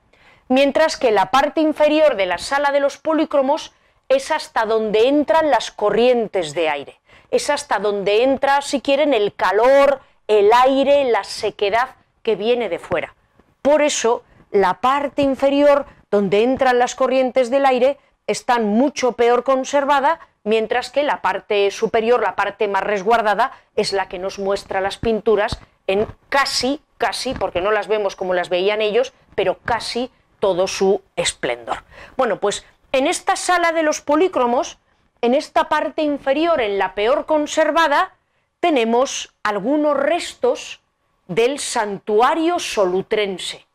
mientras 0.48 0.98
que 0.98 1.12
la 1.12 1.32
parte 1.32 1.62
inferior 1.62 2.16
de 2.16 2.26
la 2.26 2.38
sala 2.38 2.72
de 2.72 2.80
los 2.80 2.98
polícromos 2.98 3.74
es 4.10 4.32
hasta 4.32 4.66
donde 4.66 5.08
entran 5.08 5.50
las 5.50 5.72
corrientes 5.72 6.54
de 6.54 6.70
aire 6.70 7.00
es 7.32 7.50
hasta 7.50 7.80
donde 7.80 8.24
entra, 8.24 8.62
si 8.62 8.82
quieren, 8.82 9.14
el 9.14 9.34
calor, 9.34 10.02
el 10.28 10.52
aire, 10.52 11.06
la 11.06 11.24
sequedad 11.24 11.96
que 12.24 12.36
viene 12.36 12.70
de 12.70 12.80
fuera. 12.80 13.16
Por 13.62 13.82
eso, 13.82 14.24
la 14.52 14.82
parte 14.82 15.22
inferior, 15.22 15.86
donde 16.10 16.44
entran 16.44 16.80
las 16.80 16.96
corrientes 16.96 17.50
del 17.50 17.66
aire, 17.66 17.98
está 18.28 18.60
mucho 18.60 19.14
peor 19.14 19.44
conservada, 19.44 20.20
mientras 20.44 20.90
que 20.90 21.04
la 21.04 21.22
parte 21.22 21.70
superior, 21.72 22.22
la 22.22 22.36
parte 22.36 22.68
más 22.68 22.84
resguardada, 22.84 23.52
es 23.76 23.94
la 23.94 24.08
que 24.08 24.20
nos 24.20 24.40
muestra 24.40 24.82
las 24.82 24.98
pinturas 24.98 25.60
en 25.88 26.08
casi, 26.30 26.82
casi, 26.98 27.34
porque 27.34 27.62
no 27.62 27.72
las 27.72 27.88
vemos 27.88 28.16
como 28.16 28.34
las 28.34 28.50
veían 28.50 28.82
ellos, 28.82 29.14
pero 29.36 29.60
casi 29.60 30.12
todo 30.40 30.68
su 30.68 31.02
esplendor. 31.16 31.84
Bueno, 32.16 32.40
pues 32.40 32.66
en 32.92 33.08
esta 33.08 33.36
sala 33.36 33.72
de 33.72 33.84
los 33.84 34.02
polícromos 34.02 34.78
en 35.22 35.36
esta 35.36 35.68
parte 35.68 36.02
inferior, 36.02 36.62
en 36.62 36.78
la 36.78 36.96
peor 36.96 37.26
conservada, 37.26 38.16
tenemos 38.60 39.34
algunos 39.44 39.98
restos 39.98 40.82
del 41.28 41.60
santuario 41.60 42.60
solutrense, 42.60 43.66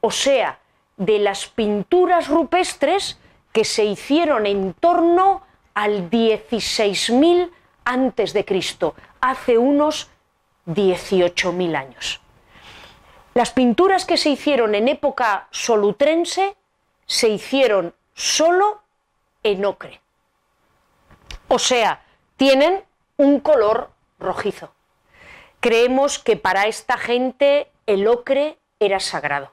o 0.00 0.10
sea, 0.10 0.58
de 0.96 1.18
las 1.18 1.46
pinturas 1.46 2.28
rupestres 2.28 3.18
que 3.52 3.64
se 3.64 3.84
hicieron 3.84 4.46
en 4.46 4.74
torno 4.74 5.42
al 5.74 6.10
16.000 6.10 7.50
antes 7.84 8.32
de 8.32 8.44
Cristo, 8.44 8.94
hace 9.20 9.58
unos 9.58 10.10
18.000 10.66 11.76
años. 11.76 12.20
Las 13.34 13.50
pinturas 13.52 14.04
que 14.04 14.16
se 14.16 14.30
hicieron 14.30 14.74
en 14.74 14.88
época 14.88 15.48
solutrense 15.50 16.56
se 17.06 17.28
hicieron 17.28 17.94
solo 18.14 18.82
en 19.42 19.64
ocre. 19.64 20.00
O 21.48 21.58
sea, 21.58 22.02
tienen 22.36 22.84
un 23.16 23.40
color 23.40 23.90
rojizo. 24.18 24.72
Creemos 25.60 26.18
que 26.18 26.36
para 26.36 26.66
esta 26.66 26.96
gente 26.96 27.70
el 27.86 28.06
ocre 28.06 28.58
era 28.78 29.00
sagrado. 29.00 29.50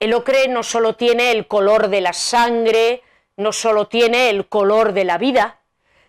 El 0.00 0.14
ocre 0.14 0.48
no 0.48 0.62
solo 0.62 0.94
tiene 0.94 1.32
el 1.32 1.46
color 1.46 1.88
de 1.88 2.00
la 2.00 2.12
sangre, 2.12 3.02
no 3.36 3.52
solo 3.52 3.88
tiene 3.88 4.30
el 4.30 4.48
color 4.48 4.92
de 4.92 5.04
la 5.04 5.18
vida, 5.18 5.58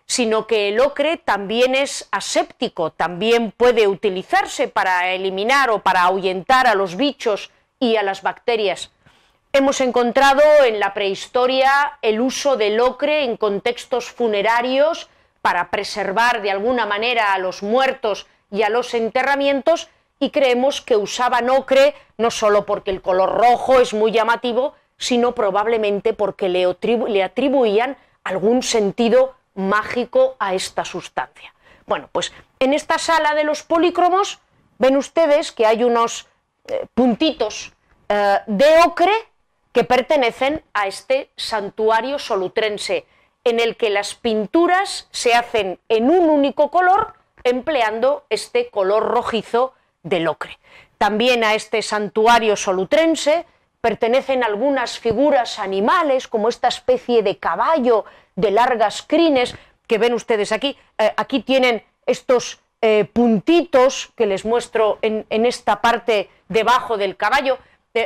sino 0.06 0.46
que 0.46 0.68
el 0.68 0.80
ocre 0.80 1.18
también 1.18 1.74
es 1.74 2.08
aséptico, 2.10 2.92
también 2.92 3.52
puede 3.52 3.86
utilizarse 3.86 4.68
para 4.68 5.12
eliminar 5.12 5.70
o 5.70 5.80
para 5.80 6.02
ahuyentar 6.02 6.66
a 6.66 6.74
los 6.74 6.96
bichos 6.96 7.50
y 7.78 7.96
a 7.96 8.02
las 8.02 8.22
bacterias. 8.22 8.90
Hemos 9.52 9.80
encontrado 9.80 10.42
en 10.64 10.78
la 10.78 10.94
prehistoria 10.94 11.98
el 12.02 12.20
uso 12.20 12.56
del 12.56 12.78
ocre 12.78 13.24
en 13.24 13.36
contextos 13.36 14.08
funerarios 14.08 15.10
para 15.42 15.70
preservar 15.70 16.40
de 16.40 16.52
alguna 16.52 16.86
manera 16.86 17.32
a 17.32 17.38
los 17.38 17.64
muertos 17.64 18.28
y 18.52 18.62
a 18.62 18.68
los 18.68 18.94
enterramientos 18.94 19.88
y 20.20 20.30
creemos 20.30 20.80
que 20.80 20.96
usaban 20.96 21.50
ocre 21.50 21.96
no 22.16 22.30
solo 22.30 22.64
porque 22.64 22.92
el 22.92 23.02
color 23.02 23.40
rojo 23.40 23.80
es 23.80 23.92
muy 23.92 24.12
llamativo, 24.12 24.74
sino 24.96 25.34
probablemente 25.34 26.12
porque 26.12 26.48
le, 26.48 27.22
atribuían 27.24 27.96
algún 28.22 28.62
sentido 28.62 29.34
mágico 29.56 30.36
a 30.38 30.54
esta 30.54 30.84
sustancia. 30.84 31.52
Bueno, 31.86 32.08
pues 32.12 32.32
en 32.60 32.72
esta 32.72 32.98
sala 32.98 33.34
de 33.34 33.42
los 33.42 33.64
polícromos 33.64 34.38
ven 34.78 34.96
ustedes 34.96 35.50
que 35.50 35.66
hay 35.66 35.82
unos 35.82 36.28
eh, 36.68 36.86
puntitos 36.94 37.72
eh, 38.08 38.38
de 38.46 38.78
ocre 38.86 39.29
que 39.72 39.84
pertenecen 39.84 40.62
a 40.74 40.86
este 40.86 41.30
santuario 41.36 42.18
solutrense, 42.18 43.06
en 43.44 43.60
el 43.60 43.76
que 43.76 43.90
las 43.90 44.14
pinturas 44.14 45.08
se 45.10 45.34
hacen 45.34 45.78
en 45.88 46.10
un 46.10 46.28
único 46.28 46.70
color, 46.70 47.14
empleando 47.44 48.24
este 48.28 48.68
color 48.68 49.04
rojizo 49.04 49.74
del 50.02 50.28
ocre. 50.28 50.58
También 50.98 51.44
a 51.44 51.54
este 51.54 51.80
santuario 51.82 52.56
solutrense 52.56 53.46
pertenecen 53.80 54.44
algunas 54.44 54.98
figuras 54.98 55.58
animales, 55.58 56.28
como 56.28 56.48
esta 56.48 56.68
especie 56.68 57.22
de 57.22 57.38
caballo 57.38 58.04
de 58.36 58.50
largas 58.50 59.02
crines 59.02 59.54
que 59.86 59.96
ven 59.96 60.12
ustedes 60.12 60.52
aquí. 60.52 60.76
Eh, 60.98 61.12
aquí 61.16 61.40
tienen 61.40 61.82
estos 62.04 62.60
eh, 62.82 63.06
puntitos 63.10 64.12
que 64.16 64.26
les 64.26 64.44
muestro 64.44 64.98
en, 65.00 65.24
esta 65.30 65.80
parte 65.80 66.28
debajo 66.48 66.98
del 66.98 67.16
caballo. 67.16 67.58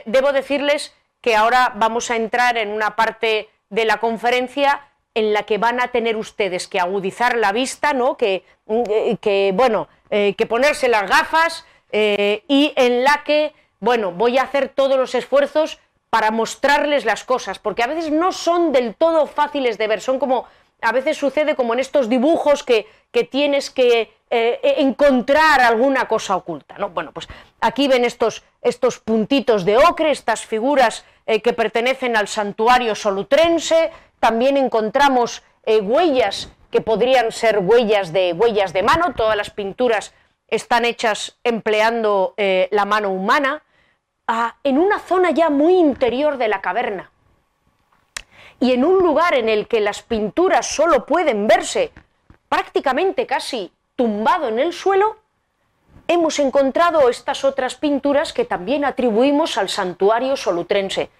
debo 0.06 0.32
decirles 0.32 0.94
que 1.24 1.34
ahora 1.34 1.72
vamos 1.76 2.10
a 2.10 2.16
entrar 2.16 2.58
en 2.58 2.68
una 2.68 2.96
parte 2.96 3.48
de 3.70 3.86
la 3.86 3.96
conferencia 3.96 4.82
en 5.14 5.32
la 5.32 5.44
que 5.44 5.56
van 5.56 5.80
a 5.80 5.88
tener 5.88 6.18
ustedes 6.18 6.68
que 6.68 6.78
agudizar 6.78 7.38
la 7.38 7.50
vista, 7.50 7.94
¿no? 7.94 8.18
que, 8.18 8.44
eh, 8.68 9.16
que 9.22 9.52
bueno, 9.54 9.88
eh, 10.10 10.34
que 10.36 10.44
ponerse 10.44 10.86
las 10.86 11.08
gafas 11.08 11.64
eh, 11.92 12.44
y 12.46 12.74
en 12.76 13.04
la 13.04 13.22
que, 13.24 13.54
bueno, 13.80 14.12
voy 14.12 14.36
a 14.36 14.42
hacer 14.42 14.68
todos 14.68 14.98
los 14.98 15.14
esfuerzos 15.14 15.80
para 16.10 16.30
mostrarles 16.30 17.06
las 17.06 17.24
cosas, 17.24 17.58
porque 17.58 17.82
a 17.82 17.86
veces 17.86 18.10
no 18.10 18.30
son 18.30 18.72
del 18.72 18.94
todo 18.94 19.26
fáciles 19.26 19.78
de 19.78 19.88
ver, 19.88 20.02
son 20.02 20.18
como, 20.18 20.44
a 20.82 20.92
veces 20.92 21.16
sucede 21.16 21.56
como 21.56 21.72
en 21.72 21.80
estos 21.80 22.10
dibujos 22.10 22.62
que, 22.62 22.86
que 23.14 23.24
tienes 23.24 23.70
que 23.70 24.12
encontrar 24.30 25.60
alguna 25.60 26.08
cosa 26.08 26.34
oculta, 26.34 26.76
¿no? 26.76 26.90
Bueno, 26.90 27.12
pues 27.12 27.28
aquí 27.60 27.86
ven 27.86 28.04
estos, 28.04 28.42
estos 28.62 28.98
puntitos 28.98 29.64
de 29.64 29.76
ocre, 29.76 30.10
estas 30.10 30.44
figuras 30.44 31.04
eh, 31.26 31.40
que 31.40 31.54
pertenecen 31.54 32.16
al 32.16 32.28
santuario 32.28 32.94
solutrense, 32.94 33.90
también 34.20 34.58
encontramos 34.58 35.42
eh, 35.64 35.80
huellas 35.80 36.50
que 36.70 36.82
podrían 36.82 37.32
ser 37.32 37.60
huellas 37.60 38.12
de, 38.12 38.34
huellas 38.34 38.74
de 38.74 38.82
mano, 38.82 39.14
todas 39.14 39.36
las 39.36 39.50
pinturas 39.50 40.12
están 40.48 40.84
hechas 40.84 41.38
empleando 41.42 42.34
eh, 42.36 42.68
la 42.72 42.84
mano 42.84 43.10
humana, 43.10 43.62
ah, 44.26 44.56
en 44.64 44.76
una 44.76 44.98
zona 44.98 45.30
ya 45.30 45.48
muy 45.48 45.78
interior 45.78 46.36
de 46.36 46.48
la 46.48 46.60
caverna. 46.60 47.10
Y 48.60 48.72
en 48.72 48.84
un 48.84 48.98
lugar 48.98 49.34
en 49.34 49.48
el 49.48 49.66
que 49.66 49.80
las 49.80 50.02
pinturas 50.02 50.66
solo 50.66 51.06
pueden 51.06 51.46
verse 51.46 51.92
prácticamente 52.54 53.26
casi 53.26 53.72
tumbado 53.96 54.46
en 54.46 54.60
el 54.60 54.72
suelo, 54.72 55.16
hemos 56.06 56.38
encontrado 56.38 57.08
estas 57.08 57.42
otras 57.42 57.74
pinturas 57.74 58.32
que 58.32 58.44
también 58.44 58.84
atribuimos 58.84 59.58
al 59.58 59.68
santuario 59.68 60.36
solutrense 60.36 61.10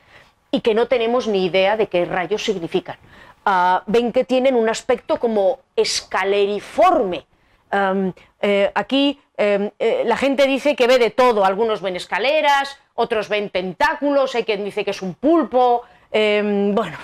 y 0.52 0.60
que 0.60 0.74
no 0.74 0.86
tenemos 0.86 1.26
ni 1.26 1.44
idea 1.44 1.76
de 1.76 1.88
qué 1.88 2.04
rayos 2.04 2.44
significan. 2.44 2.98
Ah, 3.44 3.82
ven 3.86 4.12
que 4.12 4.22
tienen 4.22 4.54
un 4.54 4.68
aspecto 4.68 5.18
como 5.18 5.58
escaleriforme. 5.74 7.26
Eh, 8.40 8.70
aquí 8.72 9.18
em, 9.36 9.72
eh, 9.80 10.04
la 10.06 10.16
gente 10.16 10.46
dice 10.46 10.76
que 10.76 10.86
ve 10.86 11.00
de 11.00 11.10
todo, 11.10 11.44
algunos 11.44 11.82
ven 11.82 11.96
escaleras, 11.96 12.78
otros 12.94 13.28
ven 13.28 13.50
tentáculos, 13.50 14.36
hay 14.36 14.44
quien 14.44 14.64
dice 14.64 14.84
que 14.84 14.92
es 14.92 15.02
un 15.02 15.14
pulpo, 15.14 15.82
em, 16.12 16.72
bueno, 16.76 16.96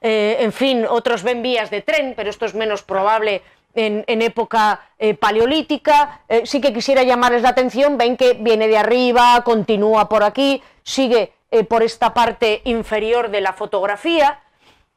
eh, 0.00 0.38
en 0.40 0.52
fin, 0.54 0.86
otros 0.88 1.22
ven 1.22 1.42
vías 1.42 1.68
de 1.68 1.82
tren, 1.82 2.14
pero 2.16 2.30
esto 2.30 2.46
es 2.46 2.54
menos 2.54 2.82
probable 2.82 3.42
en, 3.74 4.22
época 4.22 4.80
eh, 4.98 5.14
paleolítica. 5.14 6.20
Eh, 6.28 6.42
sí 6.46 6.60
que 6.60 6.72
quisiera 6.72 7.02
llamarles 7.02 7.42
la 7.42 7.50
atención, 7.50 7.98
ven 7.98 8.16
que 8.16 8.34
viene 8.34 8.68
de 8.68 8.78
arriba, 8.78 9.42
continúa 9.44 10.08
por 10.08 10.22
aquí, 10.22 10.62
sigue 10.82 11.32
eh, 11.50 11.64
por 11.64 11.82
esta 11.82 12.14
parte 12.14 12.62
inferior 12.64 13.30
de 13.30 13.40
la 13.40 13.52
fotografía. 13.52 14.40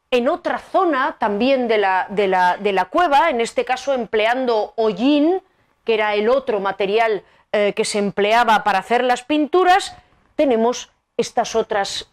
En 0.10 0.30
otra 0.30 0.60
zona 0.60 1.18
también 1.20 1.68
de 1.68 1.78
la, 1.80 2.08
de 2.10 2.28
la, 2.28 2.86
cueva, 2.86 3.30
en 3.30 3.42
este 3.42 3.66
caso 3.66 3.94
empleando 3.94 4.74
hollín, 4.78 5.42
que 5.84 5.96
era 5.96 6.16
el 6.16 6.30
otro 6.30 6.60
material 6.60 7.24
que 7.52 7.86
se 7.86 7.98
empleaba 7.98 8.64
para 8.64 8.80
hacer 8.80 9.04
las 9.04 9.24
pinturas, 9.24 9.96
tenemos 10.36 10.92
estas 11.18 11.56
otras 11.56 12.08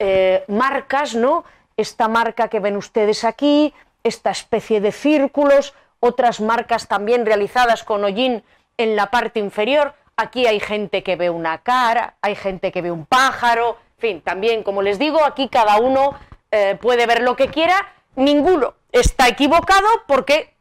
marcas, 0.48 1.14
¿no? 1.14 1.44
Esta 1.76 2.08
marca 2.08 2.48
que 2.48 2.60
ven 2.60 2.76
ustedes 2.76 3.22
aquí, 3.22 3.74
esta 4.02 4.30
especie 4.30 4.80
de 4.80 4.90
círculos, 4.90 5.74
otras 6.04 6.40
marcas 6.40 6.86
también 6.86 7.24
realizadas 7.24 7.82
con 7.82 8.04
hollín 8.04 8.44
en 8.76 8.94
la 8.94 9.10
parte 9.10 9.40
inferior. 9.40 9.94
Aquí 10.16 10.46
hay 10.46 10.60
gente 10.60 11.02
que 11.02 11.16
ve 11.16 11.30
una 11.30 11.62
cara, 11.62 12.16
hay 12.20 12.34
gente 12.34 12.70
que 12.72 12.82
ve 12.82 12.90
un 12.90 13.06
pájaro, 13.06 13.78
en 13.96 14.00
fin, 14.00 14.20
también, 14.20 14.62
como 14.62 14.82
les 14.82 14.98
digo, 14.98 15.24
aquí 15.24 15.48
cada 15.48 15.78
uno 15.78 16.14
eh, 16.50 16.76
puede 16.80 17.06
ver 17.06 17.22
lo 17.22 17.36
que 17.36 17.48
quiera, 17.48 17.94
ninguno 18.16 18.74
está 18.92 19.28
equivocado 19.28 19.88
porque 20.06 20.54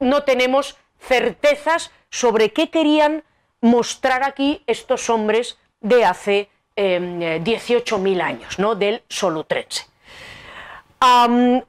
no 0.00 0.24
tenemos 0.24 0.76
certezas 0.98 1.92
sobre 2.10 2.52
qué 2.52 2.70
querían 2.70 3.22
mostrar 3.60 4.24
aquí 4.24 4.64
estos 4.66 5.08
hombres 5.10 5.58
de 5.80 6.04
hace 6.04 6.48
18.000 6.76 8.12
em, 8.12 8.20
años, 8.20 8.58
¿no? 8.58 8.74
del 8.74 9.02
solutrense 9.08 9.87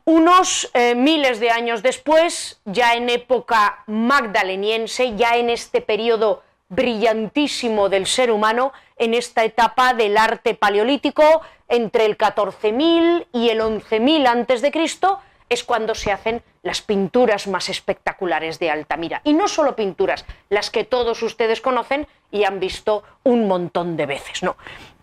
unos 0.05 0.69
eh, 0.73 0.95
miles 0.95 1.39
de 1.39 1.51
años 1.51 1.83
después, 1.83 2.61
ya 2.65 2.93
en 2.93 3.09
época 3.09 3.83
magdaleniense, 3.87 5.15
ya 5.15 5.37
en 5.37 5.49
este 5.49 5.81
periodo 5.81 6.43
brillantísimo 6.69 7.89
del 7.89 8.05
ser 8.05 8.31
humano, 8.31 8.73
en 8.97 9.13
esta 9.13 9.43
etapa 9.43 9.93
del 9.93 10.17
arte 10.17 10.53
paleolítico, 10.55 11.41
entre 11.67 12.05
el 12.05 12.17
14.000 12.17 13.27
y 13.33 13.49
el 13.49 13.59
11.000 13.61 14.27
antes 14.27 14.61
de 14.61 14.71
Cristo, 14.71 15.19
es 15.49 15.63
cuando 15.63 15.95
se 15.95 16.11
hacen 16.11 16.43
las 16.61 16.81
pinturas 16.81 17.47
más 17.47 17.69
espectaculares 17.69 18.59
de 18.59 18.69
Altamira. 18.69 19.21
Y 19.23 19.33
no 19.33 19.47
solo 19.47 19.75
pinturas, 19.75 20.25
las 20.49 20.69
que 20.69 20.83
todos 20.83 21.23
ustedes 21.23 21.61
conocen 21.61 22.07
y 22.31 22.43
han 22.43 22.59
visto 22.59 23.03
un 23.23 23.47
montón 23.47 23.97
de 23.97 24.05
veces, 24.05 24.43
no 24.43 24.55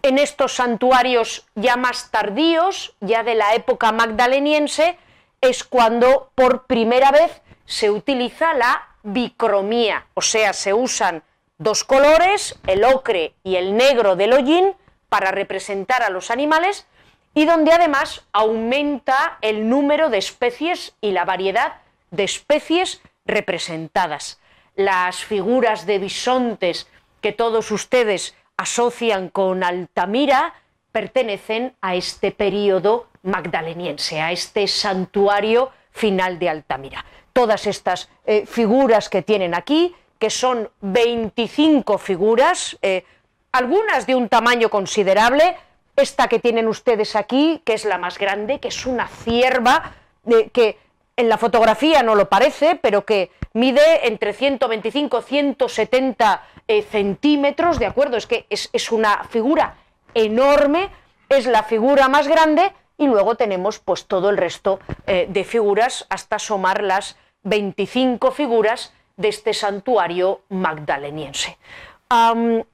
en 0.07 0.19
estos 0.19 0.55
santuarios 0.55 1.47
ya 1.55 1.77
más 1.77 2.11
tardíos, 2.11 2.95
ya 3.01 3.23
de 3.23 3.35
la 3.35 3.55
época 3.55 3.93
magdaleniense, 3.93 4.99
es 5.41 5.65
cuando 5.65 6.31
por 6.35 6.67
primera 6.67 7.11
vez 7.11 7.43
se 7.65 7.91
utiliza 7.91 8.55
la 8.55 8.89
bicromía, 9.03 10.07
o 10.15 10.23
sea, 10.23 10.53
se 10.53 10.73
usan 10.73 11.23
dos 11.59 11.85
colores, 11.85 12.59
el 12.67 12.85
ocre 12.85 13.35
y 13.43 13.57
el 13.57 13.77
negro 13.77 14.17
del 14.17 14.33
hollín, 14.33 14.75
para 15.09 15.31
representar 15.31 16.03
a 16.03 16.11
los 16.11 16.31
animales, 16.31 16.87
y 17.35 17.45
donde 17.45 17.73
además 17.73 18.25
aumenta 18.33 19.39
el 19.41 19.69
número 19.69 20.09
de 20.09 20.19
especies 20.19 20.95
y 21.01 21.13
la 21.13 21.25
variedad 21.25 21.75
de 22.11 22.25
especies 22.25 23.03
representadas. 23.25 24.41
Las 24.75 25.25
figuras 25.25 25.87
de 25.87 25.99
bisontes 25.99 26.89
que 27.21 27.33
todos 27.33 27.71
ustedes 27.71 28.35
asocian 28.57 29.29
con 29.29 29.63
Altamira 29.63 30.55
pertenecen 30.93 31.75
a 31.81 31.95
este 31.95 32.33
periodo 32.33 33.09
magdaleniense, 33.23 34.21
a 34.21 34.33
este 34.33 34.67
santuario 34.67 35.71
final 35.91 36.39
de 36.39 36.49
Altamira. 36.49 37.05
Todas 37.33 37.67
estas 37.67 38.09
eh, 38.25 38.47
figuras 38.47 39.09
que 39.09 39.23
tienen 39.23 39.55
aquí, 39.55 39.95
que 40.19 40.31
son 40.31 40.71
25 40.81 41.99
figuras, 41.99 42.79
eh, 42.81 43.05
algunas 43.53 44.07
de 44.07 44.15
un 44.15 44.29
tamaño 44.29 44.71
considerable, 44.71 45.57
esta 45.97 46.29
que 46.29 46.39
tienen 46.39 46.69
ustedes 46.69 47.17
aquí, 47.17 47.61
que 47.65 47.75
es 47.75 47.85
la 47.85 47.99
más 47.99 48.19
grande, 48.19 48.61
que 48.61 48.69
es 48.69 48.87
una 48.87 49.09
cierva, 49.09 49.95
eh, 50.27 50.51
que 50.51 50.79
en 51.17 51.29
la 51.29 51.39
fotografía 51.39 52.03
no 52.03 52.15
lo 52.15 52.29
parece, 52.29 52.77
pero 52.77 53.05
que 53.05 53.31
mide 53.57 54.07
entre 54.07 54.35
125 54.35 55.19
y 55.19 55.23
170 55.23 56.43
centímetros, 56.91 57.79
¿de 57.79 57.87
acuerdo? 57.87 58.17
Es 58.17 58.27
que 58.27 58.47
es, 58.51 58.93
una 58.93 59.25
figura 59.25 59.77
enorme, 60.15 60.91
es 61.29 61.47
la 61.47 61.63
figura 61.63 62.09
más 62.09 62.29
grande 62.29 62.73
y 62.99 63.07
luego 63.07 63.35
tenemos 63.37 63.79
pues 63.79 64.07
todo 64.07 64.31
el 64.31 64.37
resto 64.37 64.79
de 65.07 65.45
figuras 65.45 66.07
hasta 66.11 66.37
asomar 66.37 66.83
las 66.83 67.17
25 67.45 68.31
figuras 68.31 68.93
de 69.17 69.29
este 69.29 69.55
santuario 69.55 70.43
magdaleniense. 70.51 71.57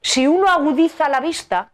si 0.01 0.27
uno 0.27 0.47
agudiza 0.49 1.07
la 1.07 1.19
vista, 1.21 1.71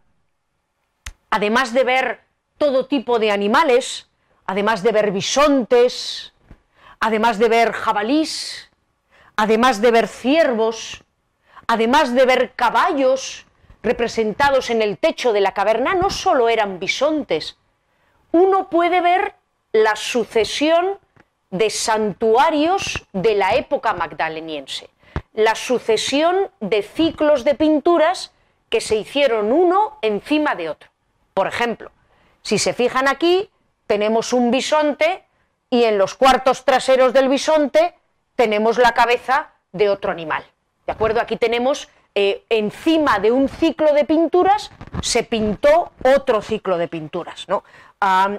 además 1.30 1.74
de 1.74 1.84
ver 1.84 2.22
todo 2.58 2.86
tipo 2.86 3.18
de 3.18 3.32
animales, 3.32 4.08
además 4.46 4.84
de 4.84 4.92
ver 4.92 5.12
bisontes, 5.12 6.34
además 7.00 7.40
de 7.40 7.50
ver 7.50 7.72
jabalís, 7.72 8.69
además 9.40 9.80
de 9.80 9.92
ver 9.92 10.10
ciervos, 10.10 11.02
además 11.66 12.14
de 12.14 12.26
ver 12.26 12.52
caballos 12.58 13.46
representados 13.82 14.70
en 14.70 14.82
el 14.82 14.98
techo 14.98 15.32
de 15.32 15.40
la 15.40 15.54
caverna, 15.54 15.96
no 15.96 16.10
solo 16.10 16.50
eran 16.50 16.78
bisontes, 16.78 17.58
uno 18.34 18.70
puede 18.70 19.00
ver 19.00 19.36
la 19.72 19.96
sucesión 19.96 21.00
de 21.52 21.70
santuarios 21.70 23.08
de 23.14 23.36
la 23.36 23.56
época 23.56 23.94
magdaleniense, 23.94 24.90
la 25.32 25.56
sucesión 25.56 26.52
de 26.60 26.84
ciclos 26.84 27.46
de 27.46 27.56
pinturas 27.56 28.34
que 28.68 28.82
se 28.82 28.98
hicieron 28.98 29.54
uno 29.54 30.00
encima 30.02 30.56
de 30.56 30.70
otro. 30.70 30.90
Por 31.34 31.48
ejemplo, 31.48 31.92
si 32.42 32.60
se 32.60 32.74
fijan 32.74 33.08
aquí, 33.08 33.50
tenemos 33.88 34.34
un 34.34 34.52
bisonte 34.52 35.24
y 35.70 35.86
en 35.86 35.98
los 35.98 36.16
cuartos 36.16 36.66
traseros 36.66 37.14
del 37.14 37.30
bisonte 37.30 37.96
tenemos 38.40 38.78
la 38.78 38.94
cabeza 38.94 39.50
de 39.74 39.90
otro 39.90 40.14
animal. 40.14 40.46
¿De 40.88 40.94
acuerdo? 40.94 41.20
Aquí 41.20 41.36
tenemos 41.36 41.90
eh, 42.16 42.46
encima 42.48 43.20
de 43.20 43.34
un 43.34 43.50
ciclo 43.50 43.94
de 43.94 44.06
pinturas 44.06 44.72
se 45.02 45.24
pintó 45.24 45.92
otro 46.06 46.42
ciclo 46.42 46.78
de 46.78 46.88
pinturas. 46.88 47.50
¿no? 47.50 47.66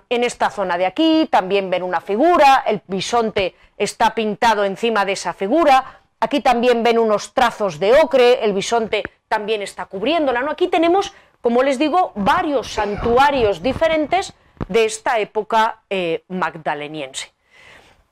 en 0.09 0.25
esta 0.25 0.49
zona 0.49 0.79
de 0.79 0.87
aquí 0.87 1.29
también 1.31 1.69
ven 1.69 1.83
una 1.83 2.01
figura, 2.01 2.65
el 2.67 2.81
bisonte 2.87 3.55
está 3.77 4.15
pintado 4.15 4.65
encima 4.65 5.05
de 5.05 5.13
esa 5.13 5.35
figura, 5.35 6.01
aquí 6.19 6.41
también 6.41 6.83
ven 6.83 6.99
unos 6.99 7.35
trazos 7.35 7.79
de 7.79 7.93
ocre, 8.01 8.43
el 8.43 8.55
bisonte 8.55 9.03
también 9.29 9.61
está 9.61 9.85
cubriéndola. 9.85 10.41
¿no? 10.41 10.51
Aquí 10.51 10.69
tenemos, 10.69 11.13
como 11.43 11.63
les 11.63 11.79
digo, 11.79 12.13
varios 12.15 12.73
santuarios 12.73 13.63
diferentes 13.63 14.33
de 14.67 14.87
esta 14.87 15.19
época 15.19 15.83
eh, 15.91 16.25
magdaleniense. 16.29 17.30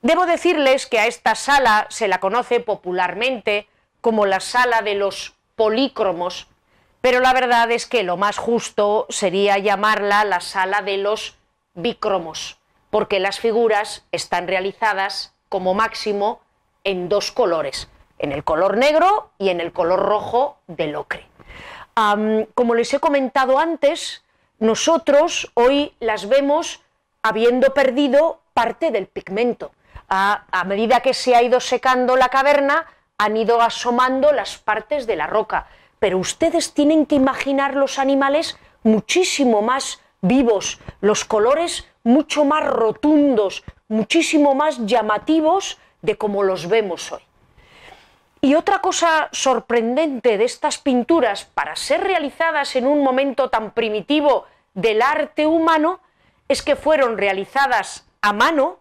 Debo 0.00 0.26
decirles 0.26 0.86
que 0.86 1.00
a 1.00 1.06
esta 1.06 1.34
sala 1.34 1.86
se 1.90 2.06
la 2.06 2.20
conoce 2.20 2.60
popularmente 2.60 3.66
como 4.00 4.26
la 4.26 4.38
sala 4.38 4.80
de 4.82 4.94
los 4.94 5.34
polícromos, 5.56 6.46
pero 7.00 7.18
la 7.18 7.32
verdad 7.32 7.70
es 7.72 7.86
que 7.86 8.04
lo 8.04 8.16
más 8.16 8.38
justo 8.38 9.06
sería 9.08 9.58
llamarla 9.58 10.24
la 10.24 10.40
sala 10.40 10.82
de 10.82 10.98
los 10.98 11.36
bicromos, 11.74 12.58
porque 12.90 13.18
las 13.18 13.40
figuras 13.40 14.04
están 14.12 14.46
realizadas 14.46 15.34
como 15.48 15.74
máximo 15.74 16.40
en 16.84 17.08
dos 17.08 17.32
colores, 17.32 17.88
en 18.20 18.30
el 18.30 18.44
color 18.44 18.76
negro 18.76 19.30
y 19.36 19.48
en 19.48 19.60
el 19.60 19.72
color 19.72 20.00
rojo 20.00 20.58
del 20.68 20.94
ocre. 20.94 21.26
como 22.54 22.74
les 22.76 22.94
he 22.94 23.00
comentado 23.00 23.58
antes, 23.58 24.22
nosotros 24.60 25.50
hoy 25.54 25.92
las 25.98 26.28
vemos 26.28 26.82
habiendo 27.22 27.74
perdido 27.74 28.40
parte 28.54 28.92
del 28.92 29.08
pigmento. 29.08 29.72
A 30.08 30.64
medida 30.66 31.00
que 31.00 31.14
se 31.14 31.34
ha 31.34 31.42
ido 31.42 31.60
secando 31.60 32.16
la 32.16 32.28
caverna, 32.28 32.86
han 33.18 33.36
ido 33.36 33.60
asomando 33.60 34.32
las 34.32 34.56
partes 34.58 35.06
de 35.06 35.16
la 35.16 35.26
roca. 35.26 35.66
Pero 35.98 36.18
ustedes 36.18 36.72
tienen 36.72 37.04
que 37.06 37.16
imaginar 37.16 37.74
los 37.74 37.98
animales 37.98 38.56
muchísimo 38.82 39.60
más 39.60 40.00
vivos, 40.20 40.80
los 41.00 41.24
colores 41.24 41.88
mucho 42.04 42.44
más 42.44 42.64
rotundos, 42.64 43.64
muchísimo 43.88 44.54
más 44.54 44.78
llamativos 44.86 45.78
de 46.02 46.16
como 46.16 46.42
los 46.42 46.68
vemos 46.68 47.12
hoy. 47.12 47.22
Y 48.40 48.54
otra 48.54 48.78
cosa 48.78 49.28
sorprendente 49.32 50.38
de 50.38 50.44
estas 50.44 50.78
pinturas, 50.78 51.44
para 51.44 51.74
ser 51.74 52.02
realizadas 52.02 52.76
en 52.76 52.86
un 52.86 53.02
momento 53.02 53.50
tan 53.50 53.72
primitivo 53.72 54.46
del 54.74 55.02
arte 55.02 55.46
humano, 55.46 56.00
es 56.46 56.62
que 56.62 56.76
fueron 56.76 57.18
realizadas 57.18 58.06
a 58.22 58.32
mano, 58.32 58.78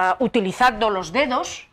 ah, 0.00 0.16
utilizando 0.20 0.90
los 0.90 1.10
dedos, 1.10 1.66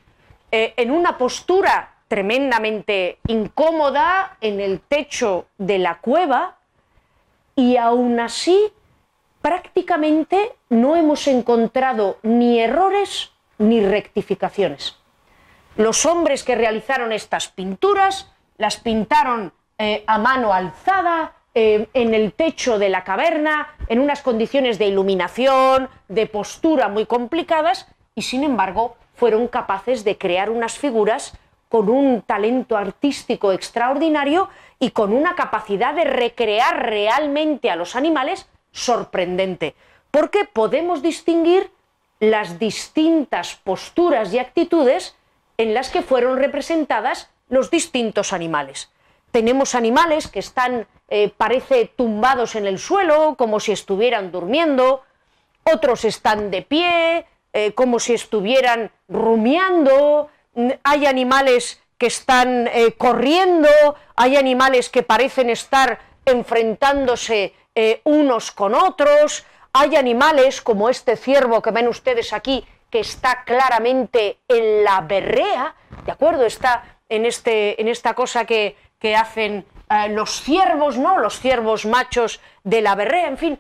eh, 0.52 0.74
en 0.78 0.90
una 0.90 1.16
postura 1.18 1.94
tremendamente 2.08 3.20
incómoda 3.28 4.38
en 4.42 4.60
el 4.60 4.80
techo 4.82 5.46
de 5.60 5.78
la 5.78 6.00
cueva 6.00 6.58
y 7.56 7.78
aún 7.78 8.20
así 8.20 8.72
prácticamente 9.42 10.54
no 10.70 10.96
hemos 10.96 11.28
encontrado 11.28 12.18
ni 12.24 12.60
errores 12.60 13.32
ni 13.60 13.86
rectificaciones. 13.86 14.96
Los 15.78 16.06
hombres 16.08 16.44
que 16.44 16.56
realizaron 16.56 17.12
estas 17.12 17.50
pinturas 17.50 18.32
las 18.58 18.78
pintaron 18.78 19.54
eh, 19.78 20.04
a 20.08 20.18
mano 20.18 20.52
alzada, 20.52 21.34
eh, 21.58 21.88
en 21.94 22.14
el 22.14 22.34
techo 22.34 22.78
de 22.80 22.90
la 22.90 23.06
caverna, 23.06 23.76
en 23.88 24.00
unas 24.00 24.22
condiciones 24.22 24.78
de 24.78 24.88
iluminación, 24.88 25.90
de 26.10 26.28
postura 26.28 26.90
muy 26.90 27.06
complicadas, 27.06 27.88
y 28.16 28.24
sin 28.24 28.44
embargo 28.44 28.96
fueron 29.14 29.48
capaces 29.48 30.04
de 30.04 30.18
crear 30.18 30.50
unas 30.50 30.78
figuras 30.78 31.38
con 31.70 31.90
un 31.90 32.22
talento 32.22 32.78
artístico 32.78 33.52
extraordinario 33.52 34.50
y 34.80 34.92
con 34.92 35.14
una 35.14 35.36
capacidad 35.36 35.94
de 35.94 36.06
recrear 36.06 36.86
realmente 36.86 37.70
a 37.70 37.76
los 37.76 37.96
animales 37.96 38.48
sorprendente, 38.72 39.76
porque 40.12 40.46
podemos 40.46 41.02
distinguir 41.02 41.72
las 42.20 42.60
distintas 42.60 43.56
posturas 43.56 44.34
y 44.34 44.40
actitudes 44.40 45.16
en 45.58 45.74
las 45.74 45.90
que 45.90 46.02
fueron 46.02 46.38
representadas 46.38 47.30
los 47.50 47.70
distintos 47.70 48.34
animales. 48.34 48.92
Tenemos 49.32 49.76
animales 49.76 50.28
que 50.28 50.40
están, 50.40 50.88
eh, 51.10 51.32
parece, 51.36 51.92
tumbados 51.96 52.56
en 52.56 52.66
el 52.66 52.80
suelo, 52.80 53.36
como 53.38 53.60
si 53.60 53.72
estuvieran 53.72 54.32
durmiendo, 54.32 55.04
otros 55.64 56.06
están 56.06 56.52
de 56.52 56.62
pie, 56.62 57.26
eh, 57.56 57.72
como 57.72 58.00
si 58.00 58.14
estuvieran 58.14 58.92
rumiando, 59.08 60.30
hay 60.84 61.06
animales 61.06 61.82
que 61.98 62.08
están 62.08 62.68
eh, 62.68 62.94
corriendo, 62.98 63.70
hay 64.18 64.36
animales 64.36 64.90
que 64.90 65.04
parecen 65.04 65.50
estar 65.50 66.00
enfrentándose 66.26 67.54
eh, 67.74 68.02
unos 68.04 68.52
con 68.52 68.76
otros, 68.76 69.46
hay 69.72 69.96
animales 69.96 70.62
como 70.62 70.90
este 70.90 71.16
ciervo 71.16 71.62
que 71.62 71.72
ven 71.72 71.88
ustedes 71.88 72.34
aquí, 72.34 72.66
que 72.90 73.00
está 73.00 73.46
claramente 73.46 74.40
en 74.50 74.84
la 74.84 75.00
berrea, 75.00 75.76
¿de 76.06 76.12
acuerdo? 76.12 76.46
Está 76.46 77.00
en, 77.08 77.26
este, 77.26 77.80
en 77.82 77.88
esta 77.88 78.16
cosa 78.16 78.44
que, 78.44 78.76
hacen 79.16 79.64
eh, 79.90 80.10
los 80.10 80.42
ciervos, 80.42 80.98
¿no? 80.98 81.20
Los 81.20 81.40
ciervos 81.40 81.86
machos 81.86 82.42
de 82.66 82.82
la 82.82 82.96
berrea, 82.96 83.28
en 83.28 83.38
fin, 83.38 83.60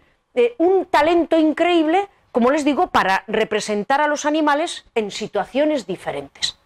un 0.58 0.86
talento 0.88 1.38
increíble, 1.38 2.10
como 2.36 2.52
les 2.52 2.66
digo, 2.66 2.88
para 2.88 3.24
representar 3.28 4.02
a 4.02 4.10
los 4.10 4.26
animales 4.26 4.84
en 4.94 5.10
situaciones 5.10 5.88
diferentes. 5.88 6.58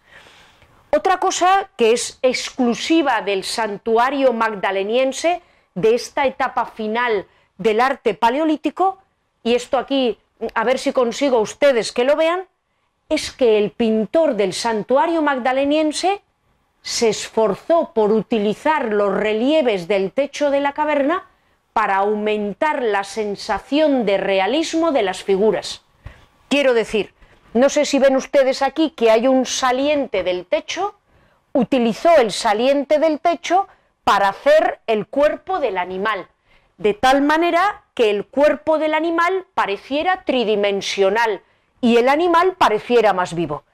Otra 0.90 1.20
cosa 1.20 1.70
que 1.76 1.92
es 1.92 2.18
exclusiva 2.22 3.20
del 3.20 3.44
santuario 3.44 4.32
magdaleniense, 4.32 5.42
de 5.76 5.94
esta 5.94 6.26
etapa 6.26 6.66
final 6.66 7.28
del 7.56 7.80
arte 7.80 8.14
paleolítico, 8.14 8.98
y 9.44 9.54
esto 9.54 9.78
aquí, 9.78 10.18
a 10.54 10.64
ver 10.64 10.80
si 10.80 10.92
consigo 10.92 11.38
ustedes 11.38 11.92
que 11.92 12.02
lo 12.02 12.16
vean, 12.16 12.48
es 13.08 13.30
que 13.30 13.56
el 13.56 13.70
pintor 13.70 14.34
del 14.34 14.54
santuario 14.54 15.22
magdaleniense 15.22 16.20
se 16.82 17.10
esforzó 17.10 17.92
por 17.94 18.10
utilizar 18.10 18.86
los 18.86 19.14
relieves 19.14 19.86
del 19.86 20.10
techo 20.10 20.50
de 20.50 20.62
la 20.62 20.72
caverna 20.72 21.29
para 21.72 21.96
aumentar 21.96 22.82
la 22.82 23.04
sensación 23.04 24.04
de 24.04 24.18
realismo 24.18 24.92
de 24.92 25.02
las 25.02 25.22
figuras. 25.22 25.82
Quiero 26.48 26.74
decir, 26.74 27.14
no 27.54 27.68
sé 27.68 27.84
si 27.84 27.98
ven 27.98 28.16
ustedes 28.16 28.62
aquí 28.62 28.90
que 28.90 29.10
hay 29.10 29.26
un 29.26 29.46
saliente 29.46 30.22
del 30.22 30.46
techo, 30.46 30.94
utilizó 31.52 32.16
el 32.16 32.32
saliente 32.32 32.98
del 32.98 33.20
techo 33.20 33.68
para 34.04 34.28
hacer 34.28 34.80
el 34.86 35.06
cuerpo 35.06 35.60
del 35.60 35.78
animal, 35.78 36.28
de 36.78 36.94
tal 36.94 37.22
manera 37.22 37.84
que 37.94 38.10
el 38.10 38.26
cuerpo 38.26 38.78
del 38.78 38.94
animal 38.94 39.46
pareciera 39.54 40.24
tridimensional 40.24 41.42
y 41.80 41.96
el 41.96 42.08
animal 42.08 42.54
pareciera 42.56 43.12
más 43.12 43.34
vivo. 43.34 43.64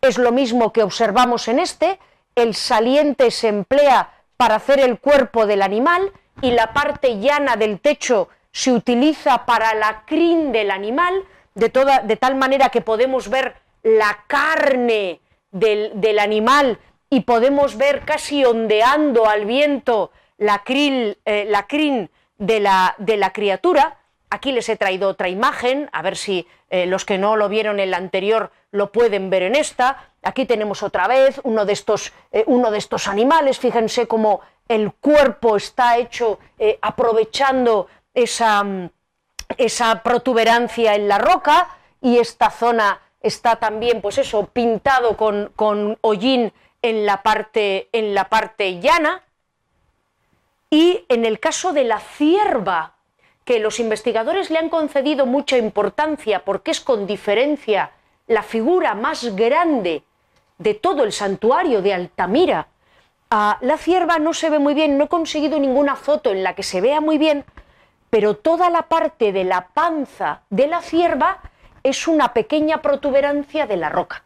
Es 0.00 0.18
lo 0.18 0.32
mismo 0.32 0.72
que 0.72 0.82
observamos 0.82 1.48
en 1.48 1.58
este, 1.58 1.98
el 2.34 2.54
saliente 2.54 3.30
se 3.30 3.48
emplea 3.48 4.12
para 4.36 4.56
hacer 4.56 4.80
el 4.80 4.98
cuerpo 4.98 5.46
del 5.46 5.62
animal 5.62 6.12
y 6.42 6.50
la 6.50 6.72
parte 6.72 7.18
llana 7.18 7.56
del 7.56 7.80
techo 7.80 8.28
se 8.52 8.72
utiliza 8.72 9.46
para 9.46 9.74
la 9.74 10.04
crin 10.06 10.52
del 10.52 10.70
animal, 10.70 11.24
de, 11.54 11.68
toda, 11.68 12.00
de 12.00 12.16
tal 12.16 12.34
manera 12.34 12.68
que 12.68 12.80
podemos 12.80 13.28
ver 13.28 13.56
la 13.82 14.24
carne 14.26 15.20
del, 15.50 16.18
animal 16.18 16.78
y 17.10 17.20
podemos 17.20 17.76
ver 17.76 18.00
casi 18.04 18.44
ondeando 18.44 19.28
al 19.28 19.44
viento 19.44 20.10
la, 20.38 20.62
crin, 20.64 21.16
eh, 21.24 21.46
la 21.48 21.66
crin 21.66 22.10
de 22.38 22.60
la, 22.60 22.94
de 22.98 23.16
la 23.16 23.32
criatura. 23.32 23.98
Aquí 24.30 24.52
les 24.52 24.68
he 24.68 24.76
traído 24.76 25.08
otra 25.08 25.28
imagen, 25.28 25.88
a 25.92 26.02
ver 26.02 26.16
si 26.16 26.46
eh, 26.70 26.86
los 26.86 27.04
que 27.04 27.18
no 27.18 27.36
lo 27.36 27.48
vieron 27.48 27.78
en 27.78 27.90
la 27.92 27.98
anterior 27.98 28.50
lo 28.72 28.90
pueden 28.90 29.30
ver 29.30 29.42
en 29.42 29.54
esta. 29.54 30.10
Aquí 30.22 30.44
tenemos 30.44 30.82
otra 30.82 31.06
vez 31.06 31.40
uno 31.44 31.64
de 31.64 31.72
estos, 31.72 32.12
eh, 32.32 32.42
uno 32.48 32.72
de 32.72 32.78
estos 32.78 33.06
animales, 33.06 33.60
fíjense 33.60 34.08
cómo 34.08 34.40
el 34.68 34.92
cuerpo 34.92 35.56
está 35.56 35.98
hecho 35.98 36.38
aprovechando 36.80 37.88
esa, 38.14 38.64
esa 39.56 40.02
protuberancia 40.02 40.94
en 40.94 41.08
la 41.08 41.18
roca 41.18 41.68
y 42.00 42.18
esta 42.18 42.50
zona 42.50 43.00
está 43.20 43.56
también, 43.56 44.00
pues 44.00 44.18
eso, 44.18 44.46
pintado 44.46 45.16
con, 45.16 45.52
con 45.56 45.98
hollín 46.02 46.52
en 46.82 47.06
la, 47.06 47.22
parte, 47.22 47.88
en 47.92 48.14
la 48.14 48.28
parte 48.28 48.80
llana. 48.80 49.22
Y 50.70 51.04
en 51.08 51.24
el 51.24 51.40
caso 51.40 51.72
de 51.72 51.84
la 51.84 52.00
cierva, 52.00 52.94
que 53.44 53.58
los 53.60 53.78
investigadores 53.78 54.50
le 54.50 54.58
han 54.58 54.68
concedido 54.68 55.26
mucha 55.26 55.56
importancia 55.58 56.44
porque 56.44 56.70
es 56.70 56.80
con 56.80 57.06
diferencia 57.06 57.92
la 58.26 58.42
figura 58.42 58.94
más 58.94 59.36
grande 59.36 60.02
de 60.56 60.74
todo 60.74 61.04
el 61.04 61.12
santuario 61.12 61.82
de 61.82 61.92
Altamira, 61.92 62.68
ah, 63.34 63.58
la 63.62 63.76
cierva 63.78 64.20
no 64.20 64.32
se 64.32 64.48
ve 64.48 64.60
muy 64.60 64.74
bien, 64.74 64.96
no 64.96 65.04
he 65.04 65.08
conseguido 65.08 65.58
ninguna 65.58 65.96
foto 65.96 66.30
en 66.30 66.44
la 66.44 66.54
que 66.54 66.62
se 66.62 66.80
vea 66.80 67.00
muy 67.00 67.18
bien, 67.18 67.44
pero 68.08 68.36
toda 68.36 68.70
la 68.70 68.82
parte 68.82 69.32
de 69.32 69.42
la 69.42 69.68
panza 69.68 70.42
de 70.50 70.68
la 70.68 70.80
cierva 70.80 71.38
es 71.82 72.06
una 72.06 72.32
pequeña 72.32 72.80
protuberancia 72.80 73.66
de 73.66 73.76
la 73.76 73.88
roca, 73.88 74.22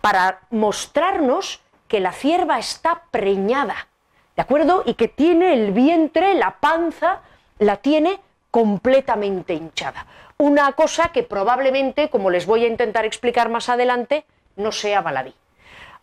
para 0.00 0.40
mostrarnos 0.50 1.60
que 1.86 2.00
la 2.00 2.12
cierva 2.12 2.58
está 2.58 3.02
preñada, 3.12 3.88
¿de 4.34 4.42
acuerdo? 4.42 4.82
Y 4.84 4.94
que 4.94 5.06
tiene 5.06 5.52
el 5.52 5.70
vientre, 5.70 6.34
la 6.34 6.56
panza, 6.58 7.20
la 7.60 7.76
tiene 7.76 8.18
completamente 8.50 9.54
hinchada. 9.54 10.06
Una 10.38 10.72
cosa 10.72 11.12
que 11.12 11.22
probablemente, 11.22 12.10
como 12.10 12.30
les 12.30 12.46
voy 12.46 12.64
a 12.64 12.68
intentar 12.68 13.04
explicar 13.04 13.48
más 13.48 13.68
adelante, 13.68 14.24
no 14.56 14.72
sea 14.72 15.02
baladí. 15.02 15.34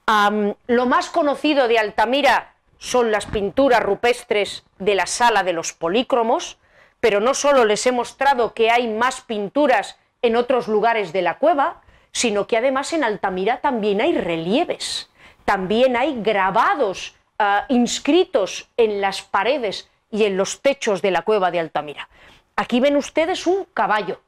Lo 0.08 0.86
más 0.86 1.10
conocido 1.10 1.68
de 1.68 1.80
Altamira 1.80 2.54
son 2.78 3.12
las 3.12 3.26
pinturas 3.26 3.82
rupestres 3.82 4.64
de 4.80 4.96
la 4.96 5.06
sala 5.06 5.44
de 5.44 5.54
los 5.54 5.74
polícromos, 5.74 6.58
pero 7.00 7.20
no 7.20 7.34
solo 7.34 7.66
les 7.66 7.86
he 7.86 7.92
mostrado 7.92 8.54
que 8.54 8.72
hay 8.72 8.88
más 8.88 9.22
pinturas 9.22 9.98
en 10.22 10.36
otros 10.36 10.68
lugares 10.68 11.14
de 11.14 11.22
la 11.22 11.38
cueva, 11.38 11.82
sino 12.12 12.48
que 12.48 12.58
además 12.58 12.94
en 12.94 13.04
Altamira 13.04 13.62
también 13.62 14.02
hay 14.02 14.18
relieves, 14.18 15.10
también 15.46 15.98
hay 15.98 16.22
grabados 16.22 17.16
ah, 17.38 17.66
inscritos 17.70 18.70
en 18.78 19.02
las 19.02 19.22
paredes 19.22 19.90
y 20.10 20.24
en 20.24 20.38
los 20.38 20.62
techos 20.62 21.02
de 21.02 21.12
la 21.12 21.24
cueva 21.24 21.52
de 21.52 21.60
Altamira. 21.60 22.10
Aquí 22.56 22.80
ven 22.80 22.96
ustedes 22.96 23.46
un 23.46 23.66
caballo, 23.74 24.16
¿de 24.16 24.27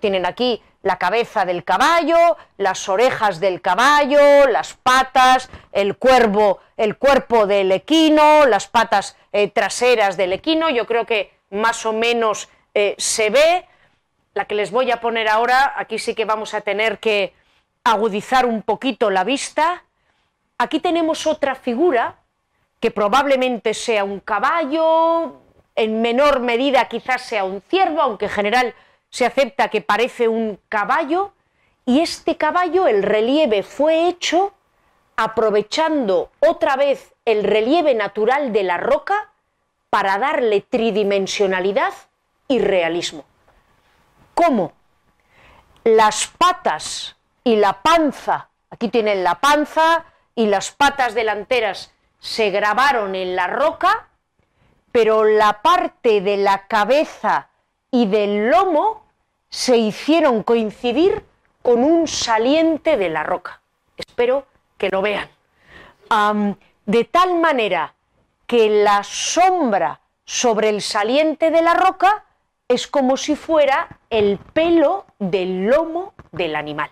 Tienen 0.00 0.26
aquí 0.26 0.60
la 0.82 0.98
cabeza 0.98 1.44
del 1.44 1.62
caballo, 1.62 2.36
las 2.56 2.88
orejas 2.88 3.38
del 3.38 3.60
caballo, 3.60 4.48
las 4.48 4.74
patas, 4.74 5.48
el 5.70 5.96
cuervo, 5.96 6.58
el 6.76 6.96
cuerpo 6.96 7.46
del 7.46 7.70
equino, 7.70 8.46
las 8.46 8.66
patas 8.66 9.16
eh, 9.32 9.48
traseras 9.48 10.16
del 10.16 10.32
equino. 10.32 10.70
Yo 10.70 10.86
creo 10.86 11.06
que 11.06 11.32
más 11.50 11.86
o 11.86 11.92
menos 11.92 12.48
eh, 12.74 12.96
se 12.98 13.30
ve. 13.30 13.66
La 14.34 14.46
que 14.46 14.56
les 14.56 14.72
voy 14.72 14.90
a 14.90 15.00
poner 15.00 15.28
ahora, 15.28 15.74
aquí 15.76 16.00
sí 16.00 16.16
que 16.16 16.24
vamos 16.24 16.52
a 16.52 16.62
tener 16.62 16.98
que 16.98 17.32
agudizar 17.84 18.46
un 18.46 18.62
poquito 18.62 19.08
la 19.08 19.22
vista. 19.22 19.84
Aquí 20.58 20.80
tenemos 20.80 21.28
otra 21.28 21.54
figura 21.54 22.16
que 22.80 22.90
probablemente 22.90 23.72
sea 23.74 24.02
un 24.02 24.18
caballo, 24.18 25.40
en 25.76 26.02
menor 26.02 26.40
medida 26.40 26.88
quizás 26.88 27.22
sea 27.22 27.44
un 27.44 27.62
ciervo, 27.62 28.02
aunque 28.02 28.24
en 28.24 28.32
general 28.32 28.74
se 29.10 29.26
acepta 29.26 29.68
que 29.68 29.80
parece 29.80 30.28
un 30.28 30.58
caballo, 30.68 31.32
y 31.84 32.00
este 32.00 32.36
caballo, 32.36 32.86
el 32.86 33.02
relieve 33.02 33.62
fue 33.62 34.08
hecho 34.08 34.54
aprovechando 35.16 36.30
otra 36.40 36.76
vez 36.76 37.14
el 37.24 37.44
relieve 37.44 37.94
natural 37.94 38.52
de 38.52 38.62
la 38.62 38.78
roca 38.78 39.30
para 39.90 40.18
darle 40.18 40.60
tridimensionalidad 40.62 41.92
y 42.48 42.58
realismo. 42.58 43.24
¿Cómo? 44.34 44.72
Las 45.84 46.28
patas 46.28 47.16
y 47.44 47.56
la 47.56 47.82
panza, 47.82 48.48
aquí 48.70 48.88
tienen 48.88 49.24
la 49.24 49.40
panza 49.40 50.04
y 50.34 50.46
las 50.46 50.70
patas 50.70 51.14
delanteras, 51.14 51.92
se 52.18 52.50
grabaron 52.50 53.14
en 53.14 53.36
la 53.36 53.48
roca, 53.48 54.08
pero 54.92 55.24
la 55.24 55.60
parte 55.60 56.20
de 56.20 56.36
la 56.38 56.66
cabeza 56.66 57.49
y 57.90 58.06
del 58.06 58.50
lomo 58.50 59.04
se 59.48 59.76
hicieron 59.76 60.42
coincidir 60.42 61.24
con 61.62 61.82
un 61.82 62.06
saliente 62.06 62.96
de 62.96 63.08
la 63.08 63.22
roca. 63.22 63.60
Espero 63.96 64.46
que 64.78 64.88
lo 64.90 65.02
vean. 65.02 65.28
de 66.86 67.04
tal 67.04 67.38
manera 67.38 67.94
que 68.46 68.82
la 68.82 69.04
sombra 69.04 70.00
sobre 70.24 70.68
el 70.68 70.80
saliente 70.82 71.50
de 71.50 71.62
la 71.62 71.74
roca 71.74 72.24
es 72.68 72.86
como 72.86 73.16
si 73.16 73.34
fuera 73.36 73.98
el 74.10 74.38
pelo 74.38 75.06
del 75.18 75.66
lomo 75.66 76.14
del 76.32 76.56
animal. 76.56 76.90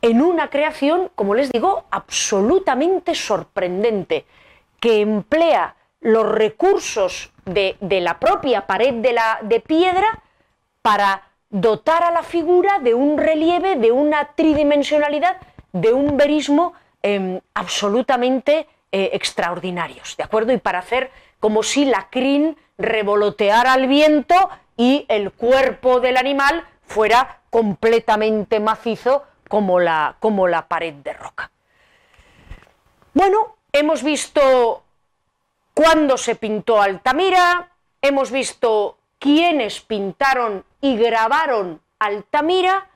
En 0.00 0.22
una 0.22 0.50
creación, 0.50 1.10
como 1.14 1.34
les 1.34 1.50
digo, 1.50 1.84
absolutamente 1.90 3.14
sorprendente, 3.14 4.26
que 4.80 5.00
emplea 5.00 5.76
los 6.00 6.26
recursos 6.26 7.32
de, 7.44 7.76
la 8.00 8.18
propia 8.18 8.66
pared 8.66 8.94
de, 8.94 9.12
la, 9.12 9.38
de 9.42 9.60
piedra 9.60 10.22
para 10.82 11.22
dotar 11.50 12.02
a 12.02 12.10
la 12.10 12.22
figura 12.22 12.78
de 12.80 12.94
un 12.94 13.18
relieve, 13.18 13.76
de 13.76 13.92
una 13.92 14.32
tridimensionalidad, 14.34 15.36
de 15.72 15.92
un 15.92 16.16
verismo 16.16 16.74
em, 17.02 17.40
absolutamente 17.54 18.66
eh, 18.92 19.10
extraordinarios, 19.12 20.16
¿de 20.16 20.24
acuerdo? 20.24 20.52
Y 20.52 20.58
para 20.58 20.78
hacer 20.78 21.10
como 21.40 21.62
si 21.62 21.84
la 21.84 22.08
crin 22.10 22.56
revoloteara 22.78 23.72
al 23.72 23.86
viento 23.86 24.48
y 24.76 25.04
el 25.08 25.32
cuerpo 25.32 26.00
del 26.00 26.16
animal 26.16 26.64
fuera 26.86 27.40
completamente 27.50 28.60
macizo 28.60 29.24
como 29.48 29.80
la, 29.80 30.16
como 30.20 30.48
la 30.48 30.68
pared 30.68 30.94
de 30.94 31.12
roca. 31.12 31.50
Bueno, 33.12 33.56
hemos 33.72 34.02
visto 34.02 34.83
cuándo 35.74 36.16
se 36.16 36.36
pintó 36.36 36.80
Altamira, 36.80 37.72
hemos 38.00 38.30
visto 38.30 38.96
quiénes 39.18 39.80
pintaron 39.80 40.64
y 40.80 40.96
grabaron 40.96 41.80
Altamira, 41.98 42.88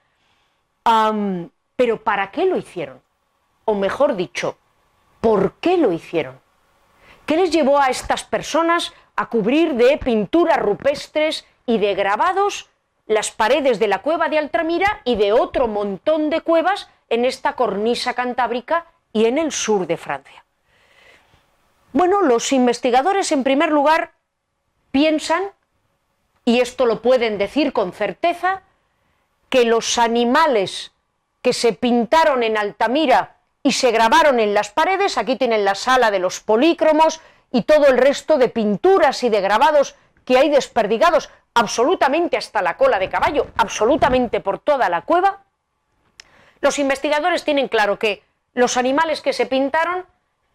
pero 1.76 2.02
¿para 2.02 2.30
qué 2.30 2.46
lo 2.46 2.56
hicieron? 2.56 3.02
O 3.66 3.74
mejor 3.74 4.16
dicho, 4.16 4.56
¿Por 5.20 5.54
qué 5.54 5.76
lo 5.76 5.92
hicieron? 5.92 6.40
¿Qué 7.26 7.36
les 7.36 7.50
llevó 7.50 7.80
a 7.80 7.88
estas 7.88 8.24
personas 8.24 8.94
a 9.16 9.26
cubrir 9.26 9.74
de 9.74 9.98
pinturas 9.98 10.58
rupestres 10.58 11.44
y 11.66 11.78
de 11.78 11.94
grabados 11.94 12.70
las 13.06 13.32
paredes 13.32 13.78
de 13.78 13.88
la 13.88 14.02
cueva 14.02 14.28
de 14.28 14.38
Altamira 14.38 15.00
y 15.04 15.16
de 15.16 15.32
otro 15.32 15.66
montón 15.66 16.30
de 16.30 16.40
cuevas 16.40 16.88
en 17.08 17.24
esta 17.24 17.54
cornisa 17.54 18.14
cantábrica 18.14 18.86
y 19.12 19.24
en 19.24 19.38
el 19.38 19.50
sur 19.50 19.86
de 19.86 19.96
Francia? 19.96 20.44
Bueno, 21.98 22.22
los 22.22 22.52
investigadores 22.52 23.32
en 23.32 23.42
primer 23.42 23.72
lugar 23.72 24.12
piensan, 24.92 25.42
y 26.44 26.60
esto 26.60 26.86
lo 26.86 27.02
pueden 27.02 27.38
decir 27.38 27.72
con 27.72 27.92
certeza, 27.92 28.62
que 29.48 29.64
los 29.64 29.98
animales 29.98 30.92
que 31.42 31.52
se 31.52 31.72
pintaron 31.72 32.44
en 32.44 32.56
Altamira 32.56 33.38
y 33.64 33.72
se 33.72 33.90
grabaron 33.90 34.38
en 34.38 34.54
las 34.54 34.70
paredes, 34.70 35.18
aquí 35.18 35.34
tienen 35.34 35.64
la 35.64 35.74
sala 35.74 36.12
de 36.12 36.20
los 36.20 36.38
polícromos 36.38 37.20
y 37.50 37.62
todo 37.62 37.88
el 37.88 37.98
resto 37.98 38.38
de 38.38 38.48
pinturas 38.48 39.24
y 39.24 39.28
de 39.28 39.40
grabados 39.40 39.96
que 40.24 40.38
hay 40.38 40.50
desperdigados 40.50 41.30
absolutamente 41.52 42.36
hasta 42.36 42.62
la 42.62 42.76
cola 42.76 43.00
de 43.00 43.10
caballo, 43.10 43.48
absolutamente 43.56 44.38
por 44.38 44.60
toda 44.60 44.88
la 44.88 45.02
cueva, 45.02 45.42
los 46.60 46.78
investigadores 46.78 47.42
tienen 47.42 47.66
claro 47.66 47.98
que 47.98 48.22
los 48.54 48.76
animales 48.76 49.20
que 49.20 49.32
se 49.32 49.46
pintaron 49.46 50.06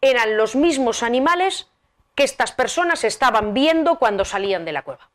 eran 0.03 0.35
los 0.35 0.55
mismos 0.55 1.01
animales 1.01 1.69
que 2.13 2.25
estas 2.25 2.51
personas 2.51 3.05
estaban 3.05 3.53
viendo 3.53 3.97
cuando 3.97 4.25
salían 4.25 4.65
de 4.65 4.73
la 4.73 4.81
cueva. 4.81 5.09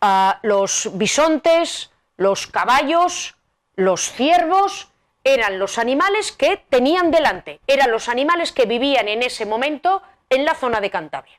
Ah, 0.00 0.40
los 0.42 0.90
bisontes, 0.94 1.92
los 2.16 2.46
caballos, 2.46 3.36
los 3.76 4.10
ciervos 4.10 4.88
eran 5.22 5.58
los 5.58 5.78
animales 5.78 6.32
que 6.32 6.56
tenían 6.56 7.10
delante, 7.10 7.60
eran 7.66 7.90
los 7.90 8.08
animales 8.08 8.52
que 8.52 8.64
vivían 8.64 9.06
en 9.06 9.22
ese 9.22 9.44
momento 9.44 10.02
en 10.30 10.46
la 10.46 10.54
zona 10.54 10.80
de 10.80 10.90
Cantabria. 10.90 11.38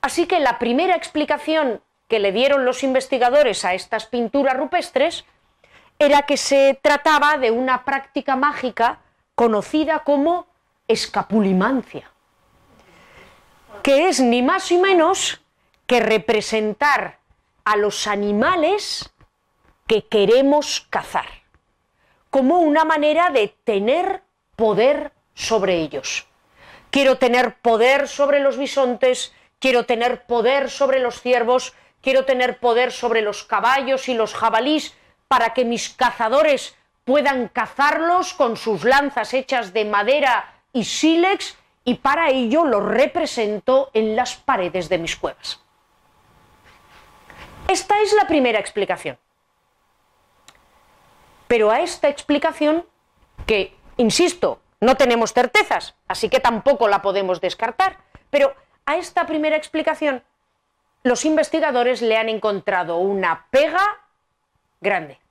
Así 0.00 0.26
que 0.26 0.40
la 0.40 0.58
primera 0.58 0.96
explicación 0.96 1.82
que 2.08 2.20
le 2.20 2.32
dieron 2.32 2.64
los 2.64 2.82
investigadores 2.82 3.66
a 3.66 3.74
estas 3.74 4.06
pinturas 4.06 4.56
rupestres 4.56 5.26
era 5.98 6.22
que 6.22 6.38
se 6.38 6.78
trataba 6.82 7.36
de 7.36 7.50
una 7.50 7.84
práctica 7.84 8.34
mágica 8.34 9.00
conocida 9.34 10.00
como 10.00 10.46
escapulimancia, 10.92 12.10
que 13.82 14.08
es 14.08 14.20
ni 14.20 14.42
más 14.42 14.70
ni 14.70 14.78
menos 14.78 15.40
que 15.86 16.00
representar 16.00 17.18
a 17.64 17.76
los 17.76 18.06
animales 18.06 19.10
que 19.86 20.06
queremos 20.06 20.86
cazar, 20.88 21.26
como 22.30 22.60
una 22.60 22.84
manera 22.84 23.30
de 23.30 23.48
tener 23.64 24.22
poder 24.56 25.12
sobre 25.34 25.76
ellos. 25.76 26.26
Quiero 26.90 27.18
tener 27.18 27.58
poder 27.58 28.08
sobre 28.08 28.40
los 28.40 28.56
bisontes, 28.58 29.32
quiero 29.58 29.86
tener 29.86 30.26
poder 30.26 30.70
sobre 30.70 31.00
los 31.00 31.20
ciervos, 31.20 31.74
quiero 32.00 32.24
tener 32.24 32.58
poder 32.58 32.92
sobre 32.92 33.22
los 33.22 33.44
caballos 33.44 34.08
y 34.08 34.14
los 34.14 34.34
jabalís 34.34 34.94
para 35.28 35.54
que 35.54 35.64
mis 35.64 35.88
cazadores 35.88 36.76
puedan 37.04 37.48
cazarlos 37.48 38.34
con 38.34 38.56
sus 38.56 38.84
lanzas 38.84 39.34
hechas 39.34 39.72
de 39.72 39.84
madera 39.84 40.51
y 40.72 40.84
sílex 40.84 41.56
y 41.84 41.94
para 41.94 42.30
ello 42.30 42.64
los 42.64 42.84
represento 42.84 43.90
en 43.92 44.16
las 44.16 44.36
paredes 44.36 44.88
de 44.88 44.98
mis 44.98 45.16
cuevas. 45.16 45.60
Esta 47.68 48.00
es 48.00 48.12
la 48.12 48.26
primera 48.26 48.58
explicación. 48.58 49.18
Pero 51.48 51.70
a 51.70 51.80
esta 51.80 52.08
explicación, 52.08 52.86
que, 53.46 53.76
insisto, 53.96 54.60
no 54.80 54.96
tenemos 54.96 55.32
certezas, 55.32 55.94
así 56.08 56.28
que 56.28 56.40
tampoco 56.40 56.88
la 56.88 57.02
podemos 57.02 57.40
descartar, 57.40 57.98
pero 58.30 58.54
a 58.86 58.96
esta 58.96 59.26
primera 59.26 59.56
explicación 59.56 60.22
los 61.02 61.24
investigadores 61.24 62.02
le 62.02 62.16
han 62.16 62.28
encontrado 62.28 62.96
una 62.98 63.46
pega 63.50 64.00
grande. 64.80 65.21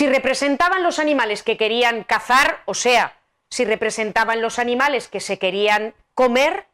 Si 0.00 0.08
representaban 0.08 0.82
los 0.82 0.98
animales 0.98 1.42
que 1.42 1.58
querían 1.58 2.04
cazar, 2.04 2.62
o 2.64 2.72
sea, 2.72 3.18
si 3.50 3.66
representaban 3.66 4.40
los 4.40 4.58
animales 4.58 5.08
que 5.08 5.20
se 5.20 5.38
querían 5.38 5.92
comer, 6.14 6.64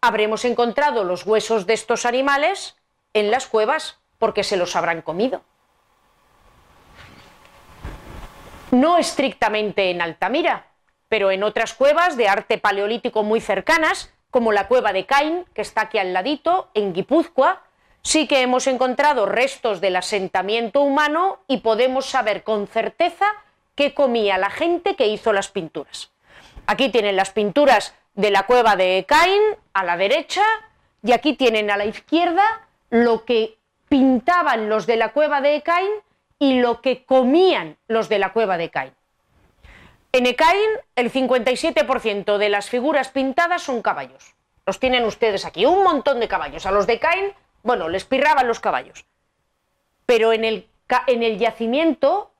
habremos 0.00 0.46
encontrado 0.46 1.04
los 1.04 1.26
huesos 1.26 1.66
de 1.66 1.74
estos 1.74 2.06
animales 2.06 2.78
en 3.12 3.30
las 3.30 3.46
cuevas 3.46 3.98
porque 4.18 4.42
se 4.42 4.56
los 4.56 4.74
habrán 4.74 5.02
comido. 5.02 5.42
No 8.70 8.96
estrictamente 8.96 9.90
en 9.90 10.00
Altamira, 10.00 10.64
pero 11.10 11.30
en 11.30 11.42
otras 11.42 11.74
cuevas 11.74 12.16
de 12.16 12.28
arte 12.28 12.56
paleolítico 12.56 13.22
muy 13.22 13.42
cercanas, 13.42 14.14
como 14.30 14.52
la 14.52 14.66
cueva 14.66 14.94
de 14.94 15.04
Cain, 15.04 15.44
que 15.52 15.60
está 15.60 15.82
aquí 15.82 15.98
al 15.98 16.14
ladito, 16.14 16.70
en 16.72 16.94
Guipúzcoa, 16.94 17.60
sí 18.02 18.26
que 18.26 18.42
hemos 18.42 18.66
encontrado 18.66 19.26
restos 19.26 19.80
del 19.80 19.96
asentamiento 19.96 20.82
humano 20.82 21.40
y 21.46 21.58
podemos 21.58 22.06
saber 22.06 22.42
con 22.42 22.66
certeza 22.66 23.26
qué 23.74 23.94
comía 23.94 24.38
la 24.38 24.50
gente 24.50 24.96
que 24.96 25.08
hizo 25.08 25.32
las 25.32 25.48
pinturas. 25.48 26.10
Aquí 26.66 26.88
tienen 26.90 27.16
las 27.16 27.30
pinturas 27.30 27.94
de 28.14 28.30
la 28.30 28.44
cueva 28.44 28.76
de 28.76 29.04
Cain 29.08 29.40
a 29.72 29.84
la 29.84 29.96
derecha 29.96 30.42
y 31.02 31.12
aquí 31.12 31.34
tienen 31.34 31.70
a 31.70 31.76
la 31.76 31.86
izquierda 31.86 32.68
lo 32.90 33.24
que 33.24 33.56
pintaban 33.88 34.68
los 34.68 34.86
de 34.86 34.96
la 34.96 35.12
cueva 35.12 35.40
de 35.40 35.62
Cain 35.62 35.90
y 36.38 36.60
lo 36.60 36.80
que 36.80 37.04
comían 37.04 37.76
los 37.88 38.08
de 38.08 38.18
la 38.18 38.32
cueva 38.32 38.56
de 38.56 38.70
Cain. 38.70 38.92
En 40.12 40.26
Ecain, 40.26 40.70
el 40.96 41.12
57% 41.12 42.38
de 42.38 42.48
las 42.48 42.68
figuras 42.68 43.10
pintadas 43.10 43.62
son 43.62 43.80
caballos. 43.80 44.34
Los 44.66 44.80
tienen 44.80 45.04
ustedes 45.04 45.44
aquí, 45.44 45.66
un 45.66 45.84
montón 45.84 46.18
de 46.18 46.26
caballos. 46.26 46.66
A 46.66 46.72
los 46.72 46.86
de 46.86 46.98
Cain, 46.98 47.32
bueno, 47.62 47.88
les 47.88 48.04
pirraban 48.04 48.48
los 48.48 48.60
caballos. 48.60 49.04
Pero 50.06 50.32
en 50.32 50.44
el, 50.44 50.68
en 51.06 51.22
el 51.22 51.38
yacimiento, 51.38 52.32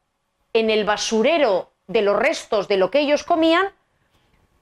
en 0.52 0.70
el 0.70 0.84
basurero 0.84 1.72
de 1.86 2.02
los 2.02 2.16
restos 2.16 2.68
de 2.68 2.76
lo 2.76 2.90
que 2.90 3.00
ellos 3.00 3.24
comían, 3.24 3.72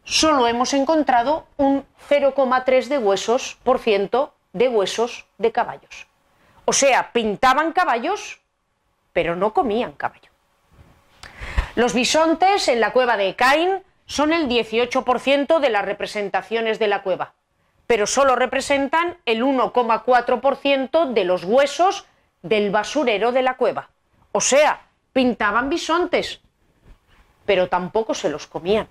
solo 0.04 0.46
hemos 0.46 0.74
encontrado 0.74 1.46
un 1.56 1.84
0,3 2.08 2.86
de 2.86 2.98
huesos 2.98 3.58
por 3.62 3.78
ciento 3.78 4.34
de 4.52 4.68
huesos 4.68 5.26
de 5.38 5.52
caballos. 5.52 6.06
O 6.64 6.72
sea, 6.72 7.12
pintaban 7.12 7.72
caballos, 7.72 8.40
pero 9.12 9.36
no 9.36 9.52
comían 9.52 9.92
caballo. 9.92 10.30
Los 11.74 11.94
bisontes 11.94 12.68
en 12.68 12.80
la 12.80 12.92
cueva 12.92 13.16
de 13.16 13.36
Cain 13.36 13.82
son 14.06 14.32
el 14.32 14.48
18% 14.48 15.60
de 15.60 15.70
las 15.70 15.84
representaciones 15.84 16.78
de 16.78 16.88
la 16.88 17.02
cueva, 17.02 17.34
pero 17.88 18.06
solo 18.06 18.36
representan 18.36 19.18
el 19.26 19.42
1,4% 19.42 21.12
de 21.12 21.24
los 21.24 21.42
huesos 21.42 22.06
del 22.42 22.70
basurero 22.70 23.32
de 23.32 23.42
la 23.42 23.56
cueva. 23.56 23.90
O 24.30 24.40
sea, 24.40 24.82
pintaban 25.12 25.68
bisontes, 25.68 26.40
pero 27.44 27.68
tampoco 27.68 28.14
se 28.14 28.28
los 28.28 28.46
comían. 28.46 28.86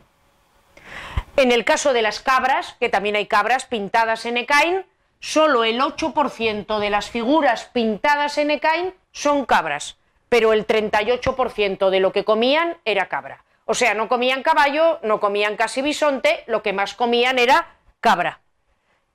En 1.37 1.53
el 1.53 1.63
caso 1.63 1.93
de 1.93 2.01
las 2.01 2.19
cabras, 2.19 2.75
que 2.81 2.89
también 2.89 3.15
hay 3.15 3.27
cabras 3.27 3.65
pintadas 3.65 4.25
en 4.25 4.35
Ecain, 4.35 4.85
solo 5.21 5.63
el 5.63 5.79
8% 5.79 6.79
de 6.79 6.89
las 6.89 7.09
figuras 7.09 7.69
pintadas 7.71 8.37
en 8.37 8.51
Ecain 8.51 8.93
son 9.13 9.45
cabras 9.45 9.95
pero 10.29 10.53
el 10.53 10.67
38% 10.67 11.89
de 11.89 11.99
lo 11.99 12.11
que 12.11 12.25
comían 12.25 12.77
era 12.85 13.07
cabra. 13.07 13.43
O 13.65 13.73
sea, 13.73 13.93
no 13.93 14.07
comían 14.07 14.43
caballo, 14.43 14.99
no 15.03 15.19
comían 15.19 15.55
casi 15.57 15.81
bisonte, 15.81 16.43
lo 16.47 16.63
que 16.63 16.73
más 16.73 16.93
comían 16.93 17.39
era 17.39 17.75
cabra. 17.99 18.41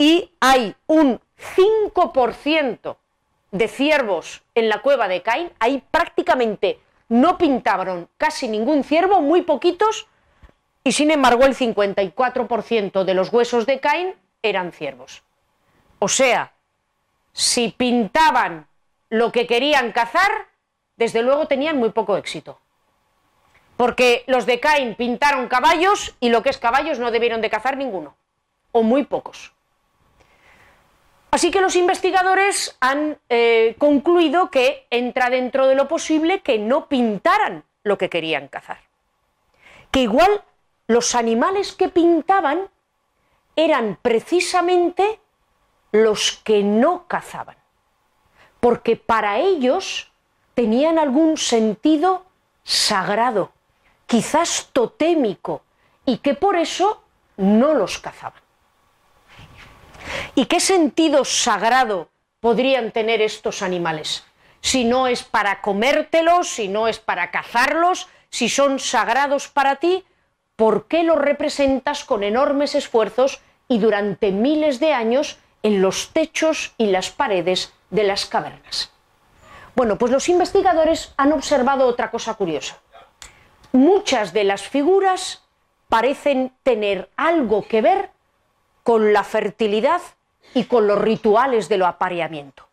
Y 0.02 0.32
hay 0.40 0.74
un 0.88 1.20
5% 1.56 2.96
de 3.52 3.68
ciervos 3.68 4.42
en 4.52 4.68
la 4.68 4.82
cueva 4.82 5.06
de 5.06 5.22
Cain, 5.22 5.52
ahí 5.60 5.80
prácticamente 5.92 6.80
no 7.08 7.38
pintaron 7.38 8.08
casi 8.16 8.48
ningún 8.48 8.82
ciervo, 8.82 9.20
muy 9.20 9.42
poquitos, 9.42 10.08
y 10.82 10.90
sin 10.90 11.12
embargo 11.12 11.44
el 11.44 11.54
54% 11.54 13.04
de 13.04 13.14
los 13.14 13.32
huesos 13.32 13.64
de 13.64 13.78
Cain 13.78 14.16
eran 14.42 14.72
ciervos. 14.72 15.22
O 16.00 16.08
sea, 16.08 16.52
si 17.32 17.68
pintaban 17.68 18.66
lo 19.08 19.30
que 19.30 19.46
querían 19.46 19.92
cazar, 19.92 20.48
desde 20.96 21.22
luego 21.22 21.46
tenían 21.46 21.76
muy 21.76 21.90
poco 21.90 22.16
éxito. 22.16 22.58
Porque 23.76 24.24
los 24.26 24.46
de 24.46 24.58
Cain 24.58 24.96
pintaron 24.96 25.46
caballos 25.46 26.16
y 26.18 26.30
lo 26.30 26.42
que 26.42 26.50
es 26.50 26.58
caballos 26.58 26.98
no 26.98 27.12
debieron 27.12 27.40
de 27.40 27.50
cazar 27.50 27.76
ninguno, 27.76 28.16
o 28.72 28.82
muy 28.82 29.04
pocos. 29.04 29.52
Así 31.32 31.50
que 31.50 31.62
los 31.62 31.76
investigadores 31.76 32.76
han 32.80 33.18
eh, 33.30 33.74
concluido 33.78 34.50
que 34.50 34.86
entra 34.90 35.30
dentro 35.30 35.66
de 35.66 35.74
lo 35.74 35.88
posible 35.88 36.42
que 36.42 36.58
no 36.58 36.88
pintaran 36.88 37.64
lo 37.84 37.96
que 37.96 38.10
querían 38.10 38.48
cazar. 38.48 38.80
Que 39.90 40.00
igual 40.00 40.44
los 40.88 41.14
animales 41.14 41.72
que 41.72 41.88
pintaban 41.88 42.68
eran 43.56 43.98
precisamente 44.02 45.20
los 45.90 46.32
que 46.44 46.62
no 46.62 47.06
cazaban. 47.08 47.56
Porque 48.60 48.96
para 48.96 49.38
ellos 49.38 50.12
tenían 50.52 50.98
algún 50.98 51.38
sentido 51.38 52.26
sagrado, 52.62 53.52
quizás 54.06 54.68
totémico, 54.74 55.62
y 56.04 56.18
que 56.18 56.34
por 56.34 56.56
eso 56.56 57.02
no 57.38 57.72
los 57.72 57.98
cazaban. 57.98 58.41
¿Y 60.34 60.46
qué 60.46 60.60
sentido 60.60 61.24
sagrado 61.24 62.08
podrían 62.40 62.92
tener 62.92 63.22
estos 63.22 63.62
animales? 63.62 64.24
Si 64.60 64.84
no 64.84 65.06
es 65.06 65.22
para 65.22 65.60
comértelos, 65.60 66.48
si 66.48 66.68
no 66.68 66.88
es 66.88 66.98
para 66.98 67.30
cazarlos, 67.30 68.08
si 68.30 68.48
son 68.48 68.78
sagrados 68.78 69.48
para 69.48 69.76
ti, 69.76 70.04
¿por 70.56 70.86
qué 70.86 71.02
los 71.02 71.18
representas 71.18 72.04
con 72.04 72.22
enormes 72.22 72.74
esfuerzos 72.74 73.40
y 73.68 73.78
durante 73.78 74.30
miles 74.30 74.80
de 74.80 74.92
años 74.92 75.38
en 75.62 75.82
los 75.82 76.12
techos 76.12 76.74
y 76.78 76.86
las 76.86 77.10
paredes 77.10 77.72
de 77.90 78.04
las 78.04 78.26
cavernas? 78.26 78.90
Bueno, 79.74 79.98
pues 79.98 80.12
los 80.12 80.28
investigadores 80.28 81.12
han 81.16 81.32
observado 81.32 81.86
otra 81.86 82.10
cosa 82.10 82.34
curiosa. 82.34 82.78
Muchas 83.72 84.32
de 84.32 84.44
las 84.44 84.62
figuras 84.62 85.42
parecen 85.88 86.52
tener 86.62 87.10
algo 87.16 87.66
que 87.66 87.82
ver 87.82 88.11
con 88.82 89.12
la 89.12 89.24
fertilidad 89.24 90.00
y 90.54 90.64
con 90.64 90.86
los 90.86 91.00
rituales 91.00 91.68
de 91.68 91.78
lo 91.78 91.86
apareamiento. 91.86 92.68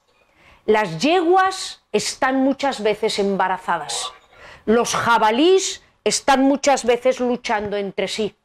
Las 0.65 0.99
yeguas 0.99 1.83
están 1.91 2.37
muchas 2.37 2.83
veces 2.83 3.19
embarazadas. 3.19 4.11
Los 4.65 4.95
jabalís 4.95 5.83
están 6.03 6.43
muchas 6.43 6.85
veces 6.85 7.19
luchando 7.19 7.77
entre 7.77 8.07
sí. 8.07 8.35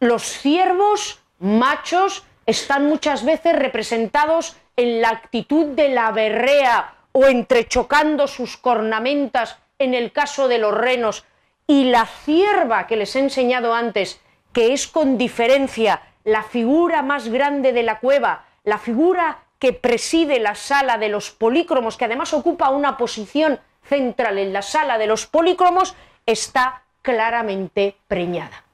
Los 0.00 0.22
ciervos 0.22 1.20
machos 1.38 2.24
están 2.46 2.86
muchas 2.86 3.24
veces 3.24 3.56
representados 3.56 4.56
en 4.76 5.00
la 5.00 5.10
actitud 5.10 5.66
de 5.74 5.88
la 5.88 6.12
berrea 6.12 6.94
o 7.12 7.26
entrechocando 7.26 8.26
sus 8.28 8.56
cornamentas 8.56 9.58
en 9.78 9.94
el 9.94 10.12
caso 10.12 10.48
de 10.48 10.58
los 10.58 10.74
renos, 10.74 11.24
y 11.66 11.84
la 11.84 12.06
cierva 12.06 12.86
que 12.86 12.96
les 12.96 13.16
he 13.16 13.18
enseñado 13.18 13.74
antes, 13.74 14.20
que 14.52 14.72
es 14.72 14.86
con 14.86 15.18
diferencia 15.18 16.00
la 16.26 16.42
figura 16.42 17.02
más 17.02 17.28
grande 17.28 17.72
de 17.72 17.84
la 17.84 18.00
cueva, 18.00 18.46
la 18.64 18.78
figura 18.78 19.38
que 19.60 19.72
preside 19.72 20.40
la 20.40 20.56
sala 20.56 20.98
de 20.98 21.08
los 21.08 21.30
polícromos, 21.30 21.96
que 21.96 22.04
además 22.04 22.34
ocupa 22.34 22.70
una 22.70 22.96
posición 22.96 23.60
central 23.84 24.36
en 24.38 24.52
la 24.52 24.62
sala 24.62 24.98
de 24.98 25.06
los 25.06 25.26
polícromos 25.26 25.94
está 26.26 26.82
claramente 27.02 27.96
preñada. 28.08 28.64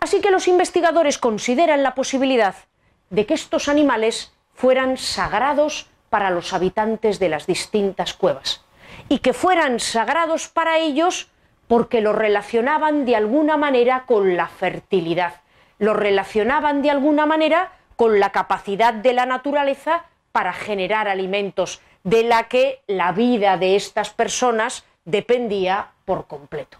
Así 0.00 0.20
que 0.20 0.30
los 0.30 0.46
investigadores 0.46 1.16
consideran 1.16 1.82
la 1.82 1.94
posibilidad 1.94 2.54
de 3.08 3.24
que 3.24 3.32
estos 3.32 3.68
animales 3.68 4.34
fueran 4.54 4.98
sagrados 4.98 5.88
para 6.10 6.30
los 6.30 6.52
habitantes 6.52 7.18
de 7.18 7.30
las 7.30 7.46
distintas 7.46 8.12
cuevas 8.12 8.62
y 9.08 9.20
que 9.20 9.32
fueran 9.32 9.80
sagrados 9.80 10.48
para 10.48 10.76
ellos 10.76 11.30
porque 11.66 12.02
lo 12.02 12.12
relacionaban 12.12 13.06
de 13.06 13.16
alguna 13.16 13.56
manera 13.56 14.04
con 14.04 14.36
la 14.36 14.48
fertilidad, 14.48 15.41
lo 15.82 15.94
relacionaban 15.94 16.80
de 16.80 16.92
alguna 16.92 17.26
manera 17.26 17.72
con 17.96 18.20
la 18.20 18.30
capacidad 18.30 18.94
de 18.94 19.12
la 19.12 19.26
naturaleza 19.26 20.04
para 20.30 20.52
generar 20.52 21.08
alimentos, 21.08 21.80
de 22.04 22.22
la 22.22 22.44
que 22.44 22.82
la 22.86 23.10
vida 23.10 23.56
de 23.56 23.74
estas 23.74 24.10
personas 24.10 24.84
dependía 25.04 25.88
por 26.04 26.28
completo. 26.28 26.78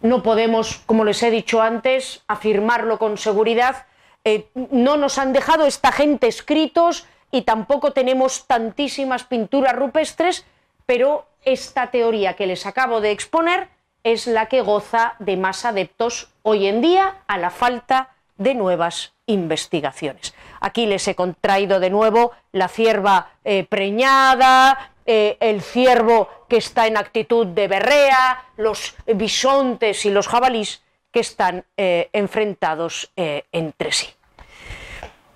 No 0.00 0.24
podemos, 0.24 0.78
como 0.86 1.04
les 1.04 1.22
he 1.22 1.30
dicho 1.30 1.62
antes, 1.62 2.24
afirmarlo 2.26 2.98
con 2.98 3.16
seguridad. 3.16 3.86
Eh, 4.24 4.48
no 4.72 4.96
nos 4.96 5.18
han 5.18 5.32
dejado 5.32 5.64
esta 5.64 5.92
gente 5.92 6.26
escritos 6.26 7.06
y 7.30 7.42
tampoco 7.42 7.92
tenemos 7.92 8.48
tantísimas 8.48 9.22
pinturas 9.22 9.76
rupestres, 9.76 10.44
pero 10.84 11.26
esta 11.44 11.92
teoría 11.92 12.34
que 12.34 12.48
les 12.48 12.66
acabo 12.66 13.00
de 13.00 13.12
exponer 13.12 13.68
es 14.02 14.26
la 14.26 14.46
que 14.46 14.62
goza 14.62 15.14
de 15.20 15.36
más 15.36 15.64
adeptos 15.64 16.28
hoy 16.42 16.66
en 16.66 16.80
día 16.80 17.18
a 17.28 17.38
la 17.38 17.50
falta 17.50 18.15
de 18.38 18.54
nuevas 18.54 19.14
investigaciones. 19.26 20.34
Aquí 20.60 20.86
les 20.86 21.06
he 21.08 21.14
contraído 21.14 21.80
de 21.80 21.90
nuevo 21.90 22.32
la 22.52 22.68
cierva 22.68 23.32
eh, 23.44 23.64
preñada, 23.68 24.92
eh, 25.04 25.36
el 25.40 25.62
ciervo 25.62 26.28
que 26.48 26.56
está 26.56 26.86
en 26.86 26.96
actitud 26.96 27.46
de 27.46 27.68
berrea, 27.68 28.44
los 28.56 28.94
bisontes 29.06 30.04
y 30.04 30.10
los 30.10 30.28
jabalís 30.28 30.82
que 31.10 31.20
están 31.20 31.64
eh, 31.76 32.10
enfrentados 32.12 33.10
entre 33.16 33.92
sí. 33.92 34.08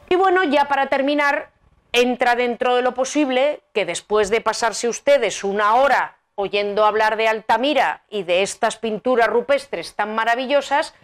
Y 0.09 0.17
bueno, 0.17 0.45
ya 0.45 0.67
para 0.67 0.89
terminar, 0.89 1.51
entra 1.93 2.35
dentro 2.35 2.77
de 2.77 2.83
lo 2.83 2.95
posible 2.95 3.63
que 3.73 3.87
después 3.87 4.29
de 4.31 4.41
pasarse 4.41 4.89
ustedes 4.89 5.43
una 5.43 5.75
hora 5.77 6.17
oyendo 6.35 6.85
hablar 6.85 7.17
de 7.17 7.29
Altamira 7.29 8.03
y 8.09 8.23
de 8.23 8.43
estas 8.43 8.77
pinturas 8.77 9.29
rupestres 9.29 9.95
tan 9.95 10.15
maravillosas, 10.15 10.95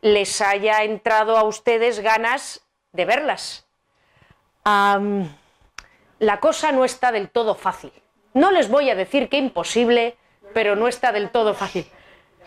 les 0.00 0.40
haya 0.40 0.82
entrado 0.84 1.36
a 1.36 1.44
ustedes 1.44 2.00
ganas 2.00 2.66
de 2.92 3.04
verlas. 3.04 3.66
la 4.64 6.40
cosa 6.40 6.72
no 6.72 6.84
está 6.84 7.12
del 7.12 7.30
todo 7.30 7.54
fácil. 7.54 7.92
No 8.34 8.50
les 8.50 8.68
voy 8.68 8.90
a 8.90 8.94
decir 8.94 9.28
que 9.28 9.38
imposible, 9.38 10.16
pero 10.54 10.76
no 10.76 10.88
está 10.88 11.12
del 11.12 11.30
todo 11.30 11.54
fácil. 11.54 11.86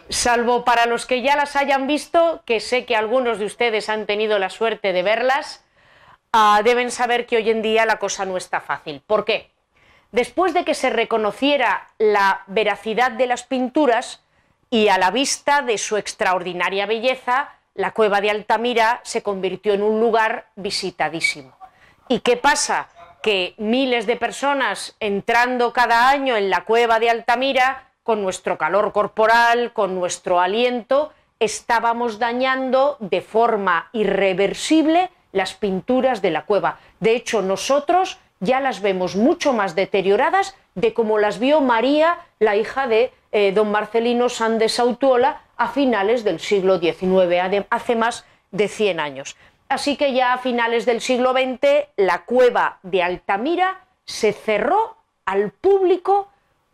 Salvo 0.10 0.64
para 0.64 0.86
los 0.86 1.06
que 1.06 1.22
ya 1.22 1.36
las 1.36 1.56
hayan 1.56 1.88
visto, 1.88 2.44
que 2.46 2.60
sé 2.60 2.86
que 2.86 2.96
algunos 2.96 3.40
de 3.40 3.46
ustedes 3.46 3.90
han 3.90 4.06
tenido 4.06 4.38
la 4.38 4.50
suerte 4.50 4.94
de 4.94 5.04
verlas, 5.04 5.66
ah, 6.32 6.62
deben 6.64 6.92
saber 6.92 7.26
que 7.26 7.38
hoy 7.38 7.50
en 7.50 7.62
día 7.62 7.86
la 7.86 8.00
cosa 8.00 8.26
no 8.26 8.38
está 8.38 8.62
fácil. 8.62 9.02
¿Por 9.06 9.26
qué? 9.26 9.52
Después 10.12 10.54
de 10.54 10.64
que 10.64 10.76
se 10.76 10.90
reconociera 10.90 11.88
la 11.98 12.44
veracidad 12.48 13.12
de 13.12 13.28
las 13.28 13.44
pinturas, 13.44 14.23
y 14.74 14.88
a 14.88 14.98
la 14.98 15.12
vista 15.12 15.62
de 15.62 15.78
su 15.78 15.98
extraordinaria 15.98 16.88
belleza, 16.88 17.50
la 17.76 17.92
cueva 17.92 18.22
de 18.22 18.32
Altamira 18.32 19.02
se 19.04 19.22
convirtió 19.22 19.72
en 19.76 19.84
un 19.84 20.00
lugar 20.00 20.48
visitadísimo. 20.56 21.56
¿Y 22.08 22.22
qué 22.22 22.38
pasa? 22.38 22.88
Que 23.22 23.54
miles 23.60 24.08
de 24.08 24.16
personas 24.16 24.96
entrando 25.00 25.74
cada 25.74 26.10
año 26.10 26.36
en 26.36 26.50
la 26.50 26.66
cueva 26.66 27.00
de 27.00 27.12
Altamira, 27.12 27.92
con 28.02 28.24
nuestro 28.24 28.58
calor 28.58 28.94
corporal, 28.94 29.74
con 29.74 29.94
nuestro 29.94 30.40
aliento, 30.40 31.14
estábamos 31.40 32.18
dañando 32.18 32.98
de 33.00 33.22
forma 33.22 33.90
irreversible 33.94 35.12
las 35.34 35.54
pinturas 35.54 36.24
de 36.24 36.32
la 36.32 36.46
cueva. 36.46 36.80
De 37.00 37.16
hecho, 37.16 37.44
nosotros 37.44 38.18
ya 38.40 38.60
las 38.60 38.82
vemos 38.82 39.16
mucho 39.16 39.54
más 39.54 39.76
deterioradas 39.76 40.56
de 40.74 40.96
como 40.96 41.20
las 41.20 41.38
vio 41.38 41.62
María, 41.62 42.18
la 42.40 42.56
hija 42.56 42.88
de 42.88 43.14
eh, 43.34 43.52
don 43.52 43.72
Marcelino 43.72 44.30
Sandes 44.30 44.80
Autuola 44.80 45.42
a 45.58 45.68
finales 45.70 46.24
del 46.24 46.40
siglo 46.40 46.80
XIX, 46.80 47.66
hace 47.72 47.96
más 47.96 48.26
de 48.52 48.68
100 48.68 49.00
años. 49.00 49.36
Así 49.70 49.98
que 49.98 50.14
ya 50.14 50.34
a 50.34 50.38
finales 50.38 50.86
del 50.86 51.02
siglo 51.02 51.34
XX 51.34 51.88
la 51.98 52.26
cueva 52.26 52.78
de 52.84 53.02
Altamira 53.02 53.88
se 54.06 54.34
cerró 54.34 54.98
al 55.26 55.50
público 55.50 56.30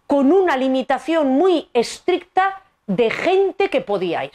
con 0.06 0.34
una 0.34 0.58
limitación 0.58 1.30
muy 1.30 1.70
estricta 1.74 2.62
de 2.88 3.10
gente 3.10 3.70
que 3.70 3.80
podía 3.80 4.26
ir. 4.26 4.34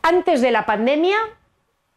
Antes 0.00 0.40
de 0.40 0.50
la 0.50 0.64
pandemia, 0.64 1.18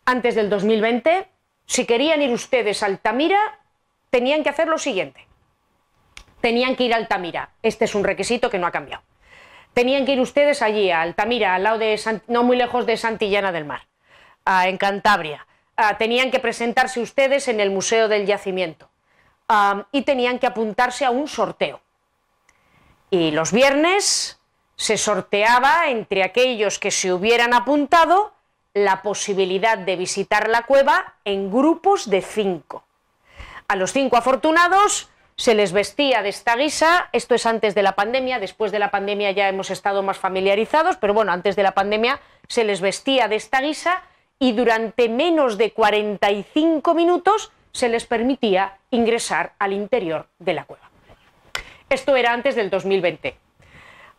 antes 0.03 0.35
del 0.35 0.49
2020, 0.49 1.25
si 1.65 1.85
querían 1.85 2.21
ir 2.21 2.31
ustedes 2.33 2.83
a 2.83 2.87
Altamira, 2.87 3.59
tenían 4.09 4.43
que 4.43 4.49
hacer 4.49 4.67
lo 4.67 4.77
siguiente 4.77 5.30
tenían 6.41 6.75
que 6.75 6.83
ir 6.83 6.93
a 6.93 6.97
Altamira. 6.97 7.51
Este 7.61 7.85
es 7.85 7.95
un 7.95 8.03
requisito 8.03 8.49
que 8.49 8.59
no 8.59 8.67
ha 8.67 8.71
cambiado. 8.71 9.03
Tenían 9.73 10.05
que 10.05 10.13
ir 10.13 10.19
ustedes 10.19 10.61
allí, 10.61 10.91
a 10.91 11.01
Altamira, 11.01 11.55
al 11.55 11.63
lado 11.63 11.77
de 11.77 11.99
no 12.27 12.43
muy 12.43 12.57
lejos 12.57 12.85
de 12.85 12.97
Santillana 12.97 13.51
del 13.51 13.65
Mar, 13.65 13.87
en 14.45 14.77
Cantabria. 14.77 15.47
tenían 15.97 16.29
que 16.31 16.39
presentarse 16.39 16.99
ustedes 16.99 17.47
en 17.47 17.59
el 17.59 17.71
Museo 17.71 18.07
del 18.07 18.25
Yacimiento 18.25 18.89
y 19.91 20.01
tenían 20.01 20.39
que 20.39 20.47
apuntarse 20.47 21.05
a 21.05 21.11
un 21.11 21.27
sorteo. 21.27 21.81
Y 23.09 23.31
los 23.31 23.51
viernes 23.51 24.39
se 24.75 24.97
sorteaba 24.97 25.89
entre 25.89 26.23
aquellos 26.23 26.79
que 26.79 26.91
se 26.91 27.13
hubieran 27.13 27.53
apuntado 27.53 28.33
la 28.73 29.01
posibilidad 29.01 29.77
de 29.77 29.95
visitar 29.95 30.49
la 30.49 30.63
cueva 30.63 31.15
en 31.25 31.51
grupos 31.51 32.09
de 32.09 32.21
cinco. 32.21 32.83
A 33.67 33.75
los 33.75 33.91
cinco 33.93 34.17
afortunados 34.17 35.10
se 35.41 35.55
les 35.55 35.71
vestía 35.71 36.21
de 36.21 36.29
esta 36.29 36.55
guisa, 36.55 37.09
esto 37.13 37.33
es 37.33 37.47
antes 37.47 37.73
de 37.73 37.81
la 37.81 37.93
pandemia, 37.93 38.37
después 38.37 38.71
de 38.71 38.77
la 38.77 38.91
pandemia 38.91 39.31
ya 39.31 39.49
hemos 39.49 39.71
estado 39.71 40.03
más 40.03 40.19
familiarizados, 40.19 40.97
pero 40.97 41.15
bueno, 41.15 41.31
antes 41.31 41.55
de 41.55 41.63
la 41.63 41.71
pandemia 41.71 42.19
se 42.47 42.63
les 42.63 42.79
vestía 42.79 43.27
de 43.27 43.37
esta 43.37 43.59
guisa 43.59 44.03
y 44.37 44.51
durante 44.51 45.09
menos 45.09 45.57
de 45.57 45.71
45 45.71 46.93
minutos 46.93 47.51
se 47.71 47.89
les 47.89 48.05
permitía 48.05 48.77
ingresar 48.91 49.53
al 49.57 49.73
interior 49.73 50.27
de 50.37 50.53
la 50.53 50.65
cueva. 50.65 50.91
Esto 51.89 52.15
era 52.15 52.33
antes 52.33 52.53
del 52.53 52.69
2020. 52.69 53.35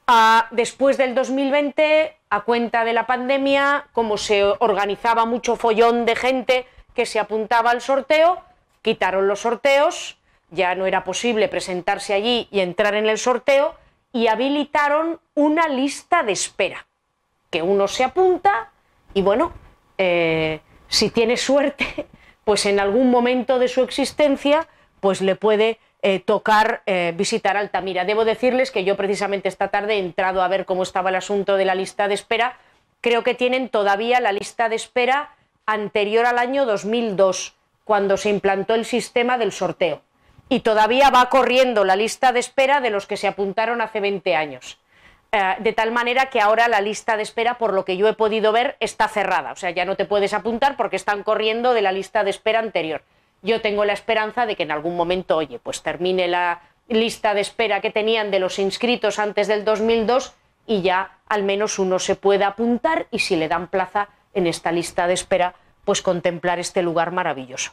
Ah, 0.09 0.49
después 0.51 0.99
del 0.99 1.15
2020, 1.15 2.17
a 2.31 2.41
cuenta 2.41 2.85
de 2.85 2.95
la 2.95 3.07
pandemia, 3.07 3.87
como 3.93 4.19
se 4.19 4.43
organizaba 4.43 5.25
mucho 5.25 5.55
follón 5.55 6.05
de 6.05 6.17
gente 6.17 6.67
que 6.97 7.07
se 7.07 7.21
apuntaba 7.21 7.71
al 7.71 7.81
sorteo, 7.81 8.43
quitaron 8.83 9.29
los 9.29 9.39
sorteos, 9.39 10.19
ya 10.53 10.75
no 10.75 10.87
era 10.87 11.03
posible 11.03 11.49
presentarse 11.49 12.15
allí 12.15 12.47
y 12.51 12.61
entrar 12.61 12.95
en 12.95 13.09
el 13.09 13.19
sorteo 13.19 13.75
y 14.13 14.27
habilitaron 14.27 15.19
una 15.35 15.67
lista 15.69 16.23
de 16.23 16.33
espera, 16.33 16.87
que 17.51 17.63
uno 17.63 17.89
se 17.89 18.05
apunta 18.05 18.71
y 19.15 19.23
bueno, 19.23 19.53
eh, 19.97 20.61
si 20.89 21.11
tiene 21.11 21.37
suerte, 21.39 22.07
pues 22.45 22.67
en 22.67 22.79
algún 22.79 23.11
momento 23.11 23.59
de 23.59 23.69
su 23.69 23.83
existencia, 23.83 24.69
pues 25.01 25.23
le 25.23 25.37
puede 25.37 25.79
eh, 26.03 26.21
tocar 26.21 26.83
eh, 26.85 27.15
visitar 27.17 27.57
Altamira. 27.57 28.05
Debo 28.05 28.25
decirles 28.25 28.71
que 28.71 28.85
yo 28.85 28.97
precisamente 28.97 29.49
esta 29.49 29.69
tarde 29.69 29.95
he 29.95 29.99
entrado 29.99 30.43
a 30.43 30.49
ver 30.49 30.67
cómo 30.67 30.83
estaba 30.83 31.09
el 31.09 31.17
asunto 31.17 31.57
de 31.57 31.65
la 31.65 31.75
lista 31.75 32.09
de 32.09 32.15
espera. 32.15 32.59
Creo 33.01 33.23
que 33.23 33.35
tienen 33.35 33.71
todavía 33.71 34.21
la 34.21 34.33
lista 34.33 34.69
de 34.69 34.77
espera 34.77 35.35
anterior 35.65 36.27
al 36.27 36.39
año 36.39 36.67
2002, 36.67 37.55
cuando 37.85 38.17
se 38.17 38.29
implantó 38.29 38.75
el 38.75 38.85
sistema 38.85 39.39
del 39.39 39.53
sorteo 39.53 40.03
y 40.49 40.61
todavía 40.61 41.11
va 41.11 41.29
corriendo 41.29 41.85
la 41.85 41.97
lista 41.97 42.33
de 42.33 42.41
espera 42.41 42.81
de 42.81 42.91
los 42.91 43.07
que 43.07 43.17
se 43.17 43.29
apuntaron 43.29 43.81
hace 43.81 44.01
20 44.01 44.37
años. 44.37 44.79
Eh, 45.33 45.57
de 45.61 45.73
tal 45.73 45.93
manera 45.93 46.27
que 46.27 46.41
ahora 46.41 46.69
la 46.69 46.83
lista 46.83 47.17
de 47.17 47.23
espera, 47.23 47.57
por 47.57 47.73
lo 47.73 47.87
que 47.87 47.97
yo 47.97 48.07
he 48.07 48.13
podido 48.13 48.53
ver, 48.53 48.77
está 48.81 49.09
cerrada. 49.09 49.53
O 49.53 49.57
sea, 49.57 49.71
ya 49.71 49.87
no 49.87 49.97
te 49.97 50.05
puedes 50.05 50.35
apuntar 50.35 50.77
porque 50.77 50.97
están 50.97 51.23
corriendo 51.23 51.73
de 51.73 51.81
la 51.81 51.91
lista 51.91 52.23
de 52.23 52.31
espera 52.31 52.59
anterior. 52.59 53.03
Yo 53.41 53.63
tengo 53.63 53.85
la 53.85 53.95
esperanza 53.95 54.45
de 54.45 54.57
que 54.57 54.65
en 54.65 54.71
algún 54.71 54.95
momento, 54.95 55.39
oye, 55.39 55.59
pues 55.59 55.83
termine 55.83 56.29
la 56.29 56.61
lista 56.89 57.33
de 57.33 57.41
espera 57.41 57.81
que 57.81 57.91
tenían 57.91 58.31
de 58.31 58.41
los 58.41 58.59
inscritos 58.59 59.19
antes 59.19 59.49
del 59.49 59.65
2002 59.65 60.35
y 60.67 60.83
ya 60.83 61.19
al 61.29 61.43
menos 61.43 61.79
uno 61.79 61.99
se 61.99 62.15
pueda 62.15 62.49
apuntar 62.49 63.07
y 63.11 63.21
si 63.21 63.37
le 63.37 63.49
dan 63.49 63.69
plaza 63.69 64.09
en 64.35 64.47
esta 64.47 64.71
lista 64.71 65.07
de 65.07 65.15
espera, 65.15 65.55
pues 65.85 66.03
contemplar 66.03 66.59
este 66.59 66.83
lugar 66.83 67.11
maravilloso. 67.11 67.73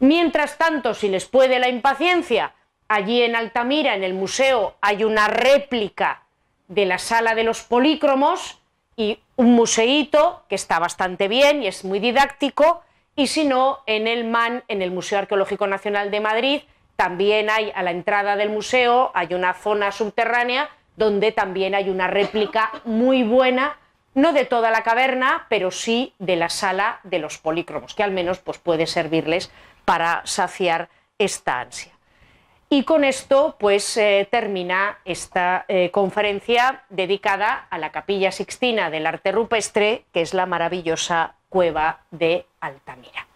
Mientras 0.00 0.58
tanto, 0.58 0.94
si 0.94 1.08
les 1.08 1.26
puede 1.26 1.58
la 1.58 1.68
impaciencia, 1.68 2.54
allí 2.88 3.22
en 3.22 3.36
Altamira, 3.36 3.94
en 3.94 4.04
el 4.04 4.14
museo, 4.14 4.74
hay 4.80 5.04
una 5.04 5.28
réplica 5.28 6.22
de 6.68 6.86
la 6.86 6.98
sala 6.98 7.34
de 7.34 7.44
los 7.44 7.62
polícromos 7.62 8.60
y 8.96 9.18
un 9.36 9.54
museíto 9.54 10.44
que 10.48 10.54
está 10.54 10.78
bastante 10.78 11.28
bien 11.28 11.62
y 11.62 11.66
es 11.66 11.84
muy 11.84 11.98
didáctico, 11.98 12.82
y 13.16 13.28
si 13.28 13.44
no, 13.44 13.80
en 13.86 14.06
el 14.08 14.24
MAN, 14.24 14.64
en 14.68 14.82
el 14.82 14.90
Museo 14.90 15.20
Arqueológico 15.20 15.66
Nacional 15.66 16.10
de 16.10 16.20
Madrid, 16.20 16.62
También 16.96 17.50
hay 17.50 17.72
a 17.74 17.82
la 17.82 17.90
entrada 17.90 18.36
del 18.36 18.50
museo, 18.50 19.10
hay 19.14 19.34
una 19.34 19.54
zona 19.54 19.90
subterránea 19.90 20.70
donde 20.96 21.32
también 21.32 21.74
hay 21.74 21.90
una 21.90 22.06
réplica 22.06 22.70
muy 22.84 23.24
buena, 23.24 23.78
no 24.14 24.32
de 24.32 24.44
toda 24.44 24.70
la 24.70 24.84
caverna, 24.84 25.46
pero 25.48 25.72
sí 25.72 26.14
de 26.20 26.36
la 26.36 26.48
sala 26.48 27.00
de 27.02 27.18
los 27.18 27.38
polícromos, 27.38 27.94
que 27.94 28.04
al 28.04 28.12
menos 28.12 28.38
pues, 28.38 28.58
puede 28.58 28.86
servirles 28.86 29.50
para 29.84 30.22
saciar 30.24 30.88
esta 31.18 31.60
ansia. 31.60 31.92
Y 32.70 32.84
con 32.84 33.04
esto 33.04 33.56
pues 33.58 33.96
eh, 33.96 34.26
termina 34.30 34.98
esta 35.04 35.64
eh, 35.68 35.90
conferencia 35.90 36.82
dedicada 36.88 37.66
a 37.70 37.78
la 37.78 37.92
Capilla 37.92 38.32
Sixtina 38.32 38.90
del 38.90 39.06
Arte 39.06 39.32
Rupestre, 39.32 40.06
que 40.12 40.22
es 40.22 40.34
la 40.34 40.46
maravillosa 40.46 41.34
cueva 41.48 42.00
de 42.10 42.46
Altamira. 42.60 43.28